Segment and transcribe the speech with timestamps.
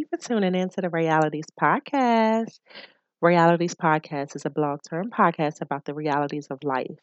[0.00, 2.58] you for tuning in to the Realities Podcast.
[3.20, 6.98] Realities Podcast is a blog term podcast about the realities of life,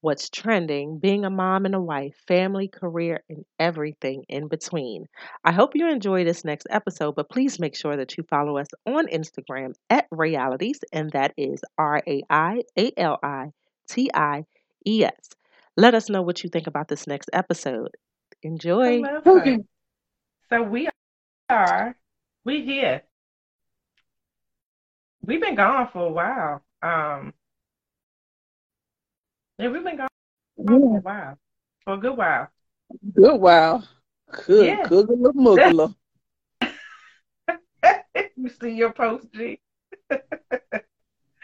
[0.00, 5.06] what's trending, being a mom and a wife, family, career, and everything in between.
[5.44, 8.68] I hope you enjoy this next episode, but please make sure that you follow us
[8.86, 13.52] on Instagram at Realities, and that is R A I A L I
[13.88, 14.44] T I
[14.86, 15.30] E S.
[15.76, 17.90] Let us know what you think about this next episode.
[18.42, 19.02] Enjoy.
[20.50, 20.88] So we
[21.48, 21.96] are
[22.44, 23.02] we here.
[25.24, 26.62] We've been gone for a while.
[26.82, 27.32] Um
[29.58, 30.08] yeah, we've been gone
[30.56, 31.38] for a while.
[31.84, 32.48] For a good while.
[33.14, 33.88] Good while.
[34.46, 34.86] Good, Yeah.
[34.90, 35.94] little muggler.
[38.36, 39.60] you see your post, G.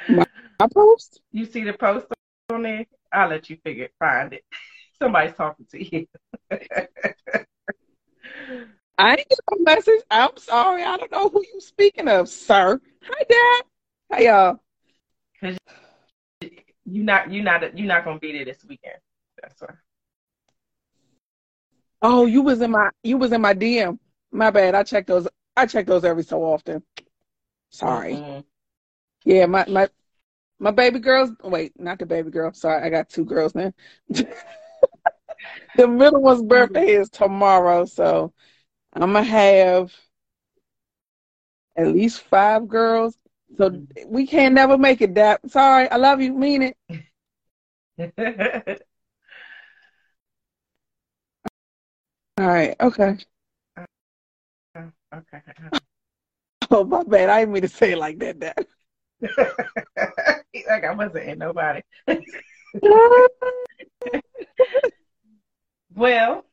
[0.09, 0.25] My
[0.73, 1.21] post?
[1.33, 2.07] You see the post
[2.51, 2.87] on there?
[3.13, 4.45] I'll let you figure it, find it.
[4.99, 6.07] Somebody's talking to you.
[8.99, 10.03] I ain't get no message.
[10.11, 10.83] I'm sorry.
[10.83, 12.81] I don't know who you speaking of, sir.
[13.05, 13.63] Hi, Dad.
[14.13, 14.61] Hi, y'all.
[15.41, 15.57] Cause
[16.85, 18.97] you not you not you not gonna be there this weekend.
[19.41, 19.75] That's why.
[22.03, 23.99] Oh, you was in my you was in my DM.
[24.33, 24.75] My bad.
[24.75, 25.29] I check those.
[25.57, 26.83] I check those every so often.
[27.71, 28.15] Sorry.
[28.15, 28.45] Mhm.
[29.25, 29.89] Yeah, my my
[30.59, 31.31] my baby girls.
[31.45, 32.53] Wait, not the baby girl.
[32.53, 33.73] Sorry, I got two girls now.
[34.09, 38.33] the middle one's birthday is tomorrow, so
[39.01, 39.93] I'm gonna have
[41.77, 43.17] at least five girls.
[43.57, 44.11] So mm-hmm.
[44.13, 45.15] we can't never make it.
[45.15, 46.77] That sorry, I love you, mean it.
[52.39, 53.17] All right, okay.
[53.77, 53.85] Uh,
[55.15, 55.43] okay.
[56.71, 58.39] Oh my bad, I didn't mean to say it like that.
[58.41, 58.67] Dad.
[60.69, 61.81] like I wasn't in nobody.
[65.95, 66.45] Well,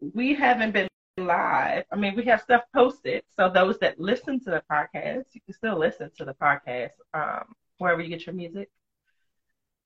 [0.00, 0.88] we haven't been
[1.20, 1.84] live.
[1.92, 3.22] I mean, we have stuff posted.
[3.36, 7.54] So those that listen to the podcast, you can still listen to the podcast um,
[7.78, 8.70] wherever you get your music.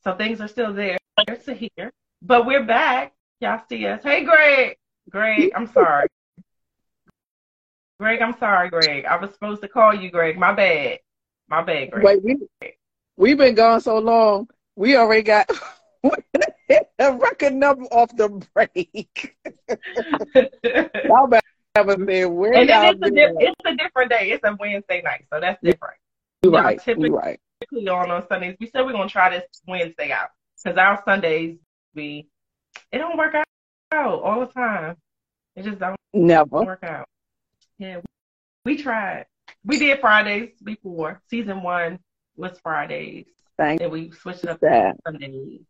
[0.02, 0.98] So things are still there
[1.45, 1.92] to hear.
[2.22, 3.12] But we're back.
[3.40, 4.02] Y'all see us.
[4.02, 4.77] Hey, Greg.
[5.11, 6.08] Greg, I'm sorry.
[8.01, 9.05] Greg, I'm sorry, Greg.
[9.05, 10.39] I was supposed to call you, Greg.
[10.39, 10.98] My bad.
[11.48, 12.05] My bad, Greg.
[12.05, 12.72] Wait, we
[13.16, 14.48] we've been gone so long.
[14.77, 15.48] We already got
[16.98, 19.36] a record number off the break.
[21.04, 22.28] Y'all better there.
[22.28, 23.34] Where and y'all it's a, been di- at?
[23.38, 24.30] it's a different day.
[24.30, 25.96] It's a Wednesday night, so that's different.
[26.42, 26.80] You Yeah, right.
[26.80, 27.40] typically- You right.
[27.60, 28.56] typically on on Sundays.
[28.60, 30.28] We said we're gonna try this Wednesday out
[30.62, 31.58] because our Sundays
[31.94, 32.28] we
[32.92, 34.96] it don't work out all the time.
[35.56, 36.64] It just don't Never.
[36.64, 37.08] work out.
[37.78, 38.00] Yeah,
[38.64, 39.26] we tried.
[39.64, 41.20] We did Fridays before.
[41.28, 41.98] Season one
[42.36, 43.26] was Fridays,
[43.56, 45.60] Thank and we switched it up to Sundays.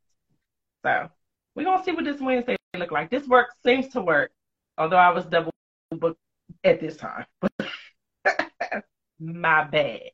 [0.85, 1.09] So
[1.55, 3.11] we're gonna see what this Wednesday look like.
[3.11, 4.31] This work seems to work,
[4.77, 5.51] although I was double
[5.91, 6.21] booked
[6.63, 7.25] at this time.
[9.19, 10.11] My bad.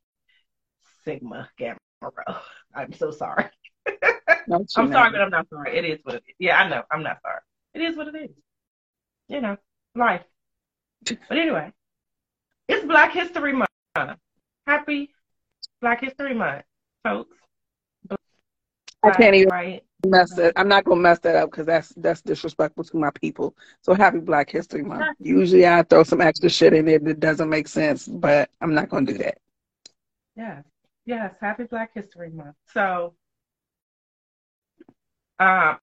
[1.05, 2.37] Sigma Gamma Rho.
[2.75, 3.47] I'm so sorry.
[3.89, 4.65] I'm know.
[4.69, 5.77] sorry, but I'm not sorry.
[5.77, 6.35] It is what it is.
[6.39, 6.83] Yeah, I know.
[6.91, 7.41] I'm not sorry.
[7.75, 8.31] It is what it is.
[9.29, 9.57] You know,
[9.97, 10.23] life.
[11.05, 11.73] But anyway,
[12.69, 14.19] it's Black History Month.
[14.67, 15.11] Happy
[15.81, 16.63] Black History Month,
[17.03, 17.37] folks.
[19.03, 19.83] I can't even right.
[20.07, 20.53] Mess that.
[20.57, 23.55] I'm not gonna mess that up because that's that's disrespectful to my people.
[23.83, 25.17] So happy Black History Month.
[25.19, 28.89] Usually I throw some extra shit in there that doesn't make sense, but I'm not
[28.89, 29.39] gonna do that.
[30.37, 30.65] Yes,
[31.05, 31.35] yes.
[31.41, 32.57] Happy Black History Month.
[32.73, 33.15] So,
[35.39, 35.79] um,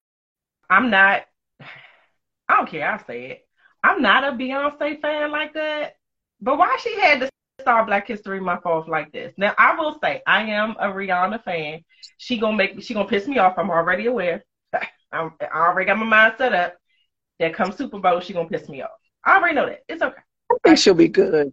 [0.70, 1.26] I'm not.
[1.60, 2.90] I don't care.
[2.90, 3.48] I say it.
[3.84, 5.96] I'm not a Beyonce fan like that.
[6.40, 7.30] But why she had to
[7.60, 9.32] start Black History Month off like this?
[9.36, 11.84] Now, I will say I am a Rihanna fan.
[12.18, 12.82] She gonna make me.
[12.82, 13.58] She gonna piss me off.
[13.58, 14.44] I'm already aware.
[15.12, 16.76] I'm, I already got my mind set up.
[17.38, 18.90] That come Super Bowl, she gonna piss me off.
[19.24, 19.80] I already know that.
[19.88, 20.20] It's okay.
[20.50, 21.52] I think she'll be good.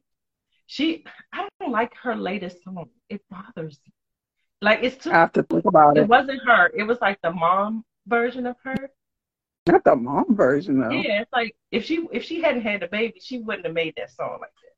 [0.67, 1.05] She.
[1.31, 2.89] I don't like her latest song.
[3.09, 3.93] It bothers me.
[4.61, 6.07] Like it's too I have to think about it it.
[6.07, 6.71] wasn't her.
[6.75, 8.89] It was like the mom version of her.
[9.67, 10.91] Not the mom version though.
[10.91, 13.93] Yeah, it's like if she if she hadn't had the baby, she wouldn't have made
[13.97, 14.74] that song like that.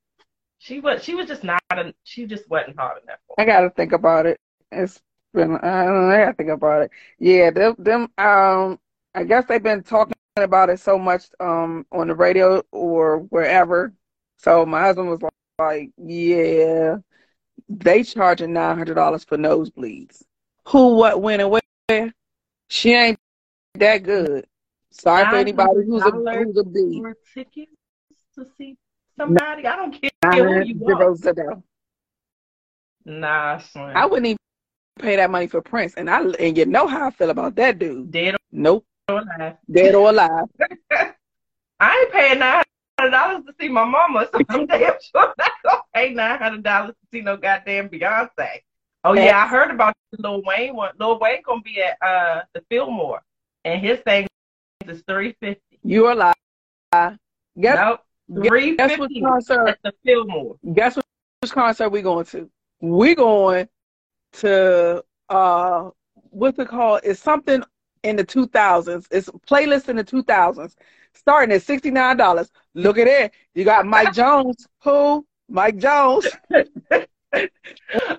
[0.60, 3.20] She was she was just not a, she just wasn't hard enough.
[3.38, 4.40] I gotta think about it.
[4.72, 5.02] It's
[5.34, 6.92] been I don't know, I gotta think about it.
[7.20, 8.80] Yeah, them them um
[9.14, 13.94] I guess they've been talking about it so much um on the radio or wherever.
[14.38, 16.98] So my husband was like, like yeah,
[17.70, 20.24] they charging nine hundred dollars for nosebleeds.
[20.68, 22.14] Who, what, when, and where?
[22.68, 23.18] She ain't
[23.76, 24.46] that good.
[24.92, 27.02] Sorry for anybody who's a $900 who's a B.
[27.34, 27.72] Tickets
[28.36, 28.78] to see
[29.18, 30.12] somebody, I don't care
[30.46, 31.00] who you are.
[31.00, 31.44] zeros a day.
[33.06, 33.96] Nah, son.
[33.96, 34.38] I wouldn't even
[35.00, 37.80] pay that money for Prince, and I and you know how I feel about that
[37.80, 38.12] dude.
[38.12, 39.56] Dead Nope, or alive.
[39.72, 40.46] dead or alive.
[41.80, 42.64] I ain't paying nine
[43.00, 46.64] hundred dollars to see my mama, so I'm damn sure not gonna pay nine hundred
[46.64, 48.62] dollars to see no goddamn Beyonce.
[49.04, 50.92] Oh yeah, I heard about Lil Wayne one.
[51.00, 53.22] Lil Wayne gonna be at uh the Fillmore,
[53.64, 54.28] and his thing
[54.86, 55.80] is three fifty.
[55.84, 56.34] You are lying.
[57.60, 58.00] Guess, Nope,
[58.34, 59.68] three guess what fifty concert?
[59.70, 60.58] at the Fillmore.
[60.74, 61.06] Guess what
[61.42, 62.50] which concert we going to?
[62.82, 63.68] We going
[64.34, 65.90] to uh
[66.30, 67.02] what's it called?
[67.04, 67.64] It's something
[68.04, 69.08] in the two thousands.
[69.12, 70.76] It's a playlist in the two thousands,
[71.14, 72.52] starting at sixty nine dollars.
[72.74, 73.34] Look at it.
[73.54, 74.68] You got Mike Jones.
[74.84, 75.26] Who?
[75.50, 76.28] Mike Jones.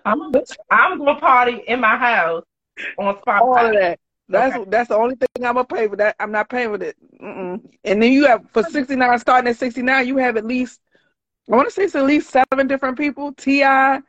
[0.05, 0.33] I'm
[0.71, 2.45] I'm gonna party in my house
[2.99, 3.41] on Spotify.
[3.41, 3.99] All of that.
[4.29, 4.71] That's Okay.
[4.71, 5.97] that's the only thing I'm gonna pay for.
[5.97, 6.97] That I'm not paying with it.
[7.23, 7.61] Mm-mm.
[7.85, 10.81] And then you have for sixty nine, starting at sixty nine, you have at least
[11.51, 13.33] I want to say it's at least seven different people.
[13.33, 14.01] T.I.,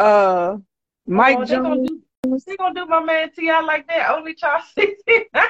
[0.00, 0.56] uh,
[1.06, 1.88] Mike Oh, Jones.
[2.24, 3.60] do they gonna do my man T.I.
[3.60, 4.10] like that?
[4.10, 5.46] Only charge sixty nine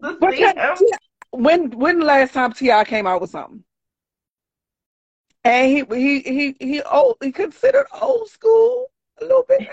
[0.00, 0.76] But see that- him.
[0.76, 0.96] T.I.
[1.30, 2.84] when when the last time T.I.
[2.84, 3.62] came out with something?
[5.44, 8.86] And he he he he old he considered old school
[9.20, 9.68] a little bit.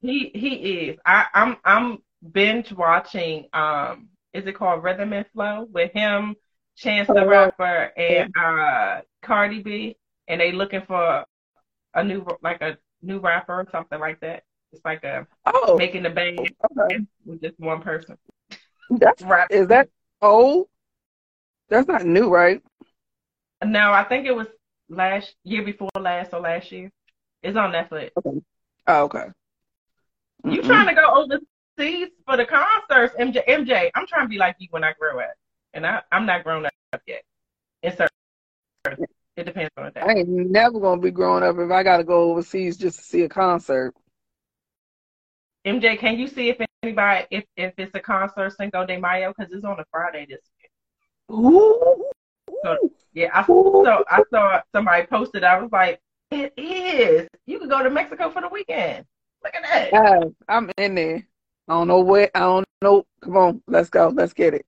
[0.00, 0.54] He he
[0.88, 0.98] is.
[1.06, 3.46] I, I'm I'm binge watching.
[3.52, 6.36] Um, is it called Rhythm and Flow with him,
[6.76, 9.96] Chance the Rapper, and uh Cardi B,
[10.28, 11.24] and they looking for
[11.94, 14.44] a new like a new rapper or something like that.
[14.72, 16.38] It's like a Oh, making the band
[16.78, 17.00] okay.
[17.26, 18.16] with just one person.
[18.90, 19.48] That's Rap.
[19.50, 19.88] is that
[20.20, 20.68] old?
[21.68, 22.62] That's not new, right?
[23.64, 24.48] No, I think it was
[24.88, 26.90] last year before last or last year.
[27.42, 28.10] It's on Netflix.
[28.86, 29.26] Oh, okay.
[30.44, 31.26] You trying to go
[31.78, 33.44] overseas for the concerts, MJ?
[33.46, 35.34] MJ, I'm trying to be like you when I grow up,
[35.74, 36.72] and I I'm not grown up
[37.06, 37.22] yet.
[37.82, 40.00] In certain, it depends on the day.
[40.00, 43.22] I ain't never gonna be growing up if I gotta go overseas just to see
[43.22, 43.94] a concert.
[45.64, 49.52] MJ, can you see if anybody if if it's a concert Cinco de Mayo because
[49.52, 51.38] it's on a Friday this year?
[51.38, 52.04] Ooh.
[53.14, 55.44] Yeah, I so I saw somebody posted.
[55.44, 57.28] I was like, it is.
[57.46, 59.04] You can go to Mexico for the weekend.
[59.44, 59.92] Look at that.
[59.92, 61.26] Yeah, I'm in there.
[61.68, 62.30] I don't know where.
[62.34, 63.06] I don't know.
[63.22, 64.08] Come on, let's go.
[64.08, 64.66] Let's get it.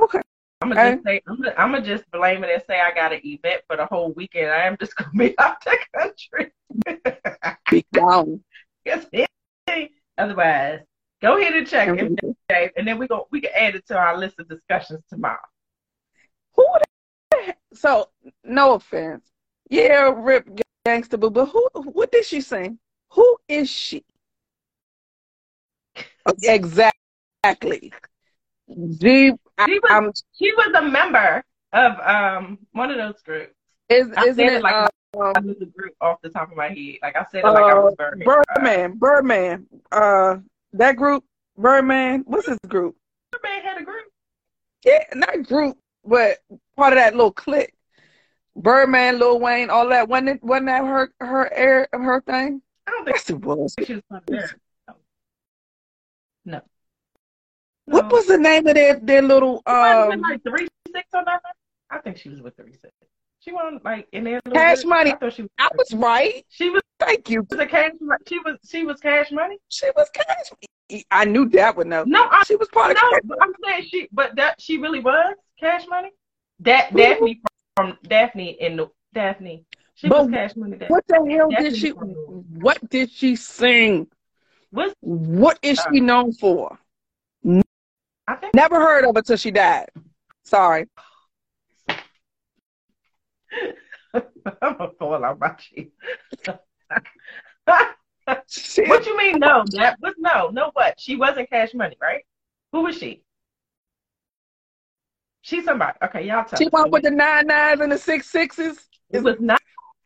[0.00, 0.20] Okay.
[0.62, 3.12] I'm gonna just say I'm gonna, I'm gonna just blame it and say I got
[3.12, 4.50] an event for the whole weekend.
[4.50, 6.52] I am just gonna be out the country.
[7.70, 8.42] be down.
[8.86, 9.04] Yes,
[10.16, 10.80] Otherwise,
[11.20, 12.18] go ahead and check it,
[12.48, 15.36] Dave, and then we go we can add it to our list of discussions tomorrow.
[16.54, 16.66] Who
[17.30, 17.54] the?
[17.74, 18.08] So,
[18.42, 19.30] no offense.
[19.68, 20.48] Yeah, Rip
[20.86, 21.68] Gangsta Boo, but who?
[21.74, 22.78] What did she sing?
[23.10, 24.04] Who is she?
[26.42, 27.92] Exactly.
[28.68, 29.30] I, She
[29.78, 33.54] was I'm, she was a member of um one of those groups.
[33.88, 36.96] is, isn't it like uh, I knew the group off the top of my head.
[37.02, 38.96] Like I said like I uh, was very Birdman?
[38.96, 39.66] Birdman.
[39.90, 40.36] Uh,
[40.74, 41.24] that group,
[41.56, 42.22] Birdman.
[42.26, 42.96] What's his group?
[43.32, 44.04] Birdman had a group.
[44.84, 46.38] Yeah, not group, but
[46.76, 47.74] part of that little clique.
[48.56, 50.08] Birdman, Lil Wayne, all that.
[50.08, 50.42] Wasn't it?
[50.42, 52.62] Wasn't that her her air her thing?
[52.86, 53.74] I don't think Yes, it was.
[53.84, 54.50] she was of there.
[56.44, 56.60] No.
[57.86, 58.08] What No.
[58.10, 61.08] was the name of their their little She might have been um like three six
[61.12, 61.52] or nothing.
[61.90, 62.92] I think she was with three six.
[63.40, 64.40] She wasn't like in there.
[64.52, 65.14] Cash Money?
[65.20, 65.50] I she was.
[65.58, 66.44] I was right.
[66.48, 67.46] She was Thank you.
[67.58, 67.92] a cash.
[68.28, 68.58] She was.
[68.64, 69.58] She was cash money.
[69.68, 71.02] She was cash.
[71.10, 72.04] I knew that would know.
[72.04, 73.10] No, I She was part of no.
[73.10, 73.20] Cash.
[73.24, 76.10] but I'm saying she, but that she really was cash money.
[76.60, 77.40] That Daphne
[77.76, 79.64] from, from Daphne in the Daphne.
[79.94, 80.72] She But was cash money.
[80.72, 80.88] Daphne.
[80.88, 81.90] What the hell did she?
[81.90, 84.08] What did she sing?
[84.70, 86.78] What's What is she uh, known for?
[88.26, 89.88] I think Never heard of her till she died.
[90.44, 90.86] Sorry.
[94.14, 94.22] I'm
[94.60, 95.92] gonna fall out my cheek.
[98.48, 99.38] She, what you mean?
[99.38, 100.70] No, that was no, no.
[100.74, 101.00] What?
[101.00, 102.24] She wasn't cash money, right?
[102.72, 103.24] Who was she?
[105.42, 105.96] She's somebody.
[106.02, 106.58] Okay, y'all tell.
[106.58, 106.72] she us.
[106.72, 108.88] went with the nine nines and the six sixes.
[109.10, 109.60] It was not.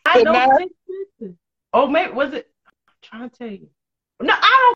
[0.06, 0.58] I know.
[0.58, 1.34] six-
[1.72, 2.50] Oh, maybe was it?
[2.66, 3.68] I'm trying to tell you.
[4.20, 4.74] No, I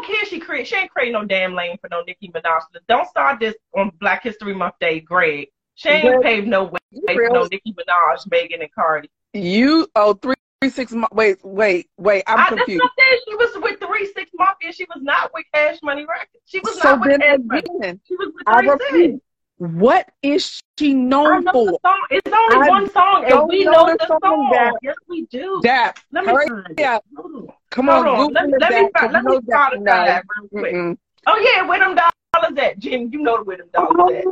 [0.00, 0.24] don't care.
[0.26, 0.66] She create.
[0.66, 2.60] She ain't creating no damn lane for no Nicki Minaj.
[2.88, 5.48] Don't start this on Black History Month Day, Greg.
[5.74, 9.10] She ain't Greg, paved no way for no Nicki Minaj, Megan, and Cardi.
[9.32, 10.92] You oh three three six.
[10.92, 12.24] mo- Wait wait wait.
[12.26, 12.82] I'm I, that's confused.
[12.82, 13.18] what I said.
[13.28, 14.72] She was with Three Six Mafia.
[14.72, 16.42] She was not with Cash Money Records.
[16.46, 17.62] She was So not with Cash Money.
[17.80, 19.20] again, She was with I Three Six.
[19.58, 21.78] What is she known know for?
[22.10, 24.78] It's only I one song, and we know the song, song.
[24.82, 25.60] Yes, we do.
[25.62, 25.98] Dap.
[26.12, 27.04] Let me Hurry find up.
[27.14, 27.50] it.
[27.70, 28.32] Come Hold on, on.
[28.32, 30.06] Let, me- let me Dap, let me know Dap Spotify knows.
[30.06, 30.74] that real quick.
[30.74, 30.98] Mm-mm.
[31.26, 33.10] Oh yeah, where them dollars at, Jen?
[33.12, 34.24] You know where them dollars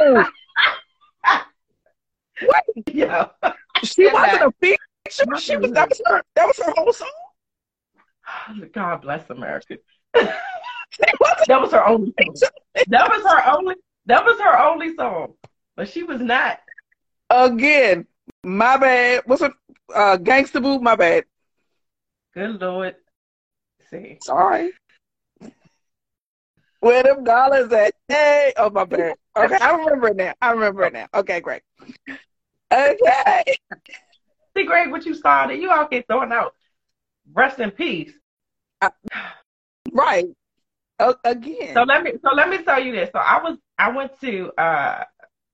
[0.00, 0.24] Oh,
[1.26, 1.46] at.
[2.42, 3.26] Wait, yeah.
[3.82, 4.48] she wasn't Dap.
[4.48, 4.76] a feature.
[5.38, 7.08] She was that was her that was her whole song.
[8.72, 9.78] God bless America.
[10.14, 12.50] That was her only song.
[12.88, 13.74] That was her only.
[14.06, 15.34] That was her only song.
[15.76, 16.58] But she was not.
[17.30, 18.06] Again,
[18.42, 19.22] my bad.
[19.26, 19.52] What's a
[19.94, 20.78] Uh, gangsta boo.
[20.80, 21.24] My bad.
[22.34, 22.96] Good lord.
[23.90, 24.18] See.
[24.22, 24.72] Sorry.
[26.80, 27.94] Where them dollars at?
[28.08, 29.16] Hey, oh my bad.
[29.36, 30.34] Okay, I remember it now.
[30.40, 31.06] I remember it now.
[31.14, 31.62] Okay, great.
[32.72, 33.42] Okay.
[34.56, 36.54] See, Greg, what you started, you all get throwing out.
[37.32, 38.12] Rest in peace.
[39.92, 40.26] Right.
[40.98, 41.74] Uh, again.
[41.74, 43.10] So let me so let me tell you this.
[43.12, 45.04] So I was I went to uh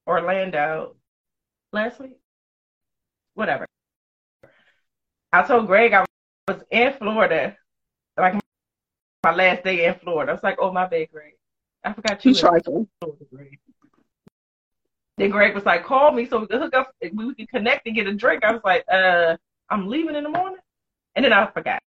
[0.07, 0.97] Orlando
[1.73, 2.19] last week.
[3.35, 3.67] Whatever.
[5.33, 6.06] I told Greg I
[6.49, 7.57] was in Florida,
[8.17, 8.35] like
[9.25, 10.31] my last day in Florida.
[10.31, 11.33] I was like, oh my bad, Greg.
[11.83, 12.35] I forgot you.
[12.35, 13.59] Greg.
[15.19, 17.97] Then Greg was like, call me so we could hook up, we could connect and
[17.97, 18.45] get a drink.
[18.45, 19.37] I was like, uh,
[19.71, 20.61] I'm leaving in the morning.
[21.17, 21.83] And then I forgot.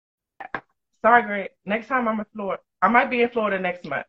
[1.02, 1.50] Sorry, Greg.
[1.64, 2.62] Next time I'm in Florida.
[2.80, 4.06] I might be in Florida next month.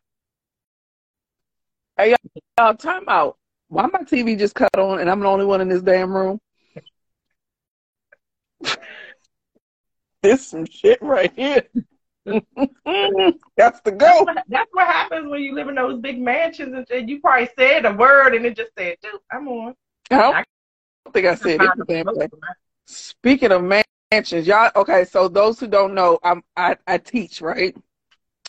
[1.96, 2.14] Hey,
[2.58, 3.36] y'all, time out.
[3.68, 6.38] Why my TV just cut on and I'm the only one in this damn room?
[10.26, 11.62] this some shit right here.
[13.56, 13.96] That's the go.
[13.98, 17.08] That's what, that's what happens when you live in those big mansions and shit.
[17.08, 19.74] You probably said a word and it just said, dude, I'm on.
[20.10, 20.44] I
[21.04, 22.32] don't think I said it.
[22.86, 27.76] Speaking of mansions, y'all, okay, so those who don't know, I'm, I, I teach, right?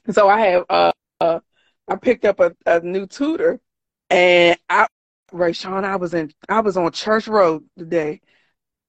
[0.10, 0.92] So I have, uh,
[1.22, 1.40] uh
[1.88, 3.60] I picked up a, a new tutor
[4.10, 4.88] and I,
[5.32, 8.22] Ray Sean, I was in, I was on Church Road today.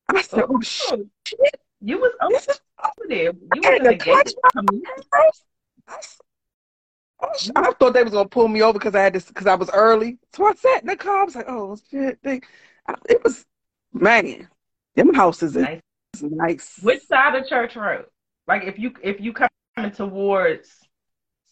[0.09, 1.61] I said, oh, oh shit.
[1.81, 3.33] You was over, over there.
[3.55, 3.97] You was in the
[7.57, 9.71] I thought they was gonna pull me over because I had this because I was
[9.71, 10.19] early.
[10.33, 11.21] So I sat in the car.
[11.21, 12.41] I was like, "Oh shit!" They,
[13.09, 13.45] it was
[13.93, 14.49] man,
[14.95, 15.81] them houses is nice.
[16.23, 16.79] nice.
[16.83, 18.07] Which side of Church Road?
[18.47, 20.71] Like if you if you coming towards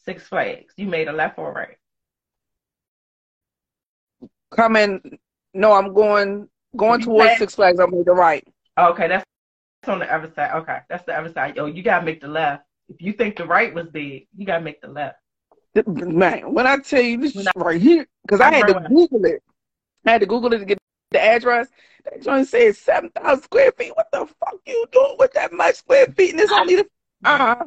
[0.05, 1.77] Six Flags, you made a left or right?
[4.55, 5.19] Coming,
[5.53, 7.81] no, I'm going going towards Six Flags.
[7.81, 8.47] I made the right.
[8.79, 9.25] Okay, that's
[9.89, 10.53] on the other side.
[10.55, 11.57] Okay, that's the other side.
[11.57, 12.65] Yo, you gotta make the left.
[12.89, 15.19] If you think the right was big, you gotta make the left.
[15.87, 19.43] Man, when I tell you this when right here, because I had to Google it.
[20.07, 20.79] I had to Google it to get
[21.11, 21.69] the address.
[22.05, 23.93] That joint says seven thousand square feet.
[23.95, 26.33] What the fuck you doing with that much square feet?
[26.33, 26.87] And it's only the
[27.25, 27.65] uh-huh.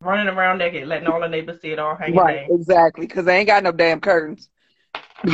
[0.00, 2.16] running around naked, letting all the neighbors see it all hanging.
[2.16, 2.58] Right, down.
[2.58, 3.06] exactly.
[3.06, 4.48] Because they ain't got no damn curtains.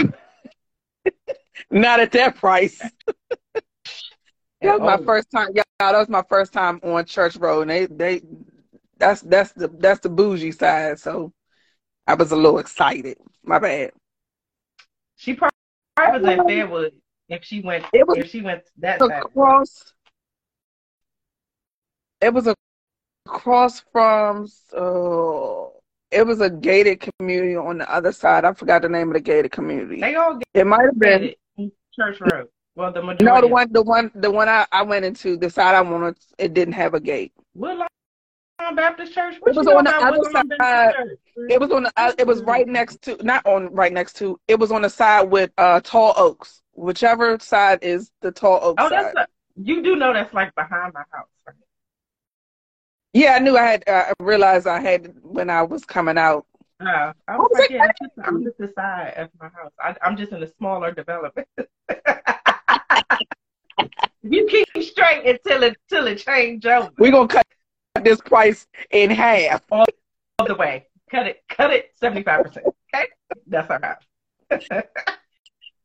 [1.70, 2.80] Not at that price.
[4.66, 5.48] that was my first time.
[5.54, 8.22] Yeah, that was my first time on Church Road, and they they
[8.98, 10.98] that's that's the that's the bougie side.
[10.98, 11.32] So
[12.06, 13.18] I was a little excited.
[13.44, 13.92] My bad.
[15.16, 15.52] She probably
[15.96, 16.90] was in Fairwood
[17.28, 17.84] if she went.
[17.92, 19.92] It was if she went that across.
[22.20, 22.52] It was
[23.26, 24.46] across from.
[24.76, 25.66] Uh,
[26.12, 28.44] it was a gated community on the other side.
[28.44, 30.00] I forgot the name of the gated community.
[30.00, 30.38] They all.
[30.54, 31.34] It might have been
[31.94, 32.48] Church Road.
[32.76, 33.24] Well, the majority.
[33.24, 36.18] No, the one, the one, the one I, I went into, the side I wanted,
[36.38, 37.32] it didn't have a gate.
[37.54, 37.88] Woodlawn
[38.74, 39.36] Baptist Church.
[39.40, 40.22] What it was on the other
[40.58, 40.94] side.
[41.48, 41.92] It was on the.
[41.96, 44.38] Uh, it was right next to, not on right next to.
[44.46, 46.62] It was on the side with uh tall oaks.
[46.74, 48.82] Whichever side is the tall oaks.
[48.84, 51.56] Oh, that's a, you do know that's like behind my house, right?
[53.14, 53.84] Yeah, I knew I had.
[53.88, 56.44] Uh, I realized I had when I was coming out.
[56.80, 59.72] Oh, I was, was like, yeah, just, I'm just the side of my house.
[59.80, 61.48] I, I'm just in a smaller development.
[64.22, 66.90] You keep straight until it till it change over.
[66.98, 67.46] We're gonna cut
[68.02, 69.62] this price in half.
[69.70, 69.86] All
[70.46, 70.86] the way.
[71.10, 72.58] Cut it, cut it 75%.
[72.58, 73.06] Okay?
[73.46, 73.96] That's all right.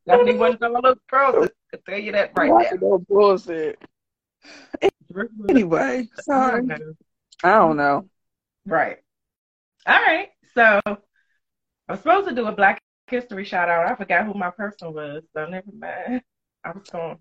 [0.08, 1.50] Definitely wasn't all those pros.
[1.74, 2.78] I tell you that right now.
[2.82, 3.80] No bullshit.
[5.48, 6.68] Anyway, sorry.
[7.44, 8.10] I don't know.
[8.66, 8.98] Right.
[9.86, 10.30] All right.
[10.56, 10.98] So I
[11.88, 13.92] was supposed to do a Black History shout out.
[13.92, 16.24] I forgot who my person was, so never mind.
[16.64, 17.20] I was going.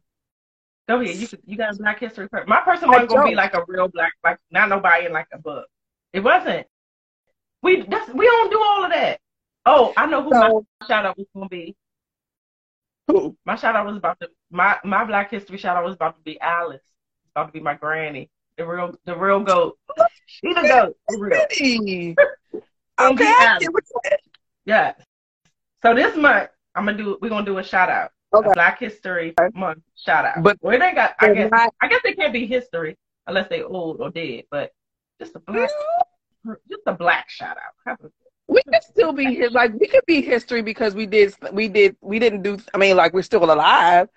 [0.90, 1.14] Go ahead.
[1.14, 2.48] You you got a Black History person.
[2.48, 5.38] My person wasn't gonna be like a real black, like not nobody in like a
[5.38, 5.68] book.
[6.12, 6.66] It wasn't.
[7.62, 9.20] We that's we don't do all of that.
[9.66, 11.76] Oh, I know who so, my shout out was gonna be.
[13.06, 13.36] Who?
[13.44, 16.22] My shout out was about to my my Black History shout out was about to
[16.24, 16.82] be Alice.
[16.82, 18.28] It's about to be my granny,
[18.58, 19.78] the real the real goat.
[20.26, 20.96] She the goat.
[21.08, 21.32] The real.
[23.00, 23.32] okay.
[24.64, 24.94] Yeah.
[25.82, 27.16] So this month I'm gonna do.
[27.22, 28.10] We're gonna do a shout out.
[28.32, 28.50] Okay.
[28.54, 30.42] Black History Month shout out.
[30.42, 31.14] But well, they got.
[31.18, 31.50] I guess.
[31.50, 32.96] Not, I guess they can't be history
[33.26, 34.44] unless they old or dead.
[34.50, 34.72] But
[35.20, 36.52] just a black, mm-hmm.
[36.68, 37.56] just a black shout
[37.86, 37.98] out.
[38.46, 42.18] We could still be like we could be history because we did we did we
[42.18, 42.58] didn't do.
[42.72, 44.08] I mean, like we're still alive,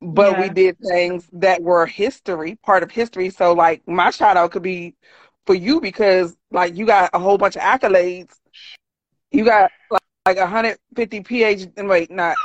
[0.00, 0.40] but yeah.
[0.42, 3.30] we did things that were history, part of history.
[3.30, 4.94] So like my shout out could be
[5.46, 8.34] for you because like you got a whole bunch of accolades.
[9.30, 11.88] You got like like 150 PhD.
[11.88, 12.36] Wait, not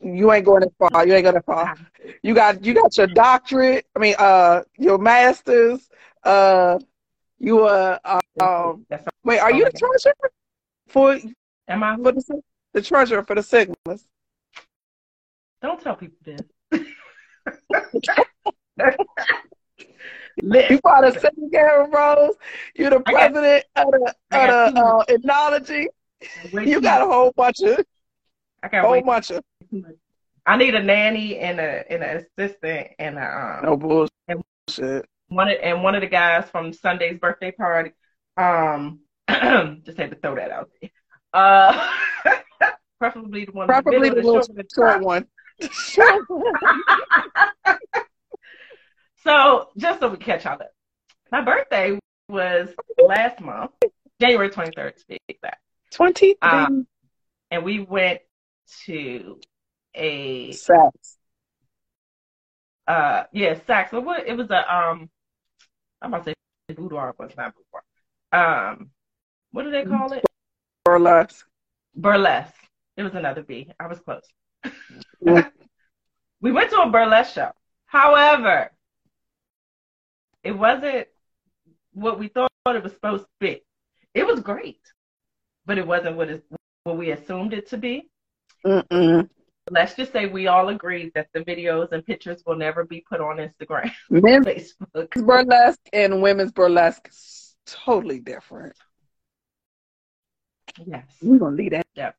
[0.00, 1.06] you ain't going that far.
[1.06, 1.74] You ain't going that far.
[2.22, 3.86] You got you got your doctorate.
[3.96, 5.88] I mean, uh, your masters.
[6.22, 6.78] Uh,
[7.38, 7.98] you uh,
[8.40, 10.14] um, That's wait, are you the treasurer
[10.88, 11.18] for
[11.66, 11.96] am I?
[11.96, 12.42] for the
[12.74, 14.04] the treasurer for the Sigmas?
[15.60, 16.40] Don't tell people this.
[20.42, 22.34] You part of Secretary Rose.
[22.74, 24.14] You're the got- president of the, of
[24.74, 25.04] the uh.
[25.08, 25.16] Way
[26.52, 27.84] you got a whole bunch of.
[28.62, 29.42] I can't whole bunch of.
[30.44, 34.10] I need a nanny and a and an assistant and a um, no bullshit.
[34.28, 34.42] And
[35.28, 37.92] one of, and one of the guys from Sunday's birthday party.
[38.36, 39.00] Um,
[39.84, 40.90] just had to throw that out there.
[41.32, 41.88] Uh,
[42.98, 43.66] preferably the one.
[43.66, 44.42] Preferably the, the little
[44.74, 45.26] short one.
[49.22, 50.70] so just so we catch all up,
[51.30, 51.98] my birthday
[52.28, 53.70] was last month,
[54.20, 54.98] January twenty third.
[54.98, 55.58] Speak that.
[55.92, 56.36] 23.
[56.42, 56.86] Ah, um,
[57.50, 58.20] and we went
[58.86, 59.40] to
[59.94, 61.18] a sex.
[62.86, 63.90] Uh, yeah, sex.
[63.92, 65.08] But what it was a um,
[66.00, 67.82] I'm about to say boudoir, but it's not boudoir.
[68.32, 68.90] Um,
[69.52, 70.24] what do they call it?
[70.84, 71.46] Burlesque.
[71.94, 72.54] Burlesque.
[72.96, 73.70] It was another B.
[73.78, 74.26] I was close.
[76.42, 77.52] We went to a burlesque show.
[77.86, 78.72] However,
[80.42, 81.06] it wasn't
[81.92, 83.62] what we thought it was supposed to be.
[84.12, 84.80] It was great
[85.66, 86.44] but it wasn't what it,
[86.84, 88.08] what we assumed it to be.
[88.66, 89.28] Mm-mm.
[89.70, 93.20] Let's just say we all agreed that the videos and pictures will never be put
[93.20, 95.10] on Instagram, Men's Facebook.
[95.14, 98.74] burlesque and women's burlesque is totally different.
[100.84, 101.04] Yes.
[101.20, 101.86] We're gonna leave that.
[101.94, 102.16] Yep.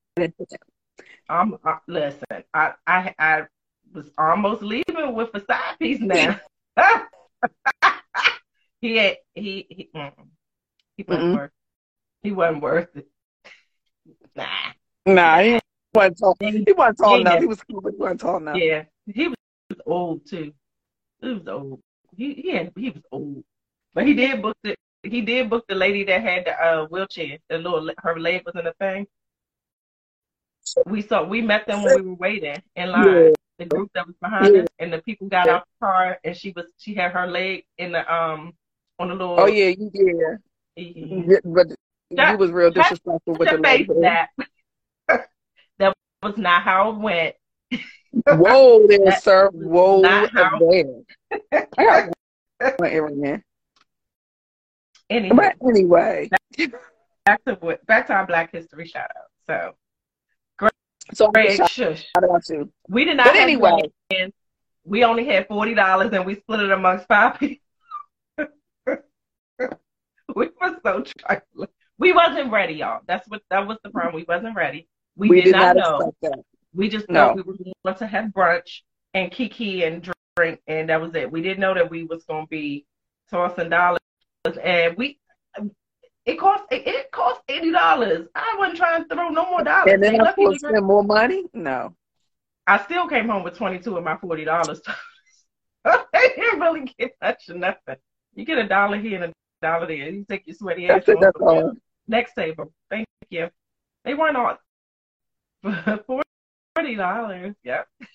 [1.29, 2.23] I'm uh, listen.
[2.53, 3.43] I, I I
[3.93, 6.39] was almost leaving with a side piece now.
[8.81, 10.11] he had, he he mm,
[10.97, 11.35] he wasn't Mm-mm.
[11.35, 11.51] worth
[12.21, 13.07] he wasn't worth it.
[14.35, 14.45] Nah.
[15.05, 15.59] Nah, he
[15.93, 16.37] wasn't tall.
[16.39, 17.21] He wasn't tall Yeah.
[17.21, 17.39] enough.
[17.39, 18.57] He was cool, but he wasn't tall enough.
[18.59, 19.37] Yeah, he was
[19.85, 20.53] old too.
[21.21, 21.79] He was old.
[22.15, 23.43] He he had, he was old,
[23.93, 27.37] but he did book the he did book the lady that had the uh, wheelchair.
[27.49, 29.07] The little her leg was in the thing.
[30.85, 33.25] We saw we met them when we were waiting in line.
[33.27, 33.29] Yeah.
[33.59, 34.61] The group that was behind Yeah.
[34.63, 37.65] us, and the people got out the car, and she was she had her leg
[37.77, 38.53] in the um
[38.99, 39.37] on the little.
[39.37, 40.15] Oh yeah, you did.
[40.19, 40.37] yeah.
[40.75, 41.37] Yeah,
[42.15, 43.87] But you was real disrespectful with the lady.
[44.01, 44.29] that
[45.79, 47.35] that was not how it went.
[48.27, 49.49] Whoa there, That sir.
[49.53, 50.23] Whoa there.
[50.23, 51.03] I got one.
[55.09, 56.29] Anyway, But anyway,
[57.25, 59.29] back to what back to our Black History shout out.
[59.45, 59.75] So
[60.57, 60.71] great,
[61.13, 62.05] so Greg, shout shush.
[62.17, 62.69] out to.
[62.87, 63.89] We did not But anyway.
[64.85, 67.65] We only had forty dollars and we split it amongst five people.
[68.37, 68.45] we
[70.35, 71.69] were so trifling.
[71.97, 73.01] We wasn't ready, y'all.
[73.07, 74.15] That's what that was the problem.
[74.15, 74.87] We wasn't ready.
[75.15, 76.11] We, we, did, not, know.
[76.21, 76.43] that.
[76.73, 77.27] We just No.
[77.27, 77.53] thought we were
[77.83, 78.81] going to have brunch
[79.13, 81.31] and kiki and drink, and that was it.
[81.31, 82.85] We didn't know that we was going to be
[83.29, 83.99] tossing dollars,
[84.63, 85.19] and we
[86.25, 88.27] it cost it, it cost eighty dollars.
[88.33, 89.93] I wasn't trying to throw no more dollars.
[89.93, 91.45] And then I'm lucky supposed to to spend more money?
[91.53, 91.95] No.
[92.65, 94.79] I still came home with 22 of my $40.
[95.85, 97.97] I didn't really get much of nothing.
[98.35, 99.95] You get a dollar here and a dollar there.
[99.95, 101.77] You take your sweaty ass That's that's.
[102.07, 102.71] Next table.
[102.89, 103.49] Thank you.
[104.05, 104.57] They weren't all
[105.65, 107.55] $40.
[107.63, 107.87] Yep.
[108.01, 108.07] So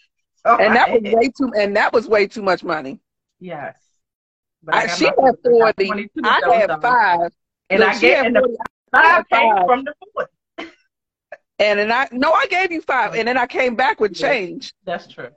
[0.44, 3.00] oh, And that I- was way too and that was way too much money.
[3.40, 3.76] Yes.
[4.62, 5.86] But I, she had forty.
[5.86, 6.82] 22 of I had dollars.
[6.82, 7.30] five.
[7.70, 8.56] And I get had and the 40.
[8.92, 9.66] five came five.
[9.66, 10.26] from the food.
[11.60, 14.72] And then I no, I gave you five, and then I came back with change.
[14.84, 15.30] That's true.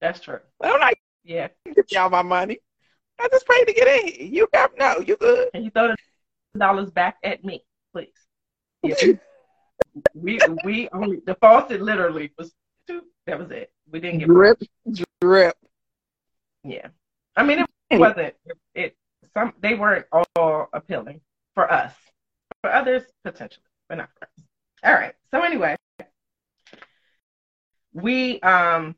[0.00, 0.40] That's true.
[0.60, 1.48] I'm like, Yeah.
[1.64, 2.58] give y'all my money.
[3.18, 4.08] I just paid to get in.
[4.12, 4.26] here.
[4.26, 5.50] You got no, you good.
[5.52, 5.96] Can you throw the
[6.58, 8.08] dollars back at me, please?
[8.82, 8.94] Yeah.
[10.14, 12.52] we we only the faucet literally was
[12.86, 13.02] two.
[13.26, 13.70] That was it.
[13.90, 14.60] We didn't get Drip,
[15.20, 15.56] drip.
[16.64, 16.88] yeah.
[17.36, 18.34] I mean, it wasn't.
[18.44, 18.96] It, it
[19.34, 21.20] some they weren't all appealing
[21.54, 21.92] for us.
[22.62, 24.44] For others, potentially, but not for us.
[24.84, 25.14] All right.
[25.30, 25.76] So anyway,
[27.92, 28.96] we um.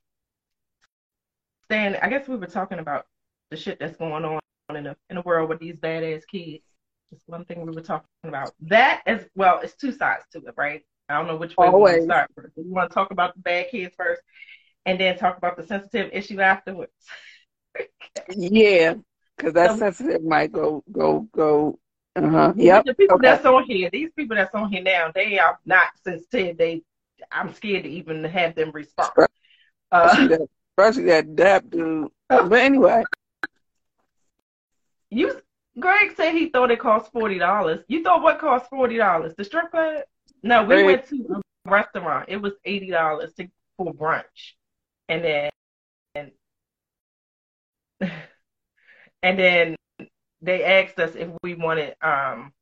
[1.69, 3.07] Then I guess we were talking about
[3.51, 4.41] the shit that's going on
[4.77, 6.65] in the in the world with these badass kids.
[7.11, 8.53] That's one thing we were talking about.
[8.63, 10.83] That as well, it's two sides to it, right?
[11.09, 11.97] I don't know which way we want Always.
[12.01, 12.53] to start first.
[12.57, 14.21] We want to talk about the bad kids first,
[14.85, 16.93] and then talk about the sensitive issue afterwards.
[18.37, 18.95] Yeah,
[19.37, 21.79] because that So- sensitive might go, go, go.
[22.17, 22.53] Uh huh.
[22.57, 22.85] Yep.
[22.85, 23.29] The people Okay.
[23.29, 26.59] that's on here, these people that's on here now, they are not sensitive.
[26.59, 26.83] They,
[27.31, 29.11] I'm scared to even have them respond.
[29.93, 32.09] Especially Uh, that, especially that dap dude.
[32.29, 33.05] But anyway,
[35.11, 35.41] you,
[35.79, 37.85] Greg said he thought it cost forty dollars.
[37.89, 39.35] You thought what cost forty dollars?
[39.37, 40.03] The strip club?
[40.43, 40.87] No, we Greg.
[40.87, 42.27] went to a restaurant.
[42.29, 43.33] It was eighty dollars
[43.77, 44.55] for brunch,
[45.09, 45.51] and then
[46.15, 46.33] and,
[49.23, 49.77] and then
[50.43, 52.53] they asked us if we wanted um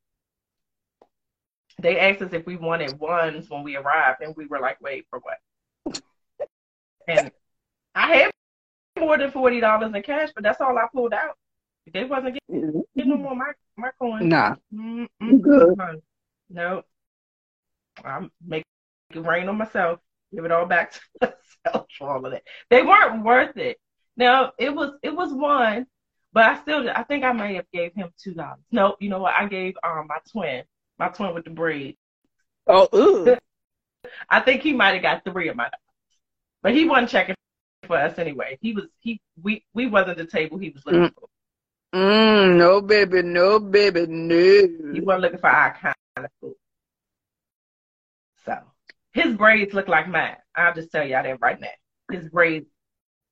[1.79, 5.05] they asked us if we wanted ones when we arrived, and we were like, "Wait
[5.09, 6.01] for what?"
[7.07, 7.31] and
[7.93, 8.31] I had
[8.99, 11.37] more than forty dollars in cash, but that's all I pulled out.
[11.93, 14.23] They wasn't getting, getting no more my my coins.
[14.25, 15.41] Nah, Mm-mm.
[15.41, 15.75] good.
[16.49, 16.83] No,
[18.03, 18.65] I'm making
[19.11, 19.99] it rain on myself.
[20.33, 20.99] Give it all back to
[21.65, 22.43] myself for all of that.
[22.69, 23.77] They weren't worth it.
[24.15, 25.85] Now it was it was one,
[26.33, 28.59] but I still I think I may have gave him two dollars.
[28.71, 29.33] No, you know what?
[29.37, 30.63] I gave um my twin,
[30.99, 31.97] my twin with the braid.
[32.67, 33.37] Oh, ooh.
[34.29, 35.73] I think he might have got three of my dollars,
[36.61, 37.35] but he wasn't checking
[37.85, 38.57] for us anyway.
[38.61, 41.13] He was he we we wasn't the table he was looking Mm.
[41.13, 41.27] for.
[41.97, 45.01] Mm, no, baby, no, baby, no.
[45.03, 46.53] wasn't looking for our kind of food.
[48.45, 48.57] So
[49.13, 50.37] his braids look like mine.
[50.55, 51.67] I'll just tell y'all that right now.
[52.11, 52.67] His braids,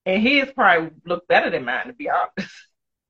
[0.05, 2.53] and his probably look better than mine to be honest,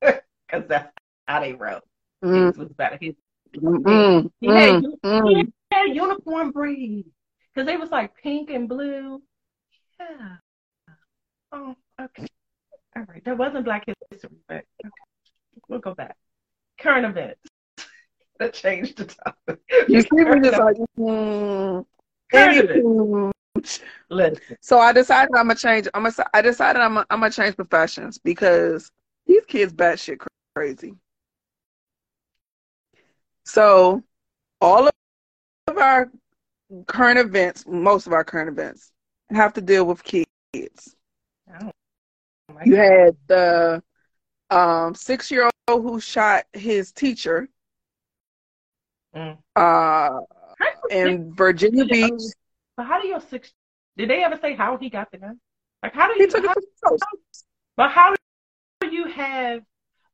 [0.00, 0.92] because that's
[1.26, 1.80] how they roll.
[2.22, 2.98] Mm, His was better.
[3.00, 3.14] His
[3.56, 5.44] mm, He had, mm, mm.
[5.46, 7.08] he had uniform braids
[7.54, 9.22] because they was like pink and blue.
[9.98, 10.36] Yeah.
[11.52, 12.26] Oh, okay.
[12.96, 13.24] All right.
[13.24, 15.05] That wasn't Black History, but okay.
[15.68, 16.16] We'll go back.
[16.78, 17.40] Current events.
[18.38, 19.60] that changed the topic.
[19.88, 21.84] You see Current just like, mm,
[22.32, 23.80] Current events.
[24.10, 24.56] Listen.
[24.60, 25.88] So I decided I'm gonna change.
[25.94, 26.14] I'm gonna.
[26.34, 26.94] I decided I'm.
[26.94, 28.90] Gonna, I'm gonna change professions because
[29.26, 30.94] these kids batshit cra- crazy.
[33.44, 34.02] So,
[34.60, 36.10] all of our
[36.86, 38.92] current events, most of our current events,
[39.30, 40.96] have to deal with kids.
[41.48, 41.70] I
[42.64, 42.78] You it.
[42.78, 43.82] had the
[44.50, 47.48] um, six-year-old who shot his teacher
[49.14, 49.38] Mm.
[49.56, 50.24] uh, How
[50.90, 51.86] in Virginia.
[51.86, 52.12] Beach.
[52.76, 53.50] But how do your six?
[53.96, 55.40] Did they ever say how he got the gun?
[55.82, 56.30] Like how do He you?
[56.30, 57.46] took it how- the coast.
[57.78, 58.14] but how
[58.82, 59.62] do you have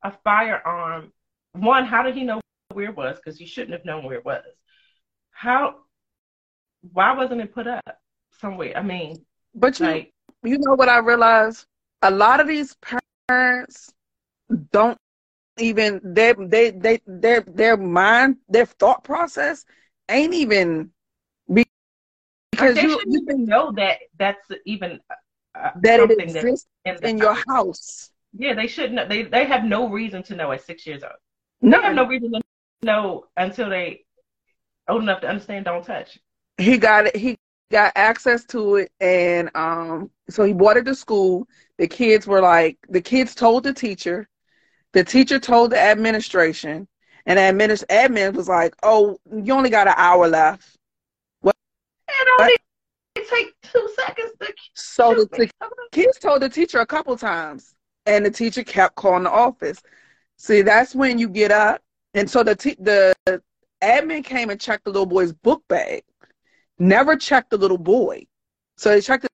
[0.03, 1.11] a firearm?
[1.51, 2.39] One, how did he know
[2.71, 3.17] where it was?
[3.17, 4.43] Because he shouldn't have known where it was.
[5.31, 5.81] How?
[6.93, 7.83] Why wasn't it put up
[8.39, 8.73] somewhere?
[8.77, 11.65] I mean, But you, like, you know what I realized?
[12.03, 12.75] A lot of these
[13.27, 13.93] parents
[14.71, 14.97] don't
[15.57, 19.65] even they they they their their mind their thought process
[20.09, 20.89] ain't even
[21.51, 21.65] be,
[22.51, 24.99] because they you, shouldn't even know that that's even
[25.55, 28.11] uh, that it exists in, in your house.
[28.33, 28.93] Yeah, they shouldn't.
[28.95, 31.13] know- They they have no reason to know at six years old.
[31.69, 32.41] They have No, no reason to
[32.83, 34.05] know until they
[34.87, 35.65] old enough to understand.
[35.65, 36.19] Don't touch.
[36.57, 37.15] he got it.
[37.15, 37.37] He
[37.71, 41.47] got access to it, and um, so he brought it to school.
[41.77, 44.27] The kids were like, the kids told the teacher,
[44.93, 46.87] the teacher told the administration,
[47.25, 50.77] and the administ- admin was like, "Oh, you only got an hour left."
[51.41, 51.55] What?
[52.07, 52.55] It only
[53.29, 55.49] take two seconds to So the, the
[55.91, 57.75] kids told the teacher a couple times,
[58.05, 59.81] and the teacher kept calling the office.
[60.37, 61.81] See, that's when you get up,
[62.13, 63.13] and so the te- the
[63.81, 66.03] admin came and checked the little boy's book bag.
[66.79, 68.25] Never checked the little boy,
[68.77, 69.27] so they checked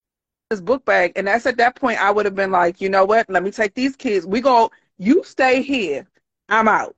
[0.49, 3.05] his book bag, and that's at that point I would have been like, you know
[3.05, 3.29] what?
[3.29, 4.25] Let me take these kids.
[4.25, 4.71] We go.
[4.99, 6.07] You stay here.
[6.49, 6.95] I'm out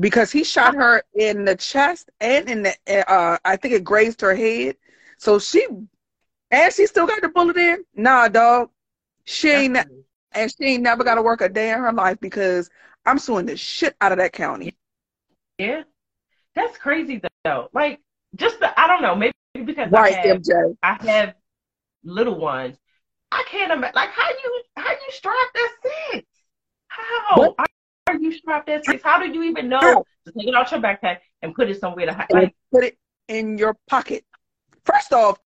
[0.00, 2.74] because he shot her in the chest and in the
[3.10, 4.76] uh, I think it grazed her head.
[5.18, 5.66] So she
[6.50, 7.84] and she still got the bullet in?
[7.94, 8.70] Nah, dog.
[9.24, 9.76] She ain't
[10.32, 12.70] and she ain't never got to work a day in her life because
[13.04, 14.76] I'm suing the shit out of that county.
[15.58, 15.82] Yeah,
[16.54, 17.68] that's crazy though.
[17.72, 18.00] Like,
[18.36, 19.14] just the, I don't know.
[19.14, 19.32] Maybe
[19.64, 20.76] because Right, I have MJ.
[20.82, 21.34] I have
[22.04, 22.76] little ones.
[23.30, 23.94] I can't imagine.
[23.94, 25.70] Like, how you how you strapped that
[26.12, 26.26] six?
[26.98, 27.54] How What?
[27.58, 27.66] are,
[28.08, 29.02] are you strapped at six?
[29.02, 32.06] How do you even know to take it out your backpack and put it somewhere
[32.06, 32.26] to hide?
[32.30, 34.24] Like, put it in your pocket.
[34.84, 35.38] First off,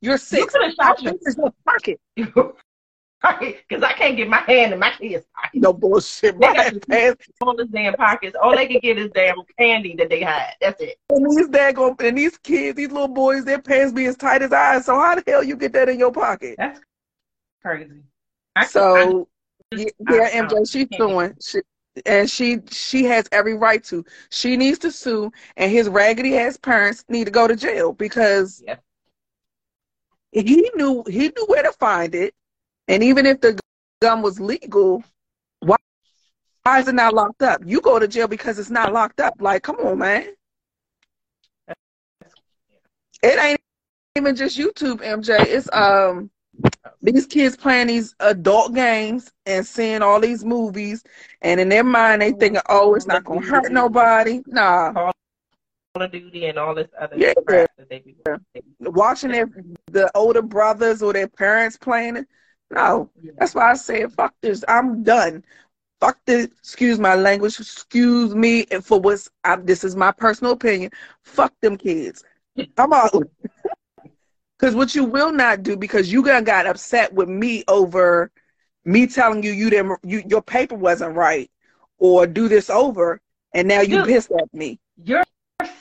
[0.00, 0.52] you're you six.
[0.52, 2.00] could have shot your pocket?
[2.16, 5.50] because I can't get my hand in my kid's pocket.
[5.60, 6.38] No bullshit.
[6.38, 8.36] They My got pants all his damn pockets.
[8.40, 10.52] All they can get is damn candy that they hide.
[10.60, 10.98] That's it.
[11.10, 14.52] and these daggone and these kids, these little boys, their pants be as tight as
[14.52, 14.84] eyes.
[14.84, 16.56] So how the hell you get that in your pocket?
[16.58, 16.80] That's
[17.62, 18.02] crazy.
[18.54, 19.28] I, I So
[19.72, 21.34] yeah, MJ, she's suing.
[21.40, 21.60] She,
[22.04, 24.04] and she she has every right to.
[24.30, 28.64] She needs to sue, and his raggedy ass parents need to go to jail because
[28.66, 28.82] Yep.
[30.32, 32.34] he knew he knew where to find it.
[32.88, 33.58] And even if the
[34.00, 35.02] gun was legal,
[35.60, 35.76] why,
[36.62, 37.62] why is it not locked up?
[37.64, 39.34] You go to jail because it's not locked up.
[39.40, 40.26] Like, come on, man.
[43.22, 43.60] It ain't
[44.16, 45.38] even just YouTube, MJ.
[45.40, 46.30] It's um
[47.02, 51.04] these kids playing these adult games and seeing all these movies,
[51.42, 55.12] and in their mind they thinking, "Oh, it's not gonna hurt nobody." Nah, Call
[56.02, 57.32] of Duty and all this other Yeah.
[57.46, 58.40] crap that they be doing.
[58.80, 59.48] Watching their
[59.90, 62.26] the older brothers or their parents playing it.
[62.70, 63.32] No, Yeah.
[63.38, 64.64] that's why I said fuck this.
[64.68, 65.44] I'm done.
[66.00, 66.46] Fuck this.
[66.46, 67.58] Excuse my language.
[67.58, 69.30] Excuse me for what's.
[69.44, 70.90] I, this is my personal opinion.
[71.22, 72.24] Fuck them kids.
[72.76, 73.30] Come on.
[74.58, 78.30] Because what you will not do, because you gonna got upset with me over
[78.84, 81.50] me telling you you didn't, you your paper wasn't right,
[81.98, 83.20] or do this over,
[83.52, 84.78] and now you pissed at me.
[85.02, 85.24] You're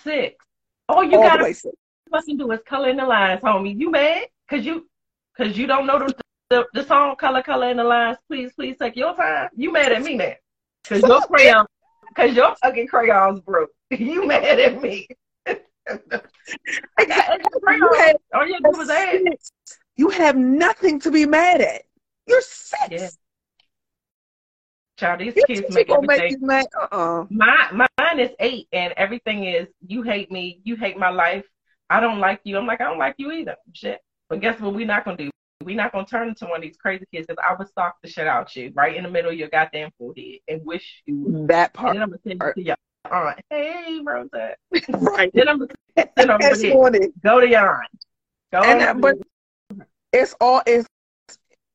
[0.03, 0.43] six.
[0.89, 1.55] All you all gotta
[2.11, 3.79] fucking do is color in the lines, homie.
[3.79, 4.27] You mad?
[4.49, 4.87] Cause you,
[5.37, 6.13] cause you don't know the,
[6.49, 9.49] the the song "Color Color in the Lines." Please, please take your time.
[9.55, 10.33] You mad at me now?
[10.87, 11.65] Cause your crayon,
[12.15, 13.69] cause your fucking crayons broke.
[13.91, 15.07] You mad at me?
[16.99, 17.37] Extra
[17.69, 17.89] oh, You
[18.33, 19.51] All do was.
[19.97, 21.83] You have nothing to be mad at.
[22.27, 22.87] You're six.
[22.91, 23.09] Yeah.
[24.97, 26.37] Child, these kids make make everything.
[26.41, 26.65] mad?
[26.79, 27.25] Uh-uh.
[27.29, 31.45] My mine is eight, and everything is you hate me, you hate my life.
[31.89, 32.57] I don't like you.
[32.57, 33.55] I'm like I don't like you either.
[33.73, 33.99] Shit.
[34.29, 34.73] But guess what?
[34.73, 35.29] We're not gonna do.
[35.63, 38.09] We're not gonna turn into one of these crazy kids because I would stalk the
[38.09, 41.45] shit out you right in the middle of your goddamn forehead and wish you.
[41.47, 41.93] That And part.
[41.93, 42.75] then I'm gonna send you to your
[43.11, 43.39] aunt.
[43.49, 44.57] Hey, Rosette.
[44.89, 45.31] right.
[45.33, 45.71] Then I'm gonna
[46.17, 47.21] send over That's it.
[47.23, 47.89] Go to your aunt.
[48.51, 49.15] Go And on that- over
[49.77, 50.87] but it's all it's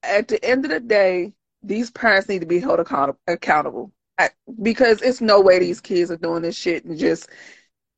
[0.02, 3.92] at the end of the day, these parents need to be held account- accountable.
[4.18, 4.30] I-
[4.62, 7.28] Because it's no way these kids are doing this shit and just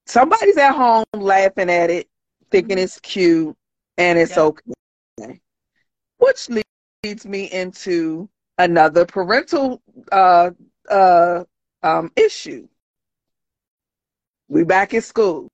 [0.06, 2.08] somebody's at home laughing at it,
[2.50, 3.56] thinking it's cute
[3.98, 4.42] and it's Yeah.
[5.20, 5.40] okay.
[6.18, 6.48] Which
[7.04, 10.50] leads me into another parental uh
[10.90, 11.44] uh
[11.82, 12.68] um issue.
[14.52, 15.48] We back at school.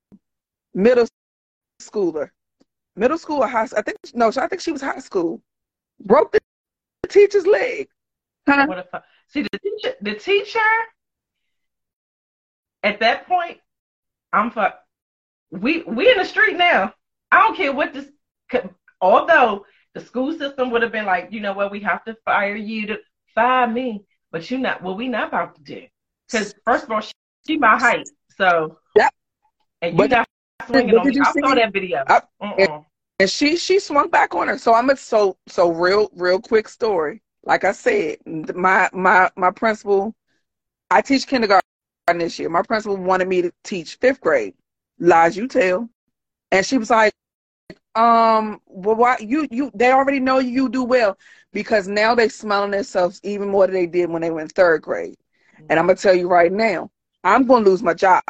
[0.74, 1.06] Middle
[1.80, 2.30] schooler.
[2.96, 3.78] Middle school or high school.
[3.78, 5.40] I think no, I think she was high school.
[6.00, 6.40] Broke the
[7.08, 7.88] teacher's leg.
[8.48, 8.66] Huh?
[8.66, 9.94] What if I, see the teacher?
[10.02, 10.58] The teacher
[12.82, 13.58] at that point,
[14.32, 14.72] I'm for
[15.52, 16.92] we we in the street now.
[17.30, 18.06] I don't care what this.
[19.00, 22.56] Although the school system would have been like, you know what, we have to fire
[22.56, 22.98] you to
[23.32, 24.82] fire me, but you not.
[24.82, 25.86] Well, we not about to do
[26.26, 27.12] because first of all, she,
[27.46, 28.87] she my height, so Yep.
[29.82, 30.28] And you But- not
[30.66, 31.14] swinging on me.
[31.14, 32.04] you I saw that video.
[32.06, 32.84] I- Mm-mm.
[33.20, 34.58] and she she swung back on her.
[34.58, 37.22] So I'm a so so real real quick story.
[37.44, 40.14] Like I said, my my my principal,
[40.90, 41.62] I teach kindergarten
[42.16, 42.48] this year.
[42.48, 44.54] My principal wanted me to teach fifth grade.
[44.98, 45.88] Lies you tell,
[46.50, 47.12] and she was like,
[47.94, 51.16] um, well, why you you they already know you do well
[51.52, 54.82] because now they smelling themselves even more than they did when they were in third
[54.82, 55.16] grade.
[55.68, 56.90] And I'm gonna tell you right now,
[57.24, 58.22] I'm gonna lose my job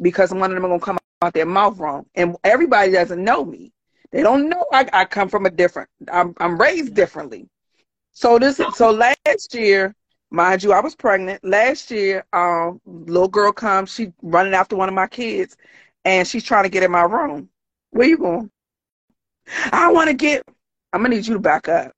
[0.00, 3.44] because one of them are gonna come out their mouth wrong, and everybody doesn't know
[3.44, 3.72] me.
[4.10, 5.88] They don't know I, I come from a different.
[6.12, 7.48] I'm I'm raised differently.
[8.12, 9.94] So this so last year,
[10.30, 11.44] mind you, I was pregnant.
[11.44, 15.56] Last year, um, little girl comes, she running after one of my kids,
[16.04, 17.48] and she's trying to get in my room.
[17.90, 18.50] Where you going?
[19.72, 20.42] I want to get.
[20.92, 21.92] I'm gonna need you to back up.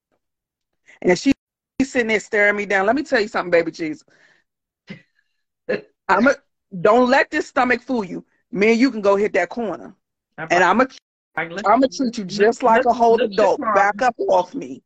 [1.02, 1.32] And she,
[1.80, 2.86] she's sitting there staring me down.
[2.86, 4.04] Let me tell you something, baby Jesus.
[6.08, 6.34] I'm a,
[6.78, 8.24] don't let this stomach fool you.
[8.50, 9.94] Me and you can go hit that corner,
[10.50, 10.90] and I'm gonna
[11.37, 13.61] like, look- I'm gonna treat you just like a whole adult.
[13.72, 14.83] Back up off me.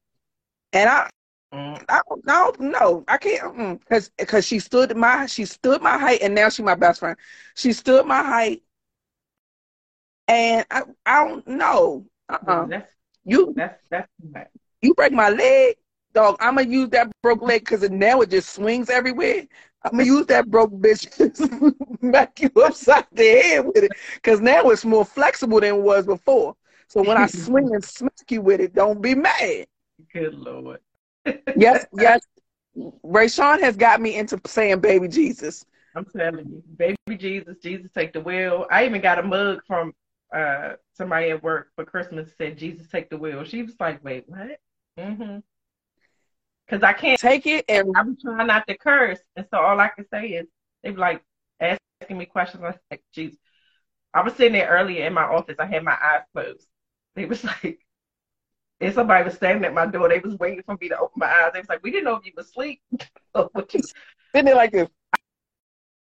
[0.72, 1.08] And I,
[1.52, 1.84] Mm.
[1.88, 6.20] I don't, no, no, I can't, because because she stood my she stood my height,
[6.22, 7.16] and now she's my best friend.
[7.54, 8.62] She stood my height,
[10.28, 12.06] and I I don't know.
[12.28, 12.68] Uh-uh.
[12.68, 12.90] That's
[13.24, 14.08] You that's that's
[14.82, 15.76] you break my leg,
[16.14, 16.36] dog.
[16.40, 19.46] I'm gonna use that broke leg because now it just swings everywhere.
[19.84, 24.40] I'm gonna use that broke bitch to smack you upside the head with it because
[24.40, 26.56] now it's more flexible than it was before.
[26.88, 29.66] So when I swing and smack you with it, don't be mad.
[30.12, 30.80] Good lord.
[31.56, 32.22] Yes, yes.
[33.02, 35.64] Ray Sean has got me into saying baby Jesus.
[35.94, 38.66] I'm telling you, baby Jesus, Jesus take the wheel.
[38.70, 39.92] I even got a mug from
[40.34, 43.44] uh somebody at work for Christmas said Jesus take the wheel.
[43.44, 44.58] She was like, wait, what?
[44.98, 45.38] Mm-hmm.
[46.68, 47.20] Cause I can't.
[47.20, 50.28] Take it and I was trying not to curse, and so all I can say
[50.28, 50.46] is
[50.82, 51.22] they be like
[51.60, 52.62] asking me questions.
[52.62, 53.38] I was like, Jesus.
[54.14, 55.56] I was sitting there earlier in my office.
[55.58, 56.66] I had my eyes closed.
[57.16, 57.80] They was like,
[58.80, 60.08] and somebody was standing at my door.
[60.08, 61.50] They was waiting for me to open my eyes.
[61.52, 62.80] They was like, we didn't know if you was asleep.
[63.36, 63.80] Oh, you
[64.32, 64.88] sitting there like this.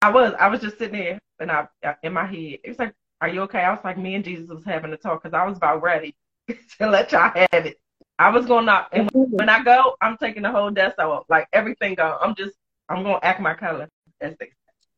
[0.02, 0.34] I was.
[0.38, 1.67] I was just sitting there, and I
[2.04, 4.50] in my head, it was like, "Are you okay?" I was like, me and Jesus
[4.50, 6.13] was having a talk because I was about ready
[6.47, 7.80] to let y'all have it.
[8.21, 11.47] I was going to, and when I go, I'm taking the whole desk off, like
[11.53, 12.19] everything gone.
[12.21, 12.55] I'm just,
[12.88, 13.89] I'm going to act my color.
[14.21, 14.51] As they,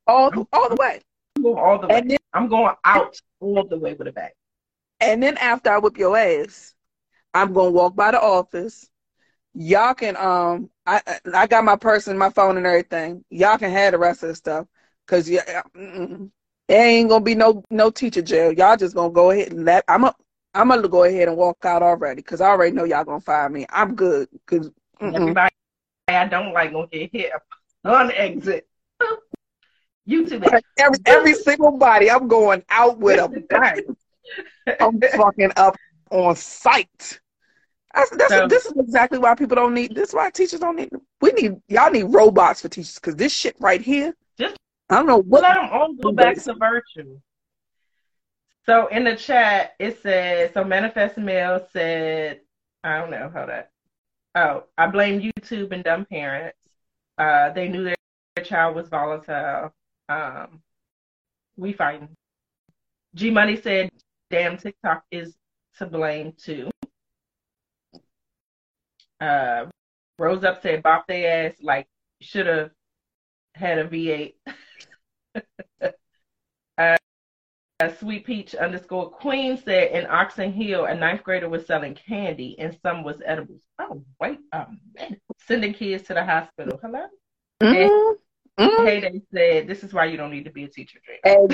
[0.07, 0.99] all all the way.
[1.37, 2.01] I'm going all the way.
[2.05, 4.31] Then I'm going out all the way with a bag.
[4.99, 6.73] and then after I whip your ass,
[7.33, 8.89] I'm gonna walk by the office.
[9.53, 13.23] Y'all can um I I- I got my purse and my phone and everything.
[13.29, 14.67] Y'all can have the rest of the stuff.
[15.07, 16.29] Cause yeah, mm-mm.
[16.67, 18.51] There ain't gonna be no no teacher jail.
[18.51, 19.85] Y'all just gonna go ahead and let.
[19.87, 20.13] I'm a.
[20.53, 23.49] I'm gonna go ahead and walk out already because I already know y'all gonna fire
[23.49, 23.65] me.
[23.69, 25.53] I'm good because everybody
[26.07, 27.31] I don't like gonna get hit
[27.85, 28.67] on exit.
[30.07, 30.61] YouTube.
[30.77, 33.95] Every every single body, I'm going out with a bang.
[34.79, 35.75] I'm fucking up
[36.11, 37.19] on sight.
[37.93, 39.95] That's, that's so, this is exactly why people don't need.
[39.95, 40.89] This is why teachers don't need.
[41.21, 44.13] We need y'all need robots for teachers because this shit right here.
[44.37, 44.57] Just
[44.89, 45.43] I don't know what.
[45.43, 47.21] Let them all go back to virtual.
[48.65, 52.41] So in the chat it says so manifest mail said
[52.83, 53.71] I don't know how that.
[54.35, 56.57] Oh, I blame YouTube and dumb parents.
[57.17, 57.95] Uh, they knew their,
[58.35, 59.73] their child was volatile.
[60.09, 60.61] Um,
[61.57, 62.09] we fighting.
[63.15, 63.91] G Money said,
[64.29, 65.35] "Damn, TikTok is
[65.77, 66.71] to blame too."
[69.21, 69.67] Uh,
[70.19, 71.87] Rose up said, "Bop their ass like
[72.21, 72.71] should have
[73.55, 74.33] had a V8."
[77.89, 82.77] Sweet Peach underscore Queen said in Oxon Hill, a ninth grader was selling candy and
[82.81, 83.61] some was edibles.
[83.79, 85.21] Oh, wait a minute.
[85.47, 86.79] Sending kids to the hospital.
[86.81, 87.05] Hello?
[87.61, 88.63] Mm-hmm.
[88.63, 89.17] Mm-hmm.
[89.33, 91.49] Said, This is why you don't need to be a teacher, Dream.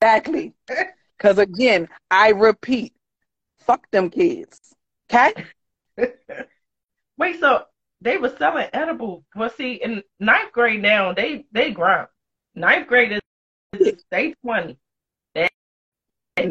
[0.00, 0.54] Exactly.
[1.20, 2.94] Because again, I repeat,
[3.58, 4.58] fuck them kids.
[5.12, 5.34] Okay?
[7.18, 7.64] wait, so
[8.00, 9.24] they were selling edible.
[9.36, 12.06] Well, see, in ninth grade now, they they grow.
[12.54, 13.20] Ninth graders,
[14.10, 14.78] they 20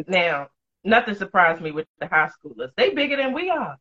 [0.08, 0.48] now,
[0.84, 2.70] nothing surprised me with the high schoolers.
[2.76, 3.76] They bigger than we are.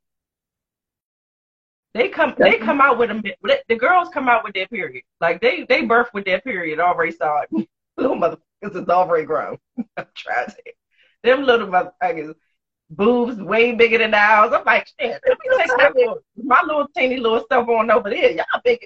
[1.93, 3.23] They come they come out with them.
[3.67, 5.03] The girls come out with their period.
[5.19, 7.49] Like they they birth with their period already started.
[7.97, 9.57] little motherfuckers is already grown.
[9.97, 10.73] I'm trying to say.
[11.23, 12.35] Them little motherfuckers
[12.91, 14.51] boobs way bigger than ours.
[14.53, 15.21] I'm like, shit,
[16.35, 18.31] my little, teeny little stuff on over there.
[18.31, 18.79] Y'all big.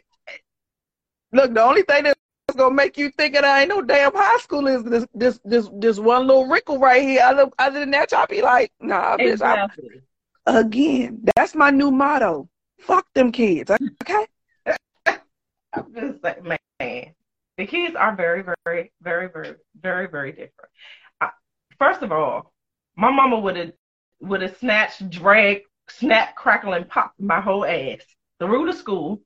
[1.32, 2.06] Look, the only thing
[2.54, 5.39] that's gonna make you think that I ain't no damn high school is this this
[5.44, 7.22] this this one little wrinkle right here.
[7.24, 9.86] Other, other than that, y'all be like, nah, exactly.
[9.86, 10.02] bitch.
[10.46, 12.50] I'm, again, that's my new motto.
[12.80, 13.72] Fuck them kids.
[13.72, 14.28] Okay.
[15.76, 17.13] I'm just like, man,
[17.58, 20.70] the kids are very, very, very, very, very, very different.
[21.20, 21.30] I,
[21.80, 22.54] first of all,
[22.96, 23.72] my mama would have
[24.22, 28.02] would have snatched, dragged, snap, crackle, and pop my whole ass
[28.39, 29.22] through the school,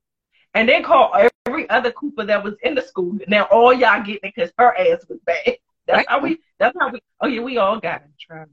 [0.53, 1.13] and then call
[1.47, 3.17] every other Cooper that was in the school.
[3.27, 5.57] Now all y'all getting it because her ass was bad.
[5.87, 6.39] That's how we.
[6.59, 6.99] That's how we.
[7.21, 8.51] Oh yeah, we all got in trouble.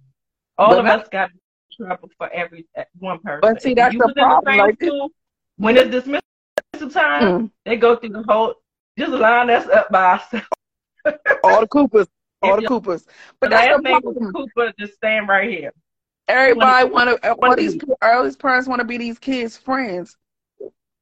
[0.57, 2.67] All but of us got in trouble for every
[2.99, 3.41] one person.
[3.43, 4.57] But see, that's the problem.
[4.57, 5.11] Like school,
[5.57, 7.51] when it's dismissal time, mm.
[7.65, 8.55] they go through the whole.
[8.97, 10.47] Just line us up by ourselves.
[11.45, 12.07] all the Coopers,
[12.43, 13.05] all the Coopers.
[13.41, 14.33] But that's the problem.
[14.33, 15.73] Cooper just stand right here.
[16.29, 17.33] Everybody want to.
[17.43, 20.17] All these all these parents want to be these kids' friends.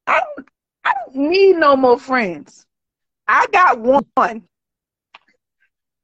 [0.07, 0.47] I don't.
[0.83, 2.65] I don't need no more friends.
[3.27, 4.43] I got one.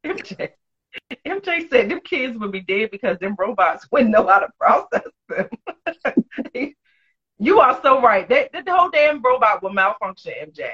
[0.06, 0.50] MJ,
[1.26, 5.12] MJ said them kids would be dead because them robots wouldn't know how to process
[5.28, 5.50] them.
[7.39, 8.28] you are so right.
[8.30, 10.70] That, that the whole damn robot will malfunction, MJ.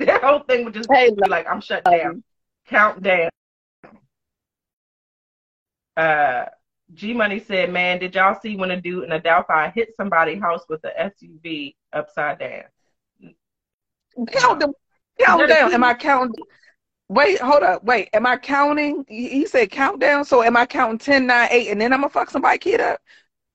[0.00, 2.24] That whole thing would just hey, be like, I'm shut down.
[2.66, 3.30] Count down.
[5.96, 6.46] Uh,
[6.92, 10.40] G Money said, "Man, did y'all see when a dude in a Delphi hit somebody's
[10.40, 12.64] house with the SUV upside down?"
[14.28, 14.72] Count them.
[15.18, 15.72] Count down.
[15.72, 16.44] Am I counting?
[17.08, 17.84] Wait, hold up.
[17.84, 19.04] Wait, am I counting?
[19.08, 20.24] He said countdown.
[20.24, 23.00] So am I counting 10, 9, 8, and then I'm gonna fuck somebody kid up?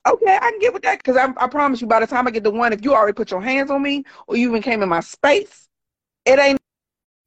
[0.07, 2.31] Okay, I can get with that because I, I promise you, by the time I
[2.31, 4.81] get to one, if you already put your hands on me or you even came
[4.81, 5.67] in my space,
[6.25, 6.59] it ain't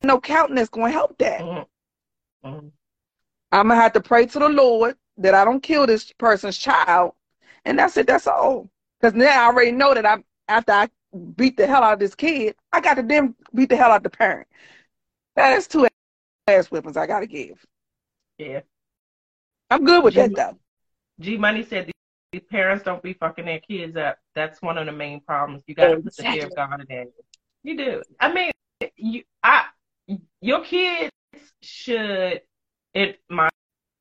[0.03, 1.41] no counting that's gonna help that.
[1.41, 2.49] Mm-hmm.
[2.49, 2.69] Mm-hmm.
[3.53, 7.13] I'm gonna have to pray to the Lord that I don't kill this person's child,
[7.65, 8.07] and that's it.
[8.07, 8.71] That's all.
[9.01, 10.89] Because now I already know that I'm after I
[11.37, 13.99] beat the hell out of this kid, I got to then beat the hell out
[13.99, 14.49] of the parent.
[15.37, 15.87] That is two
[16.49, 17.65] ass weapons I got to give.
[18.39, 18.61] Yeah.
[19.71, 20.59] I'm good with G- that though.
[21.21, 21.91] G Money said
[22.33, 24.19] these parents don't be fucking their kids up.
[24.35, 25.63] That's one of the main problems.
[25.67, 27.15] You got to put the fear of God in it.
[27.63, 28.03] You do.
[28.19, 28.51] I mean,
[28.97, 29.67] you, I,
[30.41, 31.11] your kids
[31.63, 32.41] should,
[32.95, 33.49] in my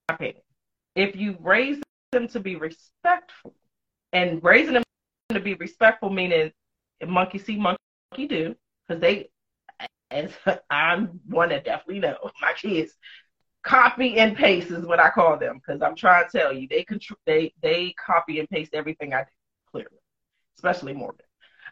[0.10, 0.42] opinion,
[0.96, 3.54] if you raise them to be respectful,
[4.14, 4.84] and raising them
[5.30, 6.52] to be respectful meaning
[7.10, 7.80] monkey see, monkey
[8.28, 8.56] do,
[8.88, 9.30] because they,
[10.12, 10.32] as
[10.70, 12.94] I'm one that definitely know, my kids
[13.64, 16.84] copy and paste is what I call them, because I'm trying to tell you, they
[16.84, 19.30] control, they they copy and paste everything I do,
[19.72, 20.00] clearly,
[20.58, 21.26] especially Morgan,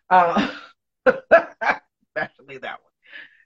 [0.10, 0.52] uh,
[1.06, 2.92] especially that one.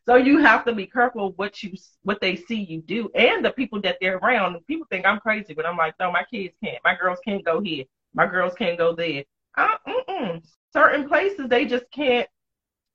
[0.08, 1.74] So you have to be careful what you
[2.04, 4.58] what they see you do and the people that they're around.
[4.68, 6.80] People think I'm crazy, but I'm like, no, my kids can't.
[6.84, 7.86] My girls can't go here.
[8.14, 9.24] My girls can't go there.
[9.56, 10.42] I,
[10.74, 12.28] certain places they just can't.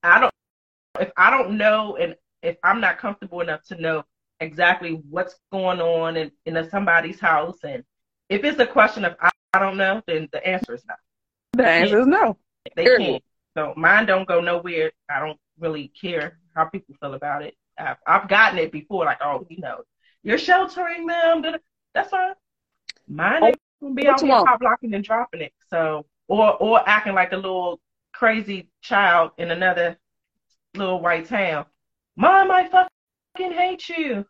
[0.03, 0.35] I don't.
[1.01, 4.05] If I don't know, and if I'm not comfortable enough to know
[4.41, 7.59] exactly what's going on in, in somebody's house.
[7.65, 7.85] And
[8.29, 10.95] if it's a question of I, I don't know, then the answer is no.
[11.53, 12.37] The answer is no.
[12.77, 13.25] They can't.
[13.57, 14.93] So mine don't go nowhere.
[15.11, 17.55] I don't really care how people feel about it.
[17.79, 19.83] I've, I've gotten it before, like, oh, you know,
[20.23, 21.45] you're sheltering them.
[21.95, 22.35] That's fine.
[23.09, 25.53] Mine oh, ain't gonna be out here pop blocking and dropping it.
[25.71, 27.81] So, or or acting like a little
[28.13, 29.99] crazy child in another
[30.75, 31.67] little white town.
[32.17, 34.25] Mom, I fucking hate you.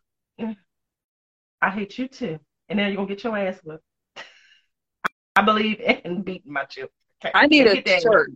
[1.61, 2.39] I hate you too.
[2.69, 3.83] And then you're gonna get your ass whipped.
[5.35, 6.91] I believe in beating my children.
[7.23, 7.31] Okay.
[7.33, 8.31] I need a shirt.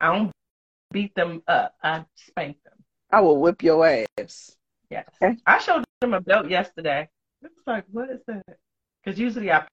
[0.00, 0.32] I don't
[0.92, 1.74] beat them up.
[1.82, 2.74] I spank them.
[3.10, 4.56] I will whip your ass.
[4.90, 5.08] Yes.
[5.22, 5.36] Okay.
[5.46, 7.08] I showed them a belt yesterday.
[7.42, 8.42] It's like, what is that?
[9.02, 9.66] Because usually I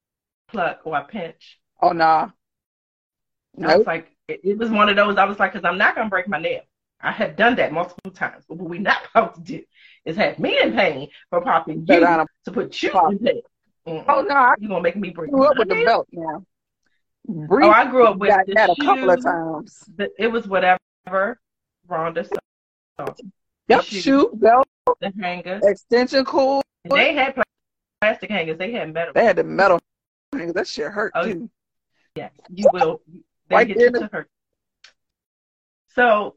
[0.47, 1.59] pluck or I pinch.
[1.81, 2.29] Oh, nah.
[3.59, 3.71] Nope.
[3.71, 5.17] I was like, it, it, was one of those.
[5.17, 6.61] I was like, because I'm not gonna break my nail.
[7.01, 9.63] I had done that multiple times, but what we're not supposed to do
[10.05, 13.11] is have me in pain for popping you to put you pop.
[13.11, 13.41] in pain.
[13.85, 14.05] Mm-mm.
[14.07, 15.31] Oh no, you're gonna make me break.
[15.31, 16.45] Grew up with the belt now.
[17.27, 19.83] Brief, oh, I grew up with that a couple of times.
[19.95, 20.79] But it was whatever
[21.87, 23.13] Rhonda saw.
[23.67, 24.67] Yep, shoe, shoe, belt,
[25.01, 26.63] the hanger, extension cord.
[26.85, 27.35] And they had
[28.01, 28.57] plastic hangers.
[28.57, 29.13] They had metal.
[29.13, 29.79] They had the metal
[30.31, 30.53] hangers.
[30.53, 31.49] That shit hurt oh, too.
[32.15, 33.01] Yes, you will.
[33.49, 34.29] Right get to hurt.
[35.95, 36.35] So,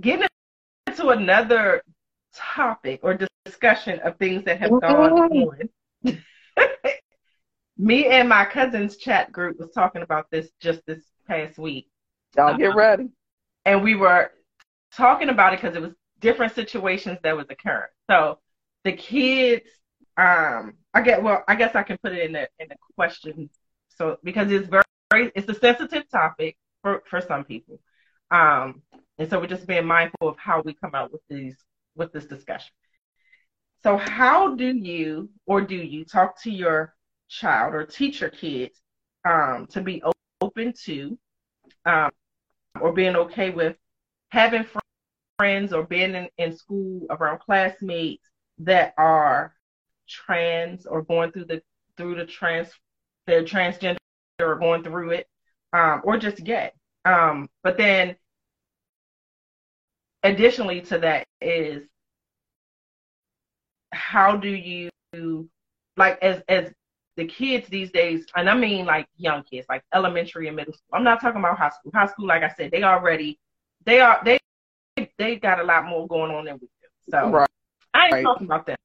[0.00, 0.26] getting
[0.86, 1.82] into another
[2.34, 5.68] topic or discussion of things that have gone on.
[7.78, 11.88] Me and my cousin's chat group was talking about this just this past week.
[12.36, 13.08] Y'all get um, ready.
[13.64, 14.30] And we were
[14.94, 17.88] talking about it because it was different situations that was occurring.
[18.08, 18.38] So
[18.84, 19.66] the kids,
[20.16, 23.50] um, I get well, I guess I can put it in the in the question.
[23.88, 24.82] So because it's very,
[25.12, 27.78] very it's a sensitive topic for for some people,
[28.30, 28.82] um,
[29.18, 31.56] and so we're just being mindful of how we come out with these
[31.94, 32.72] with this discussion.
[33.82, 36.94] So how do you or do you talk to your
[37.28, 38.80] child or teach your kids
[39.24, 40.02] um, to be
[40.40, 41.18] open to
[41.84, 42.10] um,
[42.80, 43.76] or being okay with
[44.30, 44.64] having
[45.38, 48.24] friends or being in, in school around classmates
[48.58, 49.54] that are
[50.08, 51.60] trans or going through the
[51.96, 52.68] through the trans
[53.26, 54.01] they're transgender
[54.50, 55.26] or going through it
[55.72, 56.70] um, or just gay
[57.04, 58.16] um, but then
[60.22, 61.82] additionally to that is
[63.92, 64.90] how do you
[65.96, 66.70] like as as
[67.16, 70.94] the kids these days and i mean like young kids like elementary and middle school
[70.94, 73.38] i'm not talking about high school high school like i said they already
[73.84, 74.38] they are they
[75.18, 77.10] they got a lot more going on than we do.
[77.10, 77.48] So right.
[77.94, 78.22] I ain't right.
[78.22, 78.76] talking about them.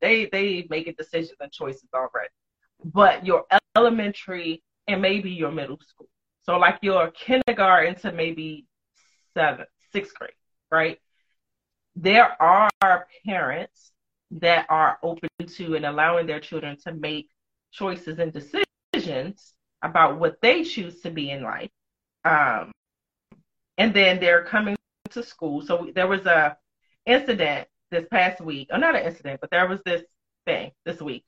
[0.00, 2.28] They they making decisions and choices already.
[2.84, 3.44] But your
[3.76, 6.08] elementary and maybe your middle school.
[6.42, 8.66] So like your kindergarten to maybe
[9.34, 10.30] seventh, sixth grade,
[10.70, 11.00] right?
[11.96, 12.70] There are
[13.24, 13.92] parents
[14.30, 17.28] that are open to and allowing their children to make
[17.72, 21.70] choices and decisions about what they choose to be in life.
[22.24, 22.72] Um,
[23.78, 24.76] and then they're coming
[25.10, 25.62] to school.
[25.62, 26.56] So there was a
[27.06, 30.02] incident this past week, or not an incident, but there was this
[30.44, 31.24] thing this week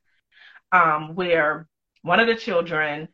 [0.73, 1.69] um, where
[2.03, 3.09] one of the children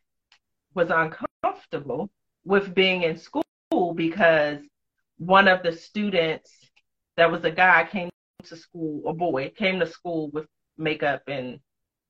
[0.75, 2.11] was uncomfortable
[2.45, 3.45] with being in school
[3.95, 4.59] because
[5.19, 6.51] one of the students
[7.17, 8.11] that was a guy came
[8.45, 10.47] to school, a boy came to school with
[10.77, 11.61] makeup and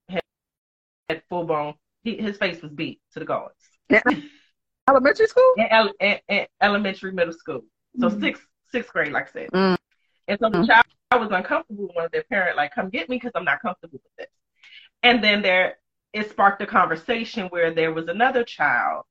[0.08, 1.74] had full blown.
[2.02, 3.54] He, his face was beat to the guards.
[3.88, 4.02] Yeah.
[4.88, 5.54] Elementary school?
[5.56, 7.62] In, elementary, middle school.
[7.98, 8.20] So mm-hmm.
[8.20, 9.50] sixth sixth grade, like I said.
[9.50, 9.74] Mm-hmm.
[10.28, 10.66] And so the mm-hmm.
[10.66, 13.62] child was uncomfortable with one of their parents, like, come get me because I'm not
[13.62, 14.34] comfortable with this.
[15.02, 15.76] And then there
[16.14, 19.04] it sparked a conversation where there was another child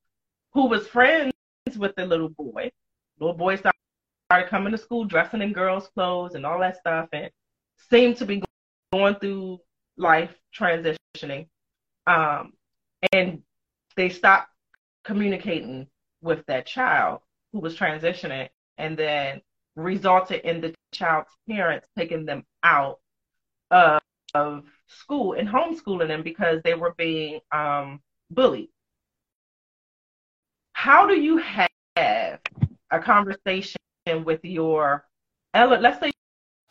[0.53, 1.33] who was friends
[1.77, 2.71] with the little boy.
[3.19, 7.29] Little boy started, coming to school dressing in girls' clothes and all that stuff and
[7.89, 8.41] seemed to be
[8.91, 9.59] going through
[9.97, 11.47] life transitioning.
[12.07, 12.53] Um,
[13.11, 13.43] and
[13.95, 14.49] they stopped
[15.03, 15.87] communicating
[16.21, 17.19] with that child
[17.51, 18.47] who was transitioning
[18.77, 19.41] and then
[19.75, 22.99] resulted in the child's parents taking them out
[23.71, 24.01] of,
[24.33, 24.63] of
[24.93, 28.69] school and homeschooling them because they were being um, bullied.
[30.73, 32.39] How do you have
[32.91, 33.77] a conversation
[34.23, 35.05] with your,
[35.53, 36.11] let's say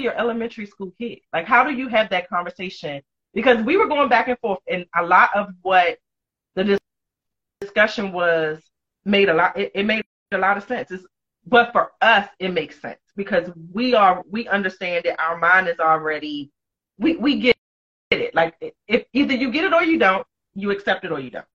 [0.01, 1.21] your elementary school kid?
[1.33, 3.03] Like, how do you have that conversation?
[3.35, 5.99] Because we were going back and forth, and a lot of what
[6.55, 6.79] the
[7.61, 8.61] discussion was
[9.05, 9.57] made a lot.
[9.59, 10.91] It, it made a lot of sense.
[10.91, 11.07] It's
[11.47, 15.81] but for us it makes sense because we are we understand that our mind is
[15.81, 16.51] already
[16.99, 17.57] we we get
[18.21, 18.55] it like
[18.87, 21.47] if either you get it or you don't you accept it or you don't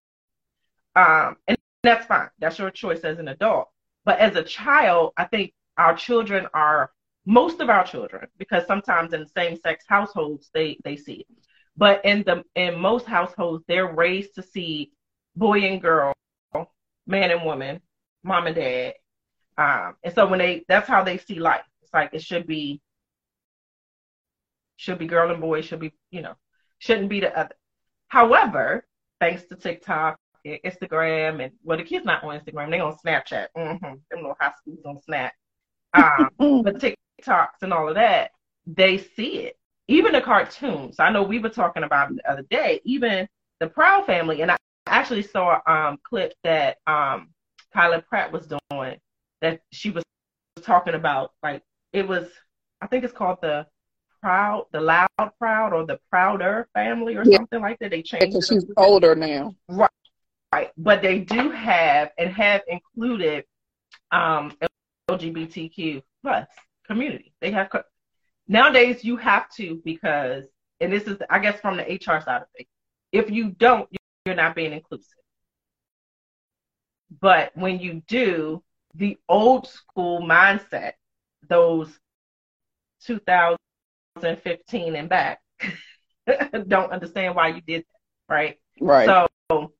[0.95, 3.70] um and that's fine that's your choice as an adult
[4.05, 6.91] but as a child i think our children are
[7.28, 11.28] most of our children, because sometimes in same sex households they they see it.
[11.76, 14.91] But in the in most households, they're raised to see
[15.36, 16.14] boy and girl,
[17.05, 17.82] man and woman,
[18.24, 18.93] mom and dad.
[19.58, 21.66] Um, and so when they that's how they see life.
[21.82, 22.82] It's like it should be
[24.78, 26.36] should be girl and boy, should be, you know,
[26.80, 27.55] shouldn't be the other.
[28.07, 28.86] However,
[29.19, 33.47] thanks to TikTok, Instagram, and well, the kids not on Instagram, they on Snapchat.
[33.57, 33.86] Mm-hmm.
[33.86, 35.34] Them little high schools on Snap.
[35.93, 36.30] Um,
[36.63, 38.32] but TikToks and all of that,
[38.65, 39.57] they see it.
[39.88, 40.99] Even the cartoons.
[40.99, 42.82] I know we were talking about it the other day.
[42.84, 43.28] Even
[43.59, 47.30] the Proud Family, and I actually saw a um, clip that um,
[47.73, 48.97] Kyla Pratt was doing
[49.41, 50.03] that she was
[50.61, 51.32] talking about.
[51.41, 51.63] Like
[51.93, 52.28] it was,
[52.82, 53.65] I think it's called the
[54.22, 55.07] Proud, the Loud
[55.39, 57.38] Proud, or the Prouder Family, or yeah.
[57.38, 57.91] something like that.
[57.91, 58.28] They changed.
[58.28, 59.55] Because she's older now.
[59.68, 59.89] Right.
[60.53, 60.72] Right.
[60.78, 63.43] But they do have and have included
[64.11, 64.53] um,
[65.09, 66.47] LGBTQ plus
[66.86, 67.34] community.
[67.41, 67.70] They have
[68.47, 70.45] nowadays you have to because
[70.80, 72.70] and this is I guess from the HR side of things.
[73.11, 73.89] If you don't,
[74.26, 75.07] you're not being inclusive.
[77.22, 78.63] But when you do,
[78.93, 80.93] the old school mindset,
[81.47, 81.89] those
[84.18, 85.39] 2015 and back,
[86.68, 88.57] don't understand why you did that, right?
[88.80, 89.07] Right.
[89.49, 89.72] So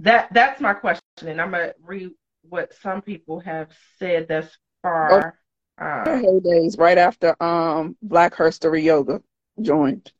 [0.00, 2.10] that that's my question, and I'm gonna read
[2.48, 3.68] what some people have
[3.98, 4.46] said thus
[4.82, 5.38] far.
[5.78, 9.22] Oh, um, heydays right after um Black History Yoga
[9.60, 10.12] joined.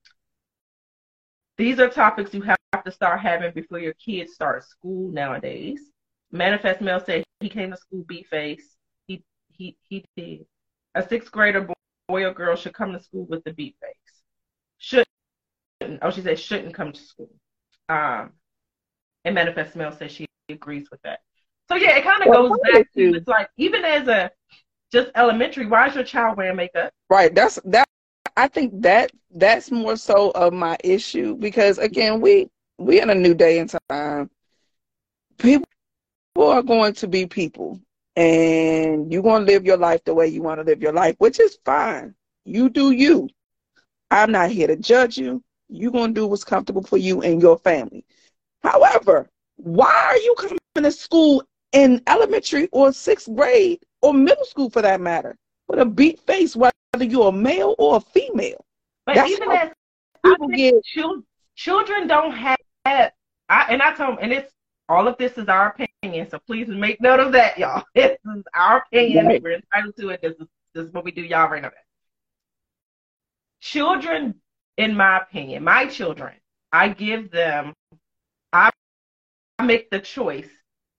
[1.58, 5.80] These are topics you have to start having before your kids start school nowadays.
[6.30, 8.76] Manifest Mel said he came to school beat face.
[9.06, 10.46] He he he did.
[10.94, 11.68] A sixth grader
[12.08, 14.22] boy or girl should come to school with the beat face.
[14.78, 16.00] Shouldn't.
[16.02, 17.30] Oh, she said shouldn't come to school.
[17.88, 18.32] Um,
[19.24, 21.20] and Manifest Mel says she agrees with that.
[21.68, 24.30] So yeah, it kind of well, goes back to it's like even as a
[24.92, 26.92] just elementary, why is your child wearing makeup?
[27.08, 27.34] Right.
[27.34, 27.88] That's that.
[28.36, 32.48] I think that that's more so of my issue because again, we
[32.78, 34.30] we in a new day and time.
[35.38, 35.66] People
[36.36, 37.80] are going to be people,
[38.16, 41.16] and you're going to live your life the way you want to live your life,
[41.18, 42.14] which is fine.
[42.44, 43.28] You do you.
[44.10, 45.42] I'm not here to judge you.
[45.68, 48.04] You're going to do what's comfortable for you and your family.
[48.62, 51.42] However, why are you coming to school
[51.72, 55.36] in elementary or sixth grade or middle school for that matter
[55.68, 58.64] with a beat face, whether you're a male or a female?
[59.06, 59.70] But That's even as
[60.24, 60.74] people get
[61.56, 63.10] children don't have, I,
[63.48, 64.52] and I told them, and it's
[64.88, 67.84] all of this is our opinion, so please make note of that, y'all.
[67.94, 69.26] This is our opinion.
[69.26, 69.42] Right.
[69.42, 70.22] We're entitled to it.
[70.22, 71.22] This is this is what we do.
[71.22, 71.72] Y'all right that.
[73.60, 74.34] Children,
[74.76, 76.34] in my opinion, my children,
[76.72, 77.74] I give them
[78.52, 78.70] I
[79.64, 80.48] make the choice,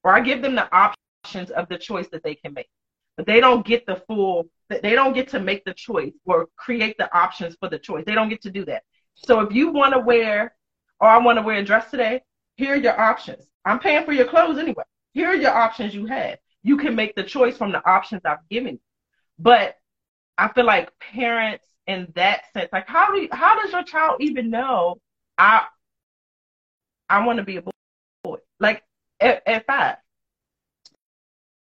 [0.03, 2.69] or I give them the options of the choice that they can make.
[3.17, 6.97] But they don't get the full, they don't get to make the choice or create
[6.97, 8.05] the options for the choice.
[8.05, 8.83] They don't get to do that.
[9.15, 10.55] So if you want to wear,
[10.99, 12.21] or I want to wear a dress today,
[12.55, 13.45] here are your options.
[13.65, 14.83] I'm paying for your clothes anyway.
[15.13, 16.37] Here are your options you have.
[16.63, 18.79] You can make the choice from the options I've given you.
[19.39, 19.75] But
[20.37, 24.17] I feel like parents in that sense, like how do you, how does your child
[24.21, 24.99] even know
[25.37, 25.65] I
[27.09, 27.63] I want to be a
[28.23, 28.37] boy.
[28.59, 28.83] Like
[29.19, 29.97] at, at five.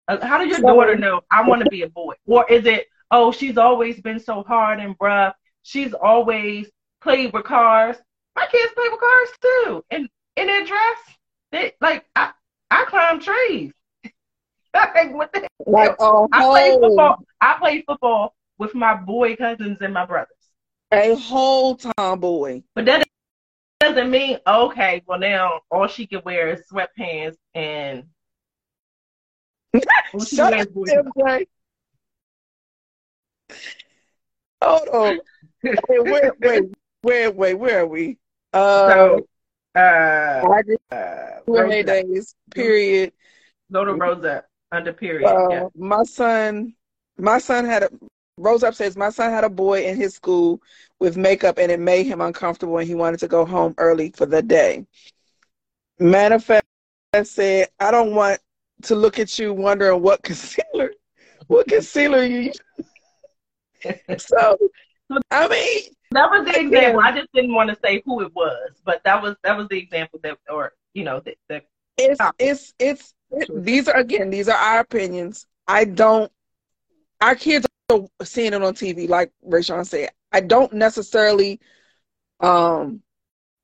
[0.08, 2.14] How does your daughter know I want to be a boy?
[2.26, 5.34] Or is it, oh, she's always been so hard and rough.
[5.62, 6.68] She's always
[7.00, 7.96] played with cars.
[8.34, 9.84] My kids play with cars too.
[9.90, 10.98] And in their dress,
[11.52, 12.32] they like I,
[12.70, 13.72] I climb trees.
[14.74, 17.24] like, what the like, oh, I play football.
[17.40, 20.28] I play football with my boy cousins and my brothers.
[20.92, 22.62] A whole tomboy.
[22.74, 23.06] But that
[23.80, 25.02] doesn't mean okay.
[25.06, 28.04] Well, now all she can wear is sweatpants and.
[30.26, 31.46] Shut up, MJ.
[34.62, 35.20] Hold on.
[35.62, 36.64] wait, wait, wait,
[37.02, 37.54] wait, wait.
[37.54, 38.18] Where are we?
[38.52, 39.28] Uh, so,
[39.74, 42.34] uh, I just, uh, days.
[42.50, 43.12] Period.
[43.72, 45.28] Go to Rosa under period.
[45.28, 45.68] Uh, yeah.
[45.76, 46.74] My son,
[47.18, 47.90] my son had a
[48.40, 50.62] Rose Up says, My son had a boy in his school
[50.98, 54.24] with makeup and it made him uncomfortable and he wanted to go home early for
[54.24, 54.86] the day.
[55.98, 56.64] Manifest
[57.24, 58.40] said, I don't want
[58.84, 60.92] to look at you wondering what concealer,
[61.48, 62.52] what concealer you
[64.18, 64.58] So,
[65.30, 65.82] I mean,
[66.12, 67.00] that was the example.
[67.00, 69.78] I just didn't want to say who it was, but that was that was the
[69.78, 71.62] example that, or you know, the, the
[71.96, 75.46] it's it's it's it, these are again these are our opinions.
[75.68, 76.30] I don't.
[77.20, 80.10] Our kids are seeing it on TV, like Rayshawn said.
[80.32, 81.60] I don't necessarily,
[82.40, 83.02] um,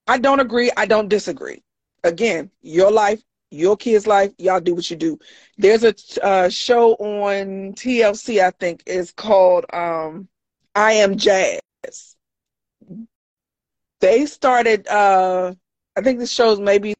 [0.07, 0.71] I don't agree.
[0.77, 1.63] I don't disagree.
[2.05, 4.33] Again, your life, your kid's life.
[4.39, 5.19] Y'all do what you do.
[5.57, 10.29] There's a uh, show on TLC, I think, is called um,
[10.75, 11.61] I Am Jazz.
[14.07, 14.87] They started.
[14.87, 15.53] Uh,
[15.97, 16.95] I think the show's maybe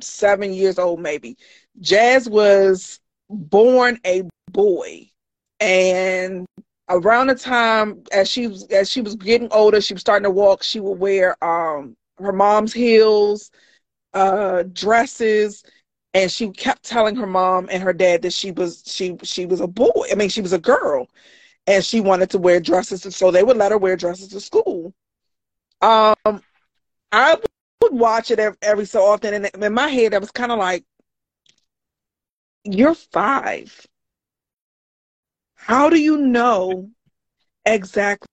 [0.00, 1.36] seven years old, maybe.
[1.80, 5.10] Jazz was born a boy,
[5.58, 6.46] and
[6.88, 10.30] around the time as she was as she was getting older, she was starting to
[10.30, 10.62] walk.
[10.62, 13.50] She would wear um her mom's heels,
[14.14, 15.64] uh, dresses,
[16.14, 19.60] and she kept telling her mom and her dad that she was she she was
[19.60, 20.06] a boy.
[20.12, 21.08] I mean, she was a girl,
[21.66, 24.94] and she wanted to wear dresses, so they would let her wear dresses to school.
[25.82, 26.40] Um,
[27.12, 27.36] I
[27.82, 30.84] would watch it every, so often, and in my head, I was kind of like,
[32.64, 33.86] "You're five.
[35.54, 36.90] How do you know
[37.64, 38.28] exactly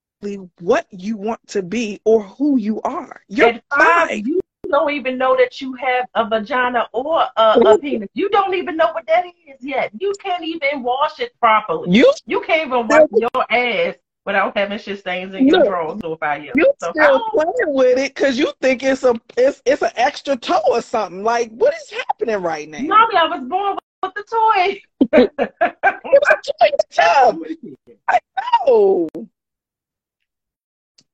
[0.59, 3.21] what you want to be or who you are.
[3.27, 4.27] You're At five, five.
[4.27, 8.09] You don't even know that you have a vagina or a, a penis.
[8.13, 9.91] You don't even know what that is yet.
[9.99, 11.91] You can't even wash it properly.
[11.91, 13.95] You you can't even wipe your ass
[14.29, 16.53] without having shit stains in your drawers or five years.
[16.55, 20.37] You so still playing with it because you think it's a it's it's an extra
[20.37, 21.23] toe or something.
[21.23, 22.77] Like what is happening right now?
[22.77, 24.81] Mommy, I was born with the toy.
[25.13, 25.31] it
[26.03, 27.39] was a toy tub.
[28.07, 28.19] I
[28.67, 29.09] know.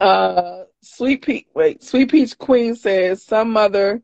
[0.01, 1.45] Uh, Sweet Peach.
[1.55, 4.01] Wait, Sweet Peach Queen says some mother,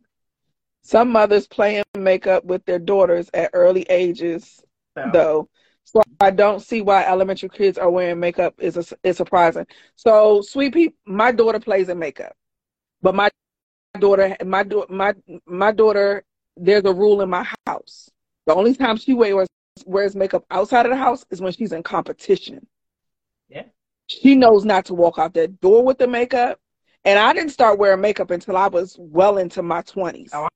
[0.83, 4.63] some mothers playing makeup with their daughters at early ages,
[5.11, 5.49] though.
[6.21, 9.65] I don't see why elementary kids are wearing makeup is a, is surprising.
[9.95, 12.35] So Sweet Peach, my daughter plays in makeup,
[13.01, 13.29] but my
[13.99, 15.15] daughter, my my
[15.47, 16.23] my daughter,
[16.55, 18.11] there's a rule in my house.
[18.45, 19.47] The only time she wears
[19.87, 22.67] wears makeup outside of the house is when she's in competition.
[23.49, 23.63] Yeah.
[24.05, 26.59] She knows not to walk out that door with the makeup.
[27.03, 30.29] And I didn't start wearing makeup until I was well into my 20s.
[30.33, 30.47] Oh,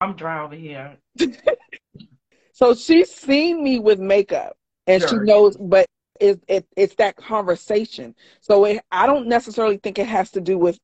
[0.00, 0.96] I'm dry over here.
[2.54, 5.08] so she's seen me with makeup and sure.
[5.08, 5.86] she knows, but
[6.20, 8.14] it, it, it's that conversation.
[8.40, 10.78] So it, I don't necessarily think it has to do with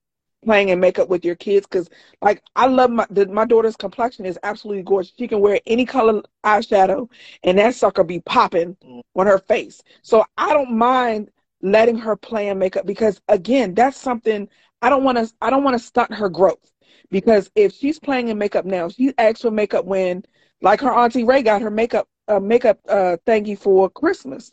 [0.44, 1.88] playing in makeup with your kids because
[2.20, 5.84] like i love my the, my daughter's complexion is absolutely gorgeous she can wear any
[5.84, 7.08] color eyeshadow
[7.44, 9.00] and that sucker be popping mm.
[9.14, 11.30] on her face so i don't mind
[11.62, 14.48] letting her play and makeup because again, that's something
[14.82, 16.70] I don't want to I don't want to stunt her growth.
[17.10, 20.24] Because if she's playing in makeup now, she asked for makeup when
[20.60, 24.52] like her auntie Ray got her makeup uh, makeup uh thank you for Christmas.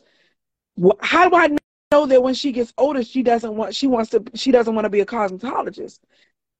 [1.00, 4.22] How do I know that when she gets older she doesn't want she wants to
[4.34, 6.00] she doesn't want to be a cosmetologist?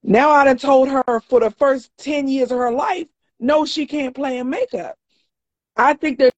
[0.03, 3.07] Now I done told her for the first 10 years of her life,
[3.39, 4.97] no, she can't play in makeup.
[5.77, 6.31] I think there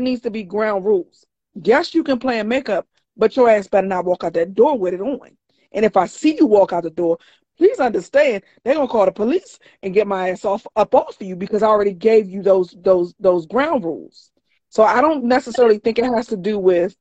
[0.00, 1.26] needs to be ground rules.
[1.54, 2.86] Yes, you can play in makeup,
[3.16, 5.36] but your ass better not walk out that door with it on.
[5.72, 7.18] And if I see you walk out the door,
[7.56, 11.26] please understand they're gonna call the police and get my ass off up off of
[11.26, 14.30] you because I already gave you those those those ground rules.
[14.68, 16.96] So I don't necessarily think it has to do with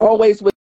[0.00, 0.54] always with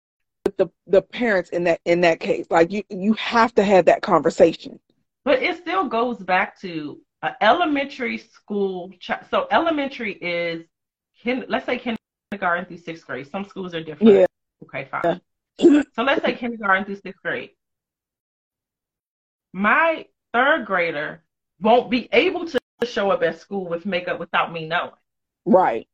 [0.57, 2.47] the the parents in that in that case.
[2.51, 4.79] Like you you have to have that conversation.
[5.25, 7.01] But it still goes back to
[7.41, 8.93] elementary school.
[9.31, 10.67] So elementary is,
[11.49, 13.31] let's say kindergarten through sixth grade.
[13.31, 14.13] Some schools are different.
[14.13, 14.27] Yeah.
[14.65, 15.21] Okay, fine.
[15.95, 17.51] so let's say kindergarten through sixth grade.
[19.55, 21.23] My third grader
[21.61, 24.91] won't be able to show up at school with makeup without me knowing.
[25.45, 25.87] Right.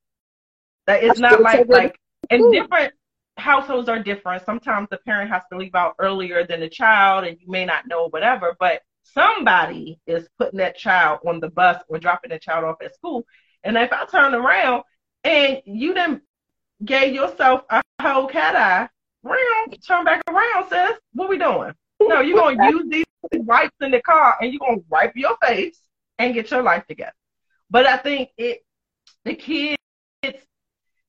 [0.87, 2.01] That it's not like like
[2.31, 2.95] and different
[3.37, 4.47] households are different.
[4.47, 7.87] Sometimes the parent has to leave out earlier than the child and you may not
[7.87, 12.65] know whatever, but somebody is putting that child on the bus or dropping the child
[12.65, 13.27] off at school.
[13.63, 14.85] And if I turn around
[15.23, 16.23] and you didn't
[16.83, 18.89] gave yourself a whole cat eye,
[19.23, 20.99] round, turn back around, sis.
[21.13, 21.75] What we doing?
[22.01, 25.81] No, you're gonna use these wipes in the car and you're gonna wipe your face
[26.19, 27.13] and get your life together.
[27.71, 28.61] But I think it
[29.25, 29.77] the kids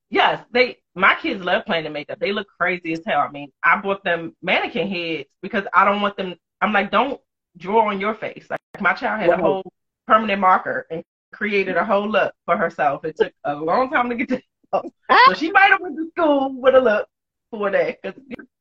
[0.10, 2.20] yes, they my kids love playing the makeup.
[2.20, 3.22] They look crazy as hell.
[3.22, 7.20] I mean, I bought them mannequin heads because I don't want them I'm like, don't
[7.58, 8.46] draw on your face.
[8.50, 9.64] Like my child had a whole
[10.08, 11.04] permanent marker and
[11.34, 13.04] created a whole look for herself.
[13.04, 14.42] It took a long time to get to
[14.74, 14.82] ah.
[15.28, 17.08] so she might have went to school with a look
[17.50, 18.14] for that, cause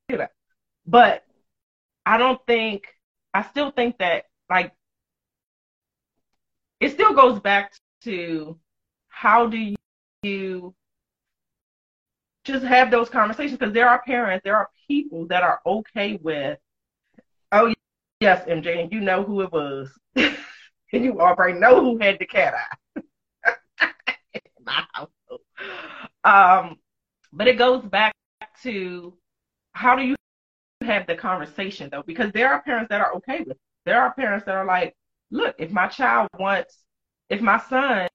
[0.09, 0.27] you know.
[0.87, 1.25] But
[2.07, 2.85] I don't think.
[3.33, 4.73] I still think that like
[6.81, 7.73] it still goes back
[8.03, 8.59] to
[9.09, 9.75] how do
[10.23, 10.75] you
[12.45, 16.59] just have those conversations because there are parents, there are people that are okay with,
[17.53, 17.73] oh
[18.21, 20.35] yes, MJ, and you know who it was, and
[20.93, 23.03] you already know who had the cat eye.
[24.65, 25.41] my household.
[26.25, 26.79] Um,
[27.33, 28.15] but it goes back
[28.63, 29.15] to
[29.73, 30.17] how do you
[30.83, 32.03] have the conversation though?
[32.03, 33.59] Because there are parents that are okay with it.
[33.87, 34.95] There are parents that are like,
[35.31, 36.85] look, if my child wants,
[37.29, 38.09] if my son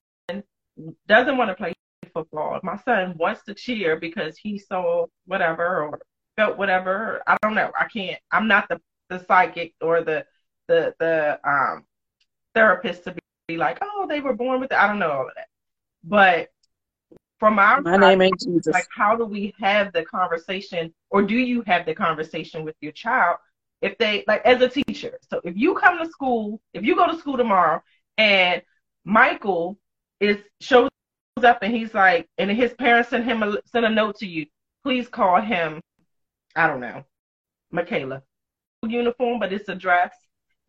[1.08, 1.74] doesn't want to play
[2.14, 2.60] football.
[2.64, 6.00] My son wants to cheer because he saw whatever or
[6.38, 7.22] felt whatever.
[7.28, 7.72] I don't know.
[7.80, 8.20] I can't.
[8.32, 10.26] I'm not the the psychic or the
[10.68, 11.86] the the um
[12.56, 13.16] therapist to
[13.48, 14.78] be like, oh, they were born with it.
[14.78, 15.48] I don't know all of that.
[16.04, 16.50] But
[17.40, 18.74] from our my name ain't Jesus.
[18.74, 22.92] Like, how do we have the conversation, or do you have the conversation with your
[22.92, 23.38] child
[23.82, 25.18] if they like as a teacher?
[25.30, 27.82] So if you come to school, if you go to school tomorrow
[28.18, 28.62] and
[29.04, 29.78] Michael
[30.20, 30.90] is shows
[31.44, 34.46] up and he's like, and his parents send him a send a note to you.
[34.84, 35.82] Please call him.
[36.56, 37.04] I don't know,
[37.72, 38.24] Michaela.
[38.88, 40.14] Uniform, but it's a dress,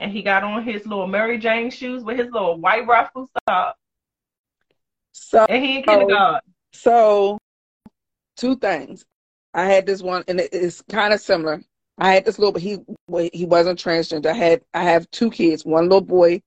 [0.01, 3.77] and he got on his little Mary Jane shoes with his little white ruffles up.
[5.13, 6.41] So and he in kindergarten.
[6.77, 7.39] So,
[8.37, 9.05] two things.
[9.55, 11.63] I had this one, and it's kind of similar.
[11.99, 12.79] I had this little, but he
[13.33, 14.27] he wasn't transgender.
[14.27, 15.65] I had I have two kids.
[15.65, 16.43] One little boy.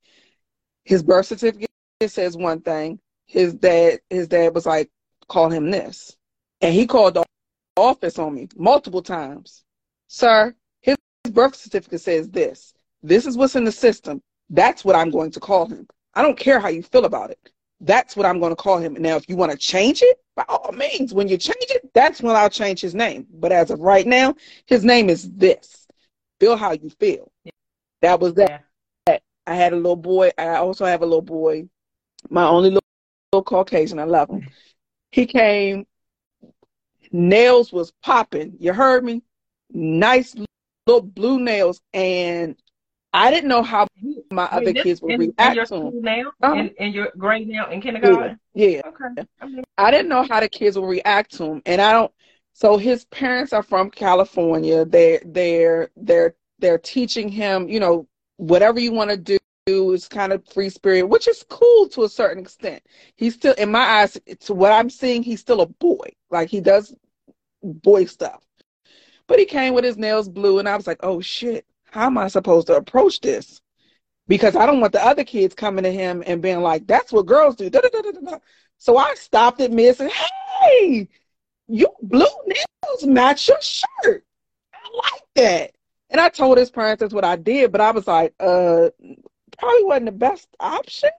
[0.86, 1.70] His birth certificate
[2.08, 3.00] says one thing
[3.30, 4.90] his dad his dad was like,
[5.28, 6.18] call him this.
[6.62, 7.24] And he called the
[7.78, 9.64] office on me multiple times.
[10.08, 10.98] Sir, his
[11.32, 12.74] birth certificate says this.
[13.04, 14.22] This is what's in the system.
[14.50, 15.88] That's what I'm going to call him.
[16.16, 17.52] I don't care how you feel about it.
[17.82, 18.96] That's what I'm going to call him.
[19.00, 22.22] Now, if you want to change it, by all means, when you change it, that's
[22.22, 23.26] when I'll change his name.
[23.34, 25.88] But as of right now, his name is this.
[26.40, 27.32] Feel how you feel.
[28.02, 28.66] That was that.
[29.08, 30.32] I had a little boy.
[30.38, 31.68] I also have a little boy.
[32.30, 32.84] My only little
[33.32, 34.00] little Caucasian.
[34.00, 34.48] I love him.
[35.12, 35.86] He came,
[37.12, 38.56] nails was popping.
[38.60, 39.24] You heard me?
[39.72, 40.36] Nice
[40.86, 41.82] little blue nails.
[41.94, 42.56] And
[43.12, 43.88] I didn't know how
[44.32, 46.01] my Wait, other kids would react in your to him.
[46.01, 46.32] Nail?
[46.41, 46.53] Uh-huh.
[46.53, 48.39] In, in, your grade now in kindergarten?
[48.53, 48.68] Yeah.
[48.68, 48.82] yeah.
[48.86, 49.28] Okay.
[49.41, 51.62] I, I didn't know how the kids would react to him.
[51.66, 52.12] And I don't
[52.60, 54.84] so his parents are from California.
[54.84, 58.05] They're they're they're they're teaching him, you know,
[58.36, 62.10] whatever you want to do is kind of free spirit, which is cool to a
[62.10, 62.84] certain extent.
[63.16, 66.10] He's still, in my eyes, to what I'm seeing, he's still a boy.
[66.32, 66.93] Like he does
[67.64, 68.43] boy stuff.
[69.28, 72.18] But he came with his nails blue, and I was like, oh shit, how am
[72.18, 73.62] I supposed to approach this?
[74.28, 77.26] Because I don't want the other kids coming to him and being like, that's what
[77.26, 77.70] girls do.
[77.70, 78.38] Da, da, da,
[78.78, 81.10] so I stopped at me and said, hey,
[81.68, 84.24] you blue nails match your shirt.
[84.74, 85.72] I like that.
[86.10, 88.90] And I told his parents that's what I did, but I was like, uh,
[89.58, 91.10] probably wasn't the best option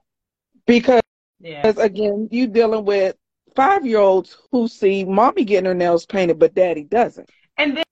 [0.67, 1.03] because
[1.41, 1.73] yeah.
[1.77, 3.17] again, you dealing with
[3.55, 7.29] five year olds who see mommy getting her nails painted, but daddy doesn't.
[7.59, 7.85] And then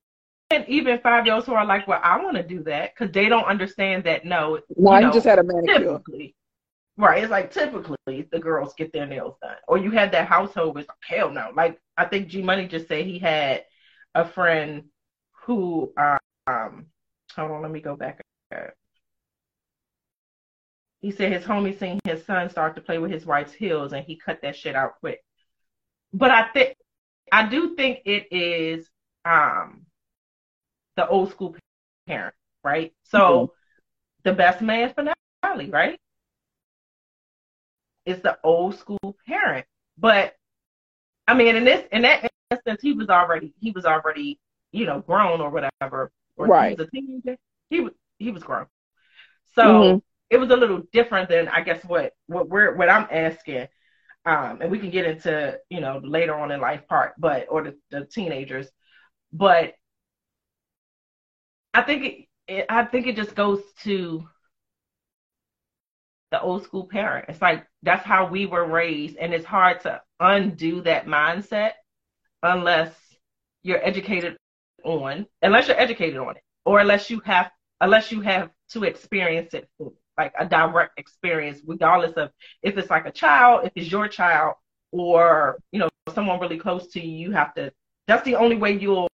[0.51, 3.13] and even five year olds who are like, well, I want to do that because
[3.13, 4.25] they don't understand that.
[4.25, 6.01] No, no, you, know, just had a manicure.
[6.97, 7.23] Right.
[7.23, 10.87] It's like typically the girls get their nails done, or you had that household with
[11.07, 11.51] hell no.
[11.55, 13.65] Like I think G Money just said he had
[14.15, 14.85] a friend
[15.45, 16.87] who um
[17.37, 18.21] hold on, let me go back.
[21.01, 24.05] He said his homie seen his son start to play with his wife's heels and
[24.05, 25.23] he cut that shit out quick.
[26.13, 26.75] But I think
[27.31, 28.89] I do think it is
[29.25, 29.87] um
[30.99, 31.57] the old school
[32.07, 32.93] parent, right?
[33.05, 33.53] So mm-hmm.
[34.25, 35.99] the best man finale, right?
[38.05, 39.67] It's the old school parent.
[39.97, 40.35] But
[41.27, 44.39] I mean in this in that instance he was already he was already,
[44.73, 46.11] you know, grown or whatever.
[46.37, 46.71] Or right.
[46.71, 47.37] he was a teenager.
[47.71, 48.67] He was he was grown.
[49.55, 49.99] So mm-hmm
[50.31, 53.69] it was a little different than I guess what what we're what I'm asking.
[54.27, 57.63] Um, and we can get into you know later on in life part, but or
[57.63, 58.69] the, the teenagers,
[59.33, 59.75] but
[61.75, 64.27] I think it, it, I think it just goes to
[66.31, 67.27] the old school parent.
[67.29, 71.73] It's like that's how we were raised, and it's hard to undo that mindset
[72.43, 72.93] unless
[73.63, 74.37] you're educated
[74.85, 77.51] on, unless you're educated on it, or unless you have
[77.81, 79.69] unless you have to experience it
[80.19, 82.31] like a direct experience, regardless of
[82.63, 84.55] if it's like a child, if it's your child,
[84.93, 87.29] or you know someone really close to you.
[87.29, 87.73] You have to.
[88.07, 89.09] That's the only way you'll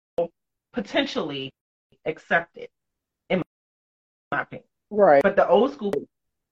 [0.73, 1.51] potentially
[2.05, 2.69] accepted,
[3.29, 3.41] in
[4.31, 4.67] my opinion.
[4.89, 5.23] Right.
[5.23, 5.93] But the old school,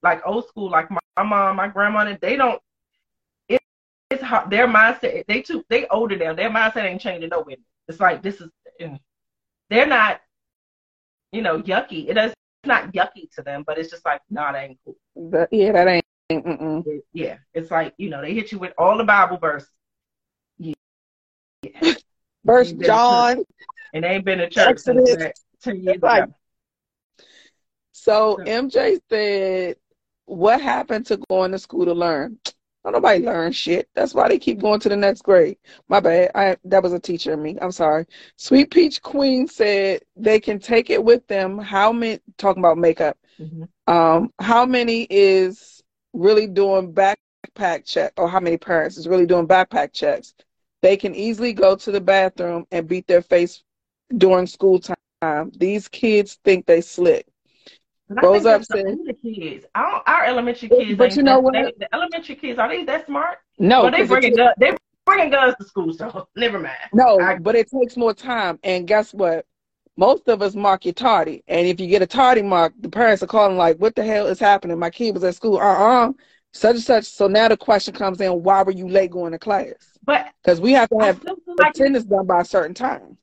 [0.02, 2.60] like old school, like my, my mom, my grandmother, they don't.
[3.48, 3.60] It,
[4.10, 4.50] it's hard.
[4.50, 6.34] Their mindset, they too, they older now.
[6.34, 7.56] Their mindset ain't changing no way.
[7.88, 8.50] It's like this is,
[9.70, 10.20] they're not,
[11.32, 12.08] you know, yucky.
[12.08, 12.34] It is
[12.64, 14.96] not yucky to them, but it's just like, nah, ain't cool.
[15.14, 16.04] But, yeah, that ain't.
[17.12, 19.68] Yeah, it's like you know they hit you with all the Bible verses.
[20.58, 20.74] Yeah.
[22.44, 23.44] Verse John.
[23.92, 24.68] And they ain't been to church.
[24.68, 25.43] Exodus
[26.02, 26.28] like.
[27.92, 29.76] So MJ said,
[30.26, 32.38] What happened to going to school to learn?
[32.84, 33.88] Don't nobody learn shit.
[33.94, 35.56] That's why they keep going to the next grade.
[35.88, 36.30] My bad.
[36.34, 37.56] I that was a teacher in me.
[37.62, 38.04] I'm sorry.
[38.36, 41.58] Sweet Peach Queen said they can take it with them.
[41.58, 43.16] How many talking about makeup?
[43.40, 43.92] Mm-hmm.
[43.92, 49.48] Um, how many is really doing backpack check or how many parents is really doing
[49.48, 50.34] backpack checks?
[50.82, 53.62] They can easily go to the bathroom and beat their face
[54.18, 54.93] during school time
[55.56, 57.26] these kids think they slick.
[58.08, 59.64] Rose up the kids.
[59.74, 61.54] Our, elementary kids, but you know what?
[61.54, 63.38] They, the elementary kids are they that smart?
[63.58, 64.54] No, well, they bringing guns.
[64.58, 66.76] They bringing guns to school, so never mind.
[66.92, 68.58] No, I, but it takes more time.
[68.62, 69.46] And guess what?
[69.96, 73.22] Most of us mark you tardy, and if you get a tardy mark, the parents
[73.22, 74.78] are calling like, "What the hell is happening?
[74.78, 75.56] My kid was at school.
[75.56, 76.08] Uh uh-uh.
[76.08, 76.12] uh
[76.52, 77.04] such and such.
[77.04, 79.98] So now the question comes in: Why were you late going to class?
[80.04, 81.24] But because we have to have
[81.60, 83.18] attendance like, done by a certain time.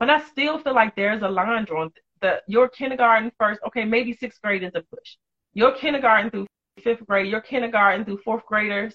[0.00, 1.90] But I still feel like there's a line drawn.
[2.22, 5.16] The your kindergarten first, okay, maybe sixth grade is a push.
[5.52, 6.46] Your kindergarten through
[6.82, 8.94] fifth grade, your kindergarten through fourth graders.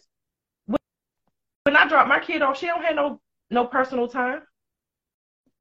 [0.66, 4.42] When I drop my kid off, she don't have no no personal time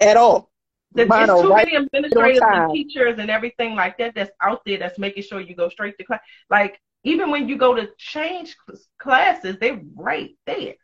[0.00, 0.50] at all.
[0.92, 4.98] There's too right many administrators and teachers and everything like that that's out there that's
[4.98, 6.20] making sure you go straight to class.
[6.50, 8.56] Like even when you go to change
[8.98, 10.74] classes, they're right there.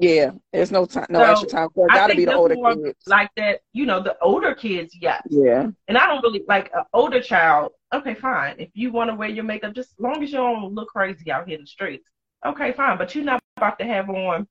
[0.00, 1.68] Yeah, there's no time, no so extra time.
[1.74, 2.98] So it got to be the older kids.
[3.06, 5.22] Like that, you know, the older kids, yes.
[5.28, 5.68] Yeah.
[5.88, 7.72] And I don't really like an older child.
[7.92, 8.54] Okay, fine.
[8.58, 11.30] If you want to wear your makeup, just as long as you don't look crazy
[11.30, 12.08] out here in the streets,
[12.46, 12.96] okay, fine.
[12.96, 14.48] But you're not about to have on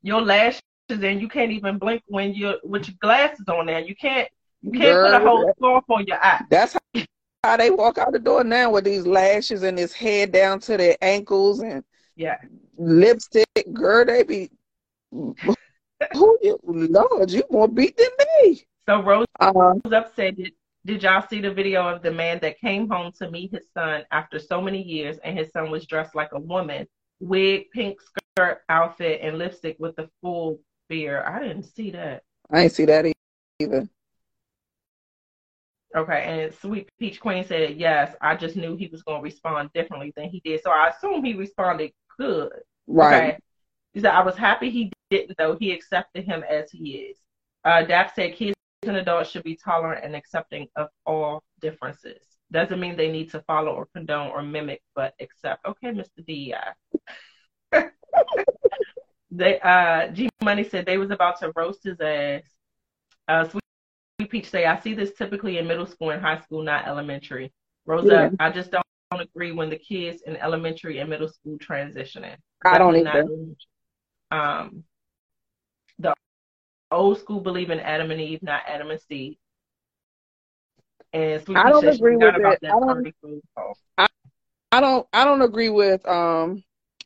[0.00, 3.80] your lashes and you can't even blink when you're with your glasses on there.
[3.80, 4.28] You can't
[4.62, 6.42] you can't Girl, put a whole scarf on your eye.
[6.50, 7.02] That's how,
[7.44, 10.78] how they walk out the door now with these lashes and this head down to
[10.78, 11.84] their ankles and
[12.16, 12.38] yeah
[12.76, 13.46] lipstick.
[13.72, 14.50] Girl, they be
[15.12, 18.08] Who you, Lord, you more beat than
[18.42, 18.62] me.
[18.86, 20.36] So Rose uh, upset.
[20.36, 20.52] Did,
[20.86, 24.04] did y'all see the video of the man that came home to meet his son
[24.10, 26.86] after so many years, and his son was dressed like a woman,
[27.20, 30.58] wig, pink skirt, outfit, and lipstick with the full
[30.88, 31.24] beard?
[31.24, 32.22] I didn't see that.
[32.50, 33.12] I didn't see that
[33.60, 33.88] either.
[35.94, 39.70] Okay, and Sweet Peach Queen said, Yes, I just knew he was going to respond
[39.74, 40.62] differently than he did.
[40.62, 42.52] So I assume he responded good.
[42.86, 43.34] Right.
[43.34, 43.38] Okay.
[43.92, 45.56] He said, I was happy he didn't, though.
[45.58, 47.18] He accepted him as he is.
[47.64, 52.22] Uh, Dap said kids and adults should be tolerant and accepting of all differences.
[52.52, 55.64] Doesn't mean they need to follow or condone or mimic, but accept.
[55.66, 56.24] Okay, Mr.
[56.26, 56.54] D.
[59.30, 62.42] they uh G Money said they was about to roast his ass.
[63.28, 66.88] Uh Sweet Peach say, I see this typically in middle school and high school, not
[66.88, 67.52] elementary.
[67.86, 68.30] Rosa, yeah.
[68.40, 72.36] I just don't, don't agree when the kids in elementary and middle school transitioning.
[72.64, 73.26] I don't either.
[74.30, 74.84] Um,
[75.98, 76.14] the
[76.90, 79.36] old school believe in Adam and Eve, not Adam and Steve.
[81.12, 82.58] And I don't agree with it.
[82.64, 83.14] I don't,
[83.98, 84.06] I,
[84.72, 85.06] I don't.
[85.12, 86.06] I don't agree with.
[86.06, 86.62] Um,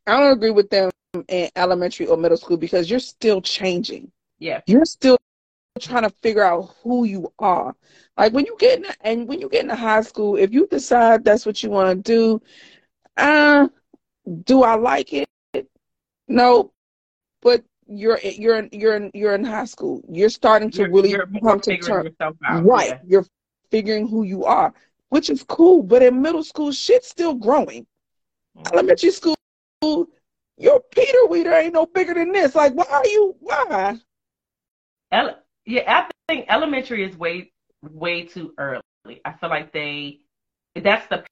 [0.06, 0.90] I don't agree with them
[1.28, 4.12] in elementary or middle school because you're still changing.
[4.38, 5.16] Yeah, you're still
[5.80, 7.74] trying to figure out who you are.
[8.18, 11.24] Like when you get in, and when you get into high school, if you decide
[11.24, 12.42] that's what you want to do,
[13.16, 13.68] uh,
[14.44, 15.28] do I like it?
[16.28, 16.73] No,
[17.44, 20.02] but you're you're in, you're in, you're in high school.
[20.08, 22.10] You're starting to you're, really you're come to terms.
[22.50, 22.88] Right.
[22.88, 22.98] Yeah.
[23.06, 23.26] You're
[23.70, 24.72] figuring who you are,
[25.10, 25.82] which is cool.
[25.82, 27.86] But in middle school, shit's still growing.
[28.56, 28.74] Mm-hmm.
[28.74, 29.36] Elementary school,
[30.56, 32.54] your Peter Weeder ain't no bigger than this.
[32.54, 33.36] Like, why are you?
[33.38, 33.98] Why?
[35.12, 37.52] Ele- yeah, I think elementary is way
[37.92, 38.80] way too early.
[39.24, 40.20] I feel like they
[40.74, 41.24] that's the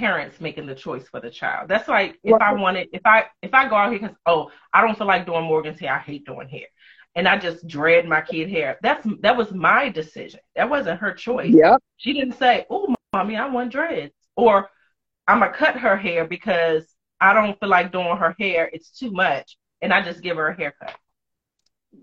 [0.00, 1.68] parents making the choice for the child.
[1.68, 4.80] That's like if I wanted, if I if I go out here because oh I
[4.80, 6.66] don't feel like doing Morgan's hair, I hate doing hair,
[7.14, 8.78] and I just dread my kid hair.
[8.82, 10.40] That's that was my decision.
[10.56, 11.52] That wasn't her choice.
[11.54, 11.76] Yeah.
[11.98, 14.70] She didn't say, oh mommy, I want dreads, or
[15.28, 16.84] I'm gonna cut her hair because
[17.20, 18.70] I don't feel like doing her hair.
[18.72, 20.96] It's too much, and I just give her a haircut.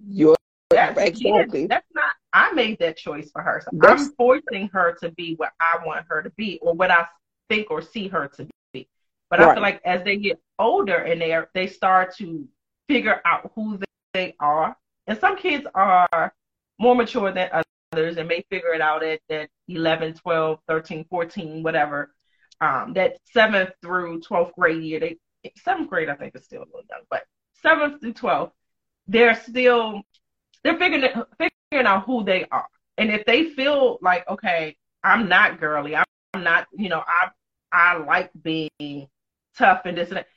[0.08, 0.36] You're
[0.70, 1.66] that's, exactly.
[1.66, 2.12] That's not.
[2.34, 3.64] I made that choice for her.
[3.64, 7.08] So I'm forcing her to be what I want her to be, or what I
[7.50, 8.88] think or see her to be.
[9.30, 9.50] But right.
[9.50, 12.48] I feel like as they get older and they are, they start to
[12.88, 13.80] figure out who
[14.14, 14.76] they are.
[15.08, 16.34] And some kids are
[16.80, 17.50] more mature than
[17.94, 22.14] others and may figure it out at that 11, 12, 13, 14, whatever.
[22.60, 25.18] Um, that seventh through 12th grade year, they
[25.58, 27.24] seventh grade I think is still a little young, but
[27.62, 28.52] seventh through 12th,
[29.08, 30.02] they're still
[30.64, 31.04] they're figuring
[31.38, 32.68] figuring out who they are.
[32.98, 37.30] And if they feel like, okay, I'm not girly, I'm not, you know, I
[37.72, 39.08] I like being
[39.58, 40.28] tough and this and that.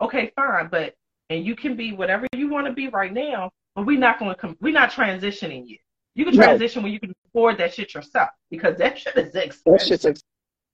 [0.00, 0.94] Okay, fine, but
[1.28, 4.32] and you can be whatever you want to be right now, but we're not going
[4.32, 4.56] to come.
[4.60, 5.78] We're not transitioning you.
[6.14, 9.64] You can transition when you can afford that shit yourself because that shit is expensive.
[9.64, 10.22] That shit's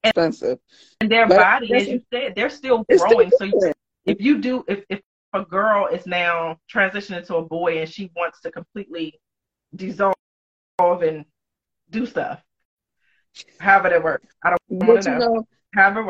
[0.02, 0.58] expensive.
[1.00, 3.30] And, their but body, as you said, they're still growing.
[3.30, 3.72] Still so you,
[4.06, 5.00] if you do, if if
[5.34, 9.20] a girl is now transitioning to a boy and she wants to completely
[9.74, 10.14] dissolve
[10.78, 11.24] and
[11.90, 12.42] do stuff,
[13.58, 15.18] however that works, I don't want to know.
[15.18, 15.48] know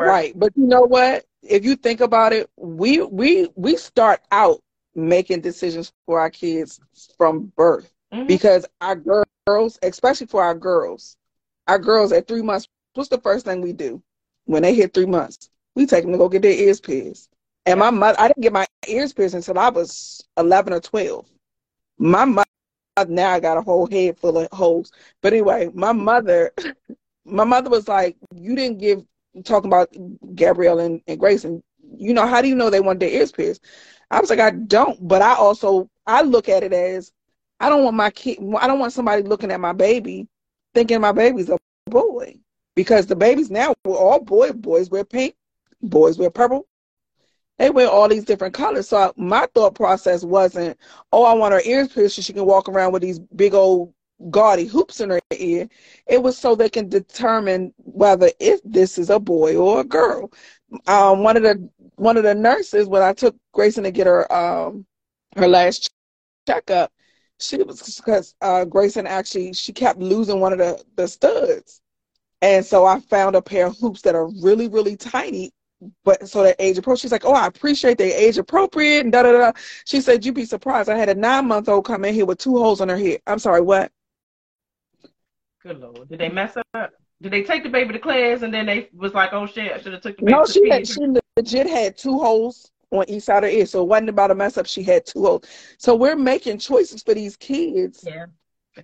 [0.07, 0.37] Right.
[0.37, 1.25] But you know what?
[1.49, 4.61] if you think about it, we we we start out
[4.95, 6.79] making decisions for our kids
[7.17, 8.27] from birth mm-hmm.
[8.27, 9.01] because our
[9.45, 11.17] girls, especially for our girls,
[11.67, 14.01] our girls at three months, what's the first thing we do
[14.45, 15.49] when they hit three months?
[15.75, 17.29] We take them to go get their ears pierced.
[17.65, 21.27] And my mother, I didn't get my ears pierced until I was eleven or twelve.
[21.97, 22.45] My mother,
[23.07, 24.91] now I got a whole head full of holes.
[25.21, 26.51] But anyway, my mother,
[27.25, 29.03] my mother was like, "You didn't give."
[29.43, 29.89] Talking about
[30.35, 31.63] Gabrielle and, and Grace, and
[31.97, 33.63] you know, how do you know they want their ears pierced?
[34.09, 37.11] I was like, I don't, but I also I look at it as
[37.59, 38.39] I don't want my kid.
[38.59, 40.27] I don't want somebody looking at my baby
[40.73, 41.57] thinking my baby's a
[41.87, 42.37] boy
[42.75, 44.51] because the babies now were all boy.
[44.51, 45.35] Boys wear pink,
[45.81, 46.67] boys wear purple.
[47.57, 48.87] They wear all these different colors.
[48.89, 50.77] So my thought process wasn't,
[51.11, 53.93] oh, I want her ears pierced so she can walk around with these big old
[54.31, 55.67] gaudy hoops in her ear.
[56.07, 60.31] It was so they can determine whether if this is a boy or a girl.
[60.87, 64.31] Um, one of the one of the nurses when I took Grayson to get her
[64.31, 64.85] um
[65.37, 65.89] her last
[66.47, 66.91] checkup,
[67.39, 71.81] she was because uh, Grayson actually she kept losing one of the the studs,
[72.41, 75.51] and so I found a pair of hoops that are really really tiny,
[76.03, 77.01] but so they're age appropriate.
[77.01, 79.51] She's like, oh, I appreciate they age appropriate and da da da.
[79.85, 80.89] She said, you'd be surprised.
[80.89, 83.21] I had a nine month old come in here with two holes on her head.
[83.27, 83.91] I'm sorry, what?
[85.63, 86.91] Good lord, did they mess up?
[87.21, 89.79] Did they take the baby to class and then they was like, oh shit, I
[89.79, 90.31] should have took the baby?
[90.33, 91.01] No, she had, she
[91.35, 93.65] legit had two holes on each side of her ear.
[93.65, 94.67] So it wasn't about a mess up.
[94.67, 95.45] She had two holes.
[95.77, 98.25] So we're making choices for these kids yeah.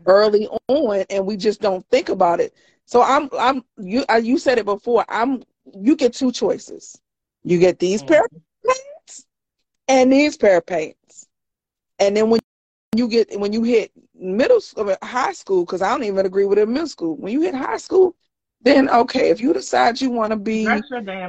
[0.06, 2.54] early on, and we just don't think about it.
[2.86, 5.06] So I'm I'm you uh, you said it before.
[5.08, 5.44] I'm
[5.74, 7.00] you get two choices.
[7.44, 8.14] You get these mm-hmm.
[8.14, 8.32] pair of
[8.66, 9.26] pants
[9.88, 11.28] and these pair of pants,
[12.00, 12.40] and then when
[12.98, 16.58] you get when you hit middle school, high school, because I don't even agree with
[16.58, 17.16] it middle school.
[17.18, 18.16] When you hit high school,
[18.62, 20.66] then okay, if you decide you want to be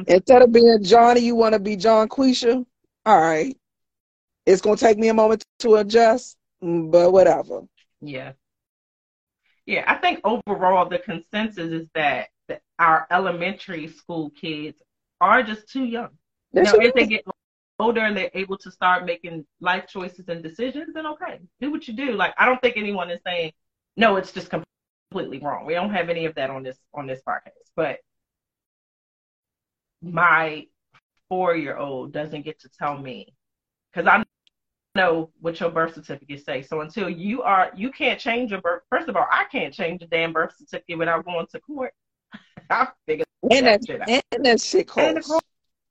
[0.06, 2.64] instead of being Johnny, you want to be John Quisha.
[3.06, 3.56] All right,
[4.46, 7.62] it's gonna take me a moment to adjust, but whatever.
[8.00, 8.32] Yeah,
[9.66, 9.84] yeah.
[9.86, 14.80] I think overall the consensus is that, that our elementary school kids
[15.20, 16.10] are just too young.
[16.52, 17.24] Now, if they get
[17.78, 21.88] older and they're able to start making life choices and decisions, then okay, do what
[21.88, 22.12] you do.
[22.12, 23.52] Like I don't think anyone is saying
[23.96, 25.66] no, it's just completely wrong.
[25.66, 27.50] We don't have any of that on this on this podcast.
[27.76, 27.98] But
[30.02, 30.66] my
[31.28, 33.34] four year old doesn't get to tell me
[33.92, 34.22] because I
[34.94, 36.62] know what your birth certificate say.
[36.62, 40.02] So until you are you can't change your birth first of all, I can't change
[40.02, 41.92] a damn birth certificate without going to court.
[42.70, 44.08] I figured and that, shit out.
[44.08, 45.32] And that shit costs.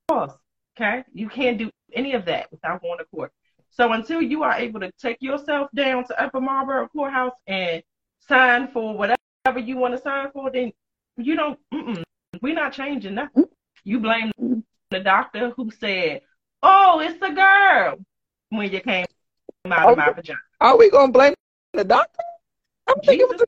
[0.08, 0.38] cost.
[0.76, 1.04] Okay?
[1.12, 3.32] You can't do any of that without going to court.
[3.70, 7.82] So until you are able to take yourself down to Upper Marlboro Courthouse and
[8.20, 10.72] sign for whatever you want to sign for, then
[11.16, 11.58] you don't.
[12.40, 13.46] we're not changing nothing.
[13.84, 14.32] You blame
[14.90, 16.22] the doctor who said,
[16.62, 17.98] "Oh, it's a girl,"
[18.50, 19.06] when you came
[19.70, 20.38] out of my vagina.
[20.60, 21.34] Are we gonna blame
[21.72, 22.22] the doctor?
[22.86, 23.46] I'm thinking it was the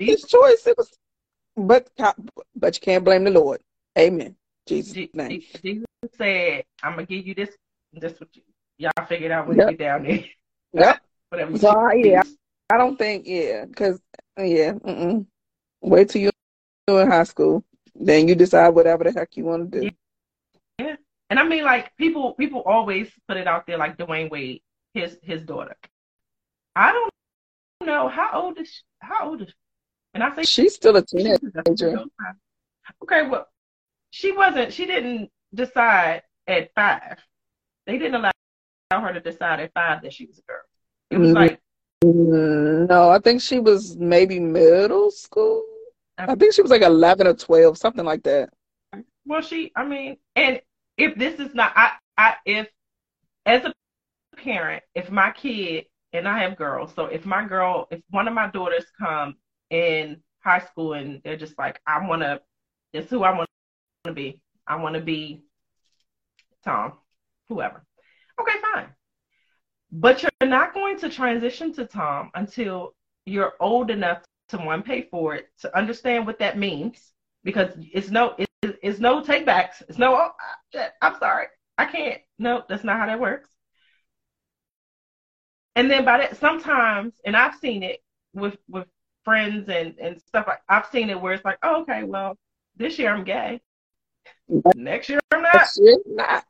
[0.00, 0.66] doctor's choice.
[0.66, 0.90] It was,
[1.56, 1.90] but
[2.56, 3.60] but you can't blame the Lord.
[3.98, 4.34] Amen.
[4.66, 5.42] Jesus' name.
[5.62, 5.84] Jesus
[6.16, 7.56] said, "I'm gonna give you this.
[7.92, 8.42] This what you,
[8.78, 9.70] y'all figured out when yep.
[9.70, 10.24] you get down there."
[10.72, 11.00] Yep.
[11.30, 11.58] Whatever.
[11.58, 12.22] So, yeah,
[12.70, 14.00] I don't think yeah, because
[14.38, 15.26] yeah, mm-mm.
[15.82, 19.80] wait till you're in high school, then you decide whatever the heck you want to
[19.80, 19.90] do.
[20.78, 20.96] Yeah,
[21.28, 24.62] and I mean like people people always put it out there like Dwyane Wade,
[24.94, 25.76] his his daughter.
[26.74, 27.12] I don't
[27.86, 29.54] know how old is she, how old is she?
[30.14, 31.52] and I say she's still a teenager.
[33.02, 33.46] Okay, well,
[34.10, 34.72] she wasn't.
[34.72, 37.18] She didn't decide at five.
[37.86, 38.30] They didn't allow
[38.90, 40.60] her to decide at five that she was a girl.
[41.10, 41.36] It was mm-hmm.
[41.36, 41.60] like
[42.04, 45.64] no, I think she was maybe middle school.
[46.16, 48.50] I think she was like 11 or 12, something like that.
[49.24, 50.60] Well, she, I mean, and
[50.96, 52.68] if this is not, I, I, if,
[53.46, 53.72] as a
[54.36, 58.34] parent, if my kid, and I have girls, so if my girl, if one of
[58.34, 59.36] my daughters come
[59.70, 62.40] in high school and they're just like, I want to,
[62.92, 63.48] this who I want
[64.04, 64.40] to be.
[64.68, 65.42] I want to be
[66.64, 66.92] Tom,
[67.48, 67.84] whoever.
[68.40, 68.88] Okay, fine.
[69.90, 72.94] But you're not going to transition to Tom until
[73.24, 77.12] you're old enough to one pay for it to understand what that means
[77.44, 79.82] because it's no it's, it's no takebacks.
[79.88, 80.14] It's no
[80.74, 81.46] oh I'm sorry.
[81.76, 82.20] I can't.
[82.38, 83.48] No, that's not how that works.
[85.76, 88.00] And then by that sometimes and I've seen it
[88.34, 88.86] with with
[89.24, 92.36] friends and and stuff like I've seen it where it's like, oh, okay, well,
[92.76, 93.60] this year I'm gay.
[94.74, 95.54] Next year I'm not.
[95.54, 96.44] Next year, not.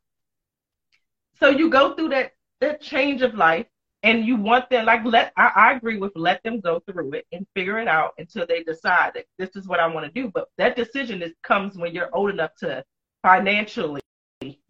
[1.41, 3.67] So you go through that that change of life
[4.03, 7.27] and you want them like let I, I, agree with let them go through it
[7.33, 10.31] and figure it out until they decide that this is what I want to do.
[10.33, 12.85] But that decision is comes when you're old enough to
[13.23, 14.01] financially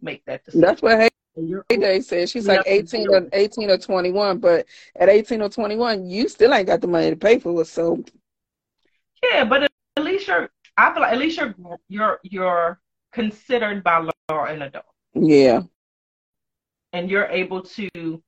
[0.01, 0.61] make that decision.
[0.63, 1.11] That's what
[1.69, 2.29] Heyday said.
[2.29, 6.67] She's like 18 or 18 or 21, but at 18 or 21, you still ain't
[6.67, 7.67] got the money to pay for it.
[7.67, 8.03] So
[9.23, 9.65] yeah, but
[9.97, 10.49] at least you're.
[10.77, 11.55] I feel like at least you're
[11.89, 12.81] you're you're
[13.13, 14.85] considered by law an adult.
[15.15, 15.63] Yeah.
[16.93, 18.23] And you're able to,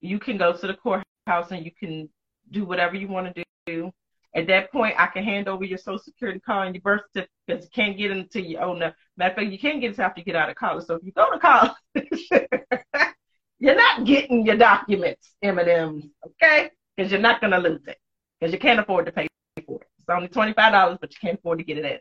[0.00, 2.08] you can go to the courthouse and you can
[2.50, 3.92] do whatever you want to do.
[4.34, 7.30] At that point, I can hand over your social security card and your birth certificate
[7.46, 8.78] because you can't get into your oh, own.
[8.80, 10.84] Matter of fact, you can't get it after you get out of college.
[10.84, 12.28] So if you go to college,
[13.58, 16.70] you're not getting your documents, M&Ms, okay?
[16.96, 17.96] Because you're not going to lose it
[18.38, 19.26] because you can't afford to pay
[19.66, 19.88] for it.
[19.98, 21.98] It's only $25, but you can't afford to get it in.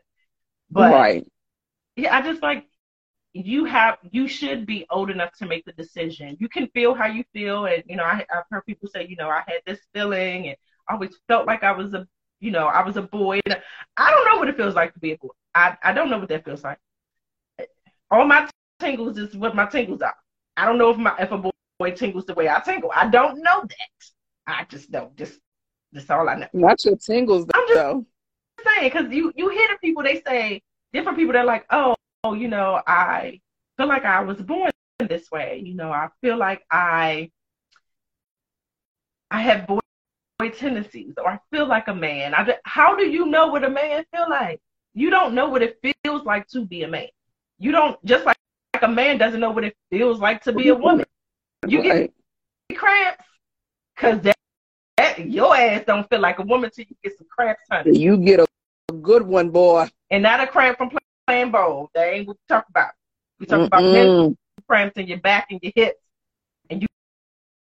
[0.69, 1.25] But right.
[1.95, 2.65] Yeah, I just like
[3.33, 6.37] you have you should be old enough to make the decision.
[6.39, 9.15] You can feel how you feel, and you know I, I've heard people say, you
[9.17, 12.07] know, I had this feeling, and I always felt like I was a,
[12.39, 13.41] you know, I was a boy.
[13.97, 15.29] I don't know what it feels like to be a boy.
[15.53, 16.79] I I don't know what that feels like.
[18.11, 20.15] All my tingles is what my tingles are.
[20.57, 22.91] I don't know if my if a boy tingles the way I tingle.
[22.95, 24.11] I don't know that.
[24.47, 25.15] I just don't.
[25.15, 25.39] Just
[25.91, 26.47] that's all I know.
[26.53, 27.59] Not your tingles, though.
[27.59, 28.05] I'm just
[28.65, 30.61] saying because you you hear the people they say
[30.95, 33.41] different people they're like, oh, oh, you know, I
[33.77, 35.61] feel like I was born this way.
[35.63, 37.29] You know, I feel like I
[39.29, 39.79] I have boy,
[40.39, 42.33] boy tendencies, or I feel like a man.
[42.33, 44.61] I, how do you know what a man feel like?
[44.93, 47.07] You don't know what it feels like to be a man.
[47.59, 48.37] You don't just like,
[48.73, 51.05] like a man doesn't know what it feels like to be a woman.
[51.67, 52.13] You get
[52.75, 53.23] cramps
[53.95, 54.37] because that,
[54.97, 57.97] that your ass don't feel like a woman till you get some cramps, honey.
[57.97, 58.47] You get a
[59.05, 59.87] good one, boy.
[60.11, 60.91] And not a cramp from
[61.27, 61.89] playing ball.
[61.93, 62.91] That ain't what we talk about.
[63.39, 63.67] We talk Mm-mm.
[63.67, 64.35] about mental
[64.67, 65.99] cramps in your back and your hips,
[66.69, 66.87] and you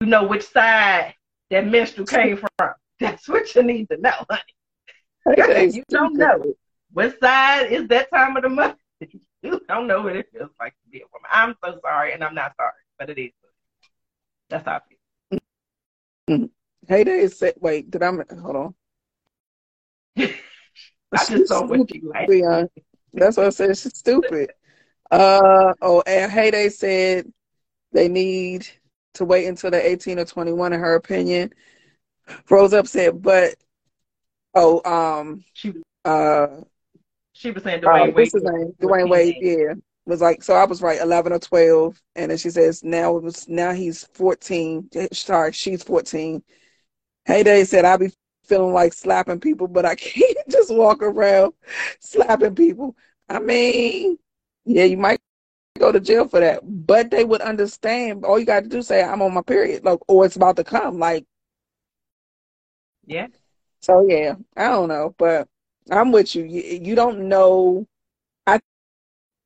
[0.00, 1.14] you know which side
[1.50, 2.72] that menstrual came from.
[3.00, 5.72] That's what you need to know, honey.
[5.74, 6.54] you don't know
[6.92, 8.76] what side is that time of the month.
[9.42, 11.30] you don't know what it feels like to be a woman.
[11.30, 13.32] I'm so sorry, and I'm not sorry, but it is.
[14.48, 15.40] That's how I feel.
[16.30, 16.44] Mm-hmm.
[16.88, 18.10] Hey, there said, wait, did I
[18.40, 18.74] hold on?
[21.12, 22.28] I just don't want you like.
[23.12, 23.76] That's what I said.
[23.78, 24.52] She's stupid.
[25.10, 27.32] Uh oh, and Heyday said
[27.92, 28.66] they need
[29.14, 31.52] to wait until they're 18 or 21, in her opinion.
[32.50, 33.54] Rose up said, but
[34.54, 36.48] oh, um, she uh,
[37.32, 38.34] she was saying Dwyane uh, Wade.
[38.34, 38.72] Name?
[38.80, 39.74] Dwyane Wade, yeah,
[40.06, 40.54] was like so.
[40.54, 44.04] I was right, 11 or 12, and then she says now it was now he's
[44.14, 44.88] 14.
[45.12, 46.42] Sorry, she's 14.
[47.26, 48.12] Heyday said I'll be
[48.46, 51.54] feeling like slapping people, but I can't just walk around
[52.00, 52.96] slapping people.
[53.28, 54.18] I mean,
[54.64, 55.20] yeah, you might
[55.78, 58.24] go to jail for that, but they would understand.
[58.24, 60.56] All you got to do is say, "I'm on my period," like, or it's about
[60.56, 60.98] to come.
[60.98, 61.26] Like,
[63.06, 63.28] yeah.
[63.80, 65.48] So yeah, I don't know, but
[65.90, 66.44] I'm with you.
[66.44, 67.86] You, you don't know.
[68.46, 68.60] I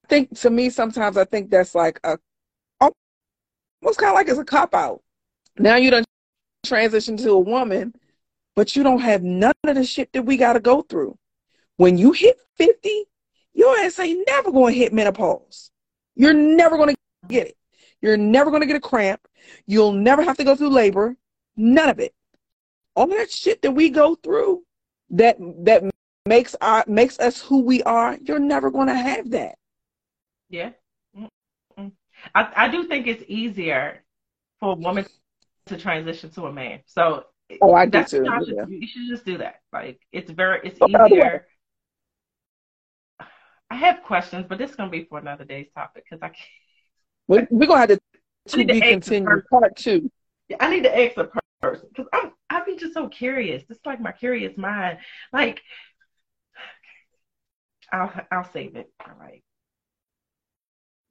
[0.08, 2.18] think to me sometimes I think that's like a
[2.80, 5.02] almost kind of like it's a cop out.
[5.58, 6.06] Now you don't
[6.64, 7.94] transition to a woman
[8.60, 11.16] but you don't have none of the shit that we got to go through.
[11.78, 13.04] When you hit 50,
[13.54, 15.70] your ass ain't never going to hit menopause.
[16.14, 16.96] You're never going to
[17.26, 17.56] get it.
[18.02, 19.26] You're never going to get a cramp.
[19.64, 21.16] You'll never have to go through labor.
[21.56, 22.12] None of it.
[22.94, 24.62] All that shit that we go through
[25.08, 25.84] that that
[26.26, 29.54] makes our makes us who we are, you're never going to have that.
[30.50, 30.72] Yeah.
[32.34, 34.04] I, I do think it's easier
[34.58, 35.06] for a woman
[35.64, 36.80] to transition to a man.
[36.84, 37.24] So
[37.60, 38.24] Oh, I do too.
[38.24, 38.64] Yeah.
[38.68, 39.60] You should just do that.
[39.72, 41.46] Like it's very, it's oh, easier.
[43.70, 46.48] I have questions, but this is gonna be for another day's topic because I can't.
[47.28, 48.00] We're, we're gonna have to
[48.48, 50.10] to be continued part two.
[50.48, 53.62] Yeah, I need to ask a person because I'm I've been just so curious.
[53.68, 54.98] It's like my curious mind.
[55.32, 55.62] Like
[57.92, 58.90] I'll I'll save it.
[59.06, 59.42] All right.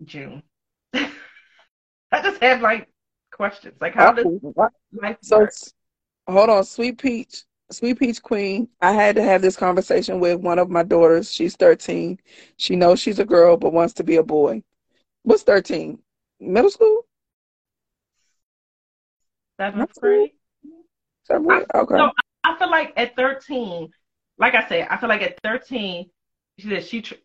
[0.03, 0.43] June.
[0.93, 2.89] I just have like
[3.31, 3.75] questions.
[3.79, 4.25] Like how does
[4.91, 5.53] life so, work?
[6.31, 8.67] Hold on, Sweet Peach, Sweet Peach Queen.
[8.81, 11.31] I had to have this conversation with one of my daughters.
[11.31, 12.19] She's 13.
[12.57, 14.63] She knows she's a girl, but wants to be a boy.
[15.23, 15.99] What's 13?
[16.39, 17.05] Middle school?
[19.59, 20.31] Seventh grade.
[21.25, 21.97] Seventh Okay.
[21.97, 22.11] So
[22.43, 23.89] I feel like at 13,
[24.37, 26.09] like I said, I feel like at 13,
[26.57, 27.15] she said she tr-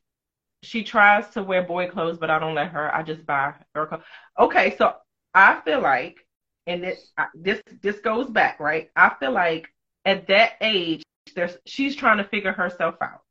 [0.62, 2.94] she tries to wear boy clothes, but I don't let her.
[2.94, 4.02] I just buy her clothes.
[4.38, 4.94] Okay, so
[5.34, 6.23] I feel like
[6.66, 8.90] and this this this goes back right?
[8.96, 9.68] I feel like
[10.04, 11.02] at that age
[11.34, 13.22] there's she's trying to figure herself out.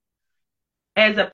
[0.96, 1.32] As a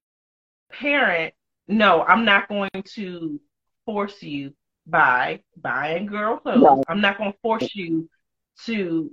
[0.71, 1.33] parent
[1.67, 3.39] no i'm not going to
[3.85, 4.53] force you
[4.85, 6.61] by buying girl clothes.
[6.61, 6.83] No.
[6.87, 8.09] i'm not going to force you
[8.65, 9.11] to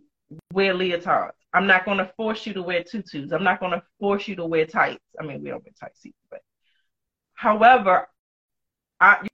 [0.52, 1.32] wear leotards.
[1.52, 3.30] I'm not going to force you to wear tutus.
[3.32, 5.00] I'm not going to force you to wear tights.
[5.20, 6.40] I mean we don't wear tights either but
[7.34, 8.08] however
[9.00, 9.26] I,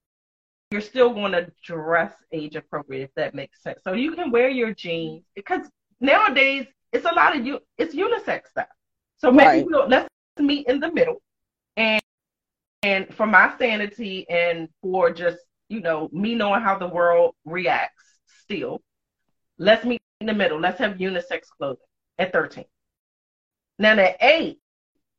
[0.73, 3.81] you're still going to dress age appropriate if that makes sense.
[3.85, 5.69] So you can wear your jeans because
[6.01, 8.69] nowadays it's a lot of you it's unisex stuff.
[9.19, 9.67] So maybe Right.
[9.67, 10.09] we'll, let's
[10.39, 11.23] meet in the middle,
[11.77, 12.03] and
[12.83, 15.39] and for my sanity and for just
[15.69, 18.05] you know me knowing how the world reacts
[18.43, 18.83] still,
[19.59, 20.59] let's meet in the middle.
[20.61, 21.79] Let's have unisex clothing
[22.19, 22.65] at 13.
[23.79, 24.59] Now at eight,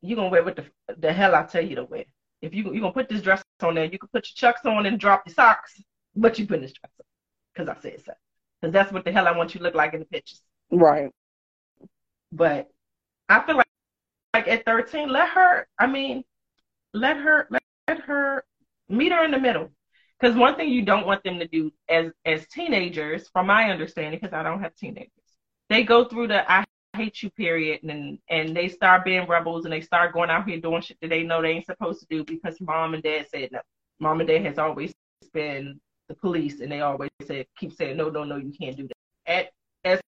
[0.02, 0.66] you're gonna wear what the
[0.98, 2.06] the hell I tell you to wear.
[2.44, 4.86] If you you're gonna put this dress on there, you can put your chucks on
[4.86, 5.82] and drop your socks,
[6.14, 7.06] but you put this dress on
[7.54, 8.12] because I said so.
[8.62, 10.42] Because that's what the hell I want you to look like in the pictures.
[10.70, 11.10] Right.
[12.34, 12.70] But
[13.30, 13.68] I feel like
[14.34, 15.68] like at 13, let her.
[15.80, 16.26] I mean,
[16.94, 18.44] let her let, let her
[18.90, 19.70] meet her in the middle.
[20.20, 24.20] Because one thing you don't want them to do as as teenagers, from my understanding,
[24.22, 25.12] because I don't have teenagers,
[25.70, 26.66] they go through the I
[26.96, 30.60] hate you period, and and they start being rebels, and they start going out here
[30.60, 33.50] doing shit that they know they ain't supposed to do because mom and dad said
[33.52, 33.60] no.
[34.00, 34.94] Mom and dad has always
[35.34, 35.80] been
[36.10, 38.96] the police, and they always said keep saying no, no, no, you can't do that.
[39.26, 39.50] At
[39.86, 40.02] as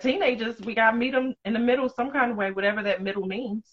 [0.00, 3.26] teenagers, we gotta meet them in the middle some kind of way, whatever that middle
[3.26, 3.64] means.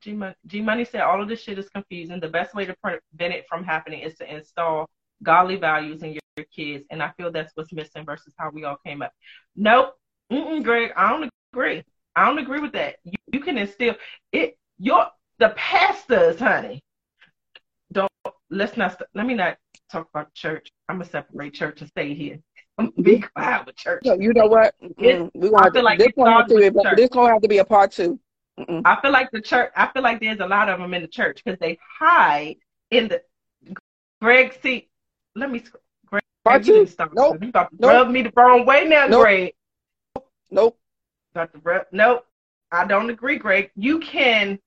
[0.00, 2.18] G Money said all of this shit is confusing.
[2.18, 4.88] The best way to prevent it from happening is to install
[5.22, 8.64] godly values in your, your kids, and I feel that's what's missing versus how we
[8.64, 9.12] all came up.
[9.54, 9.94] Nope,
[10.32, 11.82] Mm-mm, Greg, I don't agree.
[12.14, 12.96] I don't agree with that.
[13.04, 13.94] You, you can instill
[14.32, 14.58] it.
[14.78, 15.06] Your
[15.38, 16.82] the pastors, honey.
[17.92, 18.10] Don't
[18.50, 19.00] let's not.
[19.14, 19.56] Let me not
[19.90, 20.68] talk about church.
[20.88, 22.38] I'm gonna separate church and stay here.
[22.78, 24.02] I'm gonna be quiet with church.
[24.04, 24.74] So you know what?
[24.82, 27.64] Mm, we gonna feel like this have to be this gonna have to be a
[27.64, 28.18] part two.
[28.58, 28.82] Mm-mm.
[28.84, 29.70] I feel like the church.
[29.76, 32.56] I feel like there's a lot of them in the church because they hide
[32.90, 33.22] in the.
[34.20, 34.88] Greg, see,
[35.36, 35.62] let me.
[36.06, 37.10] Greg, you didn't stop.
[37.14, 37.38] Nope.
[37.42, 37.92] You about to Nope.
[37.92, 39.22] rub me the wrong way now, Nope.
[39.22, 39.52] Greg.
[40.50, 40.78] Nope.
[41.34, 41.86] About to rub.
[41.92, 42.26] Nope.
[42.72, 43.70] I don't agree, Greg.
[43.76, 44.58] You can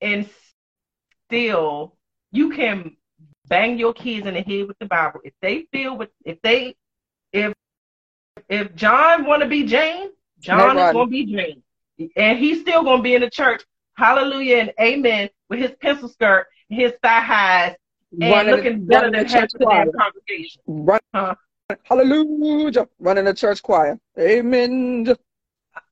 [0.00, 1.96] instill.
[2.32, 2.96] You can
[3.48, 6.74] bang your kids in the head with the Bible if they feel with if they
[7.32, 7.52] if
[8.48, 11.62] if John want to be Jane, John is going to be Jane,
[12.16, 13.62] and he's still going to be in the church.
[13.96, 17.76] Hallelujah and amen with his pencil skirt, his thigh highs,
[18.12, 19.84] and Running, looking better running than the half the choir.
[19.84, 20.62] damn congregation.
[20.66, 21.34] Run, Huh?
[21.84, 22.86] Hallelujah.
[23.00, 23.98] Running the church choir.
[24.18, 25.14] Amen.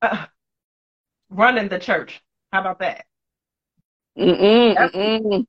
[0.00, 0.26] Uh,
[1.30, 2.22] running the church.
[2.52, 3.04] How about that?
[4.18, 5.46] Mm-mm, That's- mm-mm.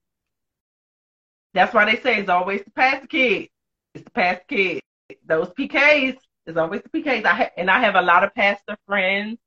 [1.53, 3.49] That's why they say it's always the pastor kid.
[3.93, 4.81] It's the pastor kid.
[5.25, 6.17] Those PKs
[6.47, 7.23] is always the PKs.
[7.25, 9.37] I ha- and I have a lot of pastor friends.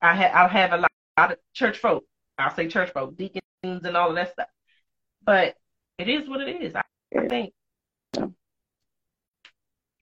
[0.00, 2.04] I ha- I have a lot, lot of church folk.
[2.38, 4.48] I'll say church folk, deacons and all of that stuff.
[5.24, 5.56] But
[5.98, 6.74] it is what it is.
[6.74, 6.82] I,
[7.18, 7.52] I think.
[8.16, 8.26] Yeah.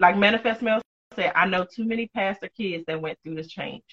[0.01, 0.81] Like Manifest Mel
[1.15, 3.85] said, I know too many pastor kids that went through this change.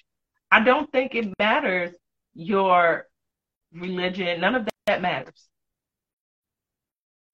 [0.50, 1.94] I don't think it matters
[2.34, 3.06] your
[3.72, 4.40] religion.
[4.40, 5.46] None of that matters.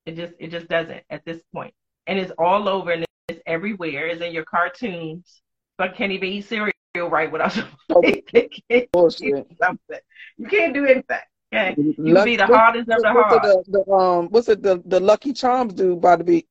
[0.04, 1.74] It just it just doesn't at this point.
[2.06, 4.06] And it's all over and it's everywhere.
[4.06, 5.42] It's in your cartoons.
[5.78, 6.72] But can't even eat cereal
[7.10, 7.56] right without
[7.88, 8.04] Nope.
[8.06, 8.22] you
[8.70, 9.20] can't Bullshit.
[9.48, 9.98] do something.
[10.38, 11.18] You can't do anything.
[11.54, 11.74] Okay.
[11.78, 13.42] You can be the what- hardest of the hard.
[13.42, 14.62] the, the, um, what's it?
[14.62, 16.46] The the Lucky Charms dude about to be.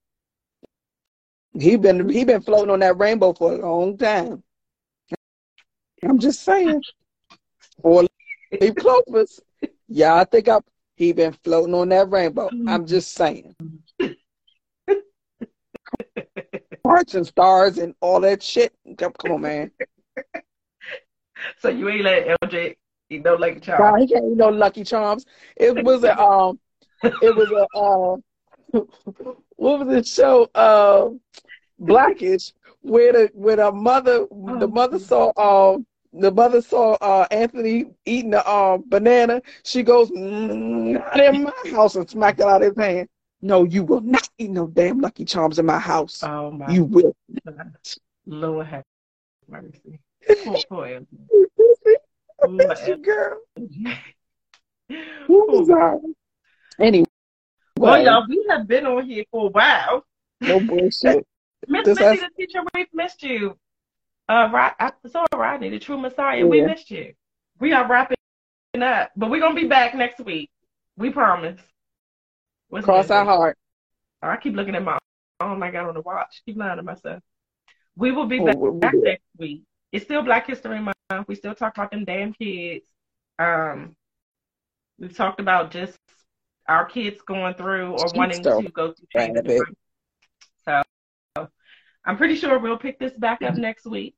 [1.57, 4.43] He been he been floating on that rainbow for a long time.
[6.03, 6.81] I'm just saying.
[7.81, 8.03] Or
[8.59, 9.39] leaf clovers.
[9.87, 10.59] Yeah, I think I
[10.95, 12.49] he been floating on that rainbow.
[12.67, 13.55] I'm just saying.
[16.85, 18.73] Hearts and stars and all that shit.
[18.97, 19.71] Come, come on, man.
[21.59, 22.77] So you ain't let LJ
[23.09, 24.01] eat no Lucky Charms.
[24.01, 25.25] he can't eat no Lucky Charms.
[25.55, 26.59] It was a um,
[27.21, 28.17] it was a uh,
[29.57, 30.49] what was the show?
[30.55, 31.09] Uh,
[31.79, 37.85] Blackish, where the where the mother the mother saw um the mother saw uh Anthony
[38.05, 39.41] eating the um banana.
[39.63, 43.09] She goes, not in my house, and smacked it out of his hand.
[43.41, 46.23] No, you will not eat no damn Lucky Charms in my house.
[46.23, 47.15] Oh my You will.
[47.45, 47.71] God.
[48.25, 48.83] Lord have
[49.47, 49.99] mercy.
[50.43, 51.01] Poor, poor.
[52.57, 53.39] That's you, girl.
[55.27, 56.83] Who Poor was I?
[56.83, 57.05] Anyway,
[57.77, 60.05] Well, y'all, we have been on here for a while.
[60.41, 61.25] no bullshit.
[61.67, 63.57] Miss Missy, the teacher, we've missed you.
[64.29, 66.45] Uh, right, I saw Rodney, the true Messiah.
[66.45, 67.13] We missed you.
[67.59, 68.17] We are wrapping
[68.81, 70.49] up, but we're gonna be back next week.
[70.97, 71.59] We promise.
[72.69, 73.57] What's Cross our heart.
[74.21, 74.97] Oh, I keep looking at my
[75.39, 76.41] phone like I don't know watch.
[76.45, 77.21] Keep lying to myself.
[77.95, 79.63] We will be Oh, back, back next week.
[79.91, 80.94] It's still Black History Month.
[81.27, 82.87] We still talk about them damn kids.
[83.39, 83.95] Um,
[84.99, 85.97] we've talked about just
[86.67, 89.43] our kids going through or Keep wanting to go through right, changes.
[89.43, 89.75] babe.
[90.65, 90.81] So
[92.05, 94.15] I'm pretty sure we'll pick this back up next week.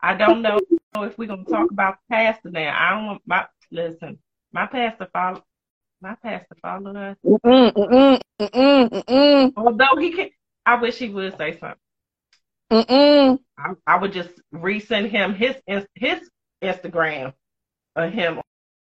[0.00, 0.58] I don't know
[0.96, 2.76] if we're gonna talk about the pastor now.
[2.78, 4.18] I don't want my listen.
[4.52, 5.44] My pastor follow
[6.00, 7.16] My pastor follow us.
[7.24, 8.20] Mm-mm, mm-mm,
[8.90, 10.30] mm-mm, Although he can,
[10.64, 11.78] I wish he would say something.
[12.70, 13.38] Mm-mm.
[13.58, 15.56] I, I would just resend him his
[15.94, 16.28] his
[16.62, 17.32] Instagram
[17.96, 18.40] of him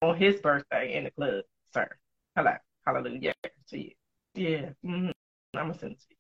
[0.02, 1.44] on his birthday in the club,
[1.74, 1.88] sir.
[2.36, 2.54] Hello,
[2.86, 3.34] hallelujah
[3.70, 3.92] to you.
[4.34, 5.10] Yeah, mm-hmm.
[5.56, 6.16] I'm gonna send it to you.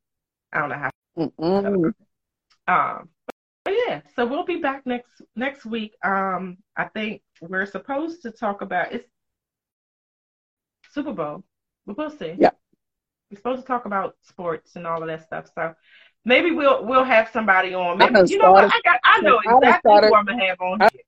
[0.54, 0.92] I don't know how.
[1.18, 1.94] Mm-mm.
[2.68, 3.10] Um,
[3.64, 5.96] but yeah, so we'll be back next next week.
[6.04, 9.08] Um, I think we're supposed to talk about it's
[10.92, 11.44] Super Bowl,
[11.86, 12.36] but we'll see.
[12.38, 12.52] Yeah.
[13.30, 15.50] We're supposed to talk about sports and all of that stuff.
[15.56, 15.74] So
[16.26, 18.02] maybe we'll we'll have somebody on.
[18.02, 18.66] I Maybe you know what?
[18.66, 21.02] I got I know I exactly started- who I'm gonna have on I- here.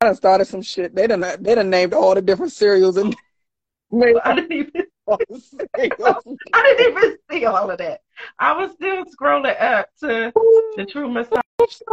[0.00, 0.94] I done started some shit.
[0.94, 3.14] They done they done named all the different cereals and
[3.90, 6.22] made I didn't even all the cereals.
[6.52, 8.00] I didn't even see all of that.
[8.38, 10.32] I was still scrolling up to
[10.76, 11.40] the True Messiah.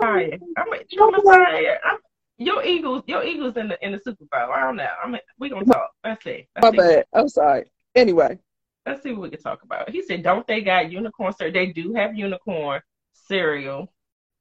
[0.02, 0.38] I
[0.70, 1.76] mean, True Messiah.
[1.86, 1.98] I'm,
[2.38, 4.52] your Eagles, your Eagles in the in the Super Bowl.
[4.54, 4.88] I don't know.
[5.04, 5.92] I mean, we gonna talk.
[6.04, 6.48] Let's see.
[6.56, 6.78] Let's My see.
[6.78, 7.06] bad.
[7.14, 7.66] I'm sorry.
[7.96, 8.40] Anyway,
[8.86, 9.90] Let's see what we can talk about.
[9.90, 11.54] He said, "Don't they got unicorn cereal?
[11.54, 12.82] They do have unicorn
[13.14, 13.94] cereal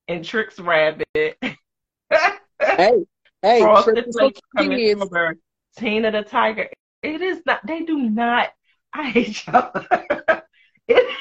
[0.08, 1.06] and Trix Rabbit."
[1.42, 3.04] hey,
[3.42, 5.36] hey, Frosted Flakes coming over.
[5.76, 6.68] Tina the Tiger.
[7.02, 7.66] It is not.
[7.66, 8.48] They do not.
[8.92, 9.70] I hate y'all.
[10.88, 11.16] it,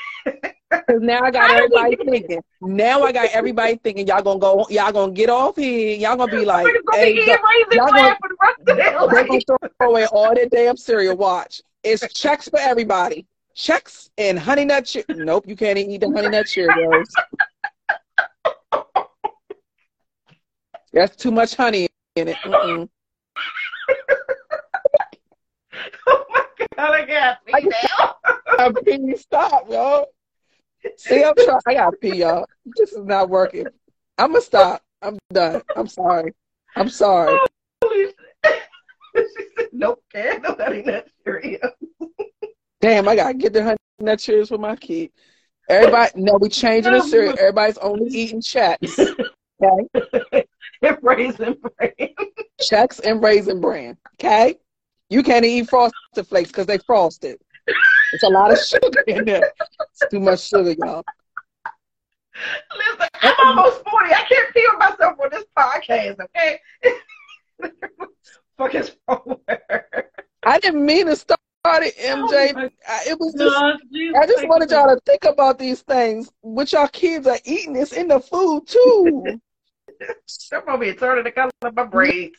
[1.02, 2.42] now I got How did we everybody thinking.
[2.62, 4.66] Now I got everybody thinking y'all gonna go.
[4.70, 5.98] Y'all gonna get off here.
[5.98, 9.72] Y'all gonna be like, gonna hey, be y'all gonna- the rest of their they're gonna
[9.78, 11.16] throw away all their damn cereal.
[11.16, 13.26] Watch, it's Chex for everybody.
[13.56, 14.86] Chex and honey nut.
[14.86, 17.06] Che- nope, you can't eat the honey nut Cheerios.
[20.94, 22.38] That's too much honey in it.
[22.38, 22.90] Mm-mm.
[26.08, 26.44] Oh my
[26.76, 28.16] god, I got me now.
[28.58, 29.16] I pee.
[29.18, 30.08] Stop, y'all.
[30.98, 31.60] See, I'm trying.
[31.68, 32.46] I gotta pee, y'all.
[32.66, 33.68] This is not working.
[34.18, 34.82] I'm gonna stop.
[35.02, 35.62] I'm done.
[35.76, 36.34] I'm sorry.
[36.76, 37.38] I'm sorry.
[39.38, 41.70] She said, nope, can't nobody not cereal.
[42.82, 45.12] Damn, I gotta get the honey nut Cheerios for my kid.
[45.70, 47.34] Everybody, no, we changing the cereal.
[47.40, 49.16] Everybody's only eating Chex.
[49.62, 50.46] Okay,
[50.82, 52.10] and raisin bran.
[52.62, 53.98] Chex and raisin bran.
[54.16, 54.56] Okay,
[55.10, 57.38] you can't eat frosted flakes because they frosted.
[58.14, 59.52] It's a lot of sugar in there.
[59.92, 61.04] It's too much sugar, y'all.
[62.78, 64.14] Listen, I'm almost 40.
[64.14, 66.60] I can't feel myself on this podcast, okay?
[68.60, 69.38] Fuck is wrong?
[70.46, 72.54] I didn't mean to start it, MJ.
[72.56, 73.80] Oh I- it was just, God,
[74.22, 76.30] I just wanted y'all to think about these things.
[76.42, 79.40] What y'all kids are eating is in the food too.
[80.52, 82.38] I'm over here turning the color of my braids.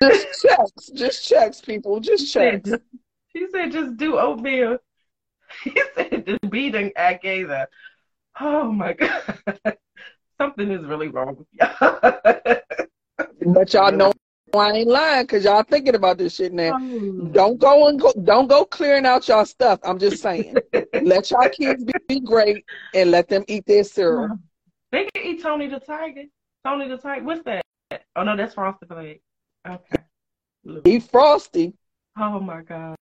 [0.00, 2.80] just Chex, just Chex, people, just Chex.
[3.34, 4.78] she said, just do oatmeal.
[5.62, 7.66] He said, just I gave her.
[8.40, 9.22] Oh my God.
[10.38, 11.46] Something is really wrong with
[11.80, 11.98] y'all.
[13.54, 14.12] But y'all know
[14.54, 16.78] I ain't lying because y'all thinking about this shit now.
[16.80, 17.28] Oh.
[17.32, 19.80] Don't go and go, don't go clearing out y'all stuff.
[19.82, 20.56] I'm just saying,
[21.02, 22.64] let y'all kids be, be great
[22.94, 24.38] and let them eat their cereal.
[24.92, 26.24] They can eat Tony the Tiger.
[26.64, 27.24] Tony the Tiger.
[27.24, 27.64] What's that?
[28.14, 29.22] Oh no, that's Frosted Flakes.
[29.68, 29.96] Okay.
[30.64, 30.86] Look.
[30.86, 31.74] He frosty.
[32.18, 32.96] Oh my God.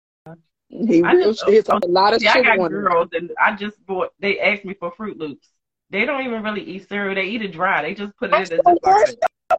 [0.70, 4.14] He I just- It's a lot of See, I got girls, and I just bought.
[4.20, 5.50] They asked me for Froot Loops.
[5.90, 7.14] They don't even really eat cereal.
[7.16, 7.82] They eat it dry.
[7.82, 9.12] They just put it in the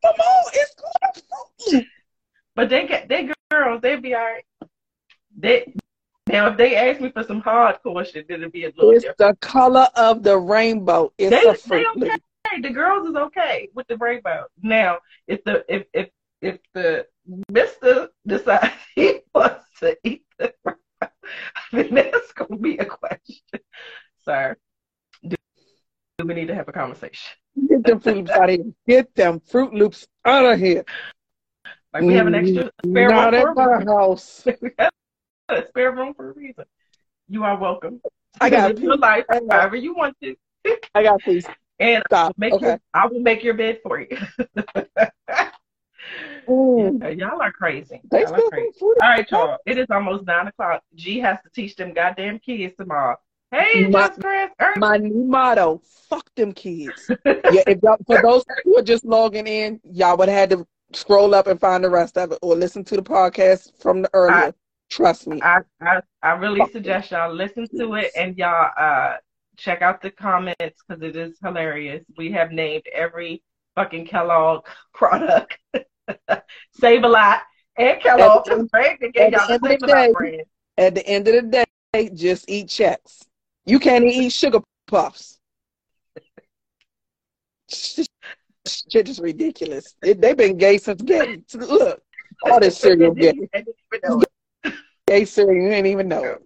[0.03, 0.27] Come Ziploc bag.
[0.27, 1.23] on, it's good.
[1.71, 1.87] Fruit.
[2.55, 3.81] But they get they girls.
[3.83, 4.45] They be all right.
[5.39, 5.73] They
[6.29, 9.05] now if they ask me for some hardcore shit, then it'd be a little It's
[9.05, 9.19] different.
[9.41, 11.13] the color of the rainbow.
[11.19, 12.61] It's They- a they okay.
[12.61, 14.45] The girls is okay with the rainbow.
[14.63, 16.09] Now if the if if
[16.43, 17.07] if the
[17.51, 21.13] Mister decides he wants to eat the rainbow,
[21.73, 23.61] then that's gonna be a question,
[24.25, 24.57] sir.
[26.25, 27.31] We need to have a conversation?
[27.69, 28.73] Get them Froot Loops out of here.
[28.87, 30.85] Get them Froot Loops out of here.
[31.93, 33.89] Like we have an extra spare Not room at for a my reason.
[33.89, 34.47] house.
[35.49, 36.65] A spare room for a reason.
[37.29, 38.01] You are welcome.
[38.41, 40.35] I got Live your life I however you want to,
[40.95, 41.47] I got these.
[41.79, 42.35] and Stop.
[42.39, 42.67] make Okay.
[42.67, 44.09] your, I will make your bed for you.
[46.49, 47.19] Mm.
[47.19, 48.01] y'all are crazy.
[48.13, 48.79] Y'all are crazy.
[48.81, 49.59] All right, y'all.
[49.67, 50.83] It is almost nine o'clock.
[50.95, 53.17] G has to teach them goddamn kids tomorrow.
[53.53, 54.51] Hey, My- just Chris.
[54.79, 57.09] My new motto: Fuck them kids.
[57.09, 60.67] yeah, if y'all, for those who are just logging in, y'all would have had to
[60.95, 64.11] scroll up and find the rest of it, or listen to the podcast from the
[64.15, 64.55] earlier.
[64.91, 65.41] Trust me.
[65.43, 69.17] I, I I really suggest y'all listen to it and y'all uh
[69.57, 70.57] check out the comments
[70.87, 72.05] because it is hilarious.
[72.19, 73.43] We have named every
[73.75, 75.59] fucking Kellogg product.
[76.75, 77.41] Save a lot
[77.79, 78.49] and Kellogg.
[78.49, 78.99] At the- Right?
[79.01, 80.45] Y'all the at the end Save a the lot day-
[80.79, 83.25] At the end of the day, just eat Chex.
[83.65, 85.39] You can't eat sugar puffs.
[87.69, 89.95] Shit is ridiculous.
[90.03, 91.43] It, they've been gay since gay.
[91.55, 92.03] Look,
[92.45, 93.33] all this cereal gay.
[93.33, 94.23] didn't even know
[94.65, 94.75] it.
[95.07, 95.63] gay cereal.
[95.63, 96.37] You didn't even know.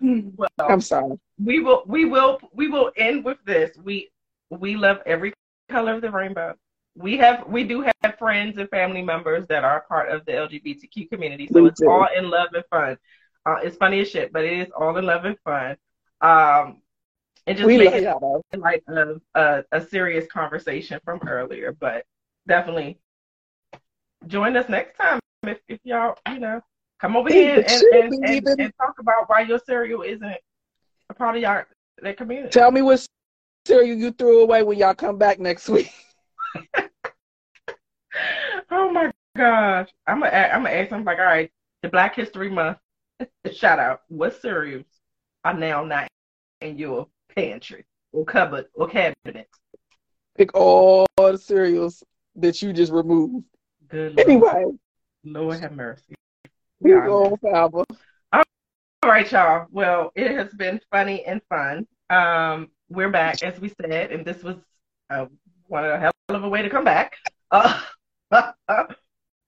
[0.00, 1.16] Well, I'm sorry.
[1.42, 3.76] we will we will we will end with this.
[3.82, 4.10] We
[4.50, 5.32] we love every
[5.68, 6.54] color of the rainbow.
[6.96, 11.08] We have we do have friends and family members that are part of the LGBTQ
[11.08, 12.98] community, so it's all in love and fun.
[13.44, 15.76] Uh, it's funny as shit, but it is all in love and fun.
[16.20, 16.78] Um,
[17.46, 18.42] and just We make it y'all.
[18.56, 22.04] like a, a a serious conversation from earlier, but
[22.46, 22.98] definitely
[24.28, 26.60] join us next time if, if y'all you know
[27.00, 30.36] come over here and, and, and, even- and talk about why your cereal isn't
[31.10, 31.66] a part of your
[32.00, 32.50] that community.
[32.50, 33.04] Tell me what
[33.66, 35.90] cereal you threw away when y'all come back next week.
[38.70, 39.88] Oh my gosh.
[40.06, 41.50] I'm gonna I'm gonna ask them like, all right,
[41.82, 42.78] the Black History Month
[43.52, 44.02] shout out.
[44.08, 44.86] What cereals
[45.44, 46.08] are now not
[46.60, 49.48] in your pantry or cupboard or cabinet?
[50.36, 52.02] Pick all the cereals
[52.36, 53.44] that you just removed.
[53.88, 54.28] Good Lord.
[54.28, 54.64] Anyway,
[55.24, 56.14] Lord have mercy.
[56.80, 57.84] we go forever.
[58.32, 59.66] All right, y'all.
[59.70, 61.86] Well, it has been funny and fun.
[62.08, 64.56] Um, we're back, as we said, and this was
[65.10, 65.26] uh,
[65.66, 67.16] one a hell of a way to come back.
[68.66, 68.84] Uh,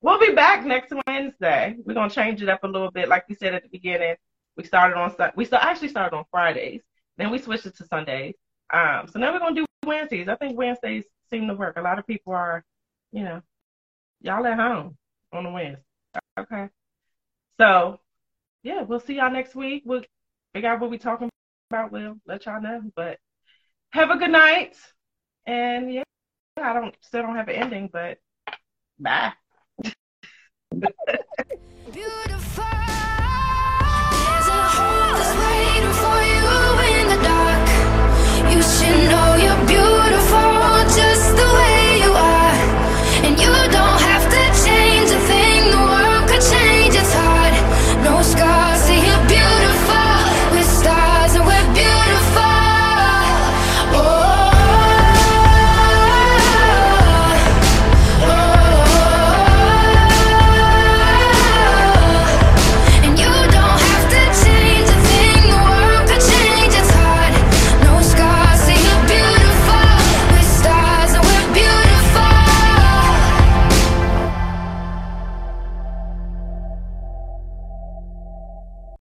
[0.04, 1.76] we'll be back next Wednesday.
[1.84, 4.14] We're gonna change it up a little bit, like we said at the beginning.
[4.56, 6.82] We started on we start, actually started on Fridays,
[7.16, 8.34] then we switched it to Sundays.
[8.72, 10.28] Um, so now we're gonna do Wednesdays.
[10.28, 11.78] I think Wednesdays seem to work.
[11.78, 12.62] A lot of people are,
[13.12, 13.40] you know,
[14.20, 14.96] y'all at home
[15.32, 15.82] on the Wednesday.
[16.38, 16.68] Okay,
[17.58, 17.98] so
[18.62, 19.84] yeah, we'll see y'all next week.
[19.86, 20.02] We'll
[20.52, 21.30] figure out what we're talking
[21.70, 21.92] about.
[21.92, 22.82] We'll let y'all know.
[22.94, 23.18] But
[23.92, 24.76] have a good night.
[25.46, 26.02] And yeah,
[26.62, 28.18] I don't still don't have an ending, but
[28.98, 29.32] bye.
[31.92, 32.83] Beautiful.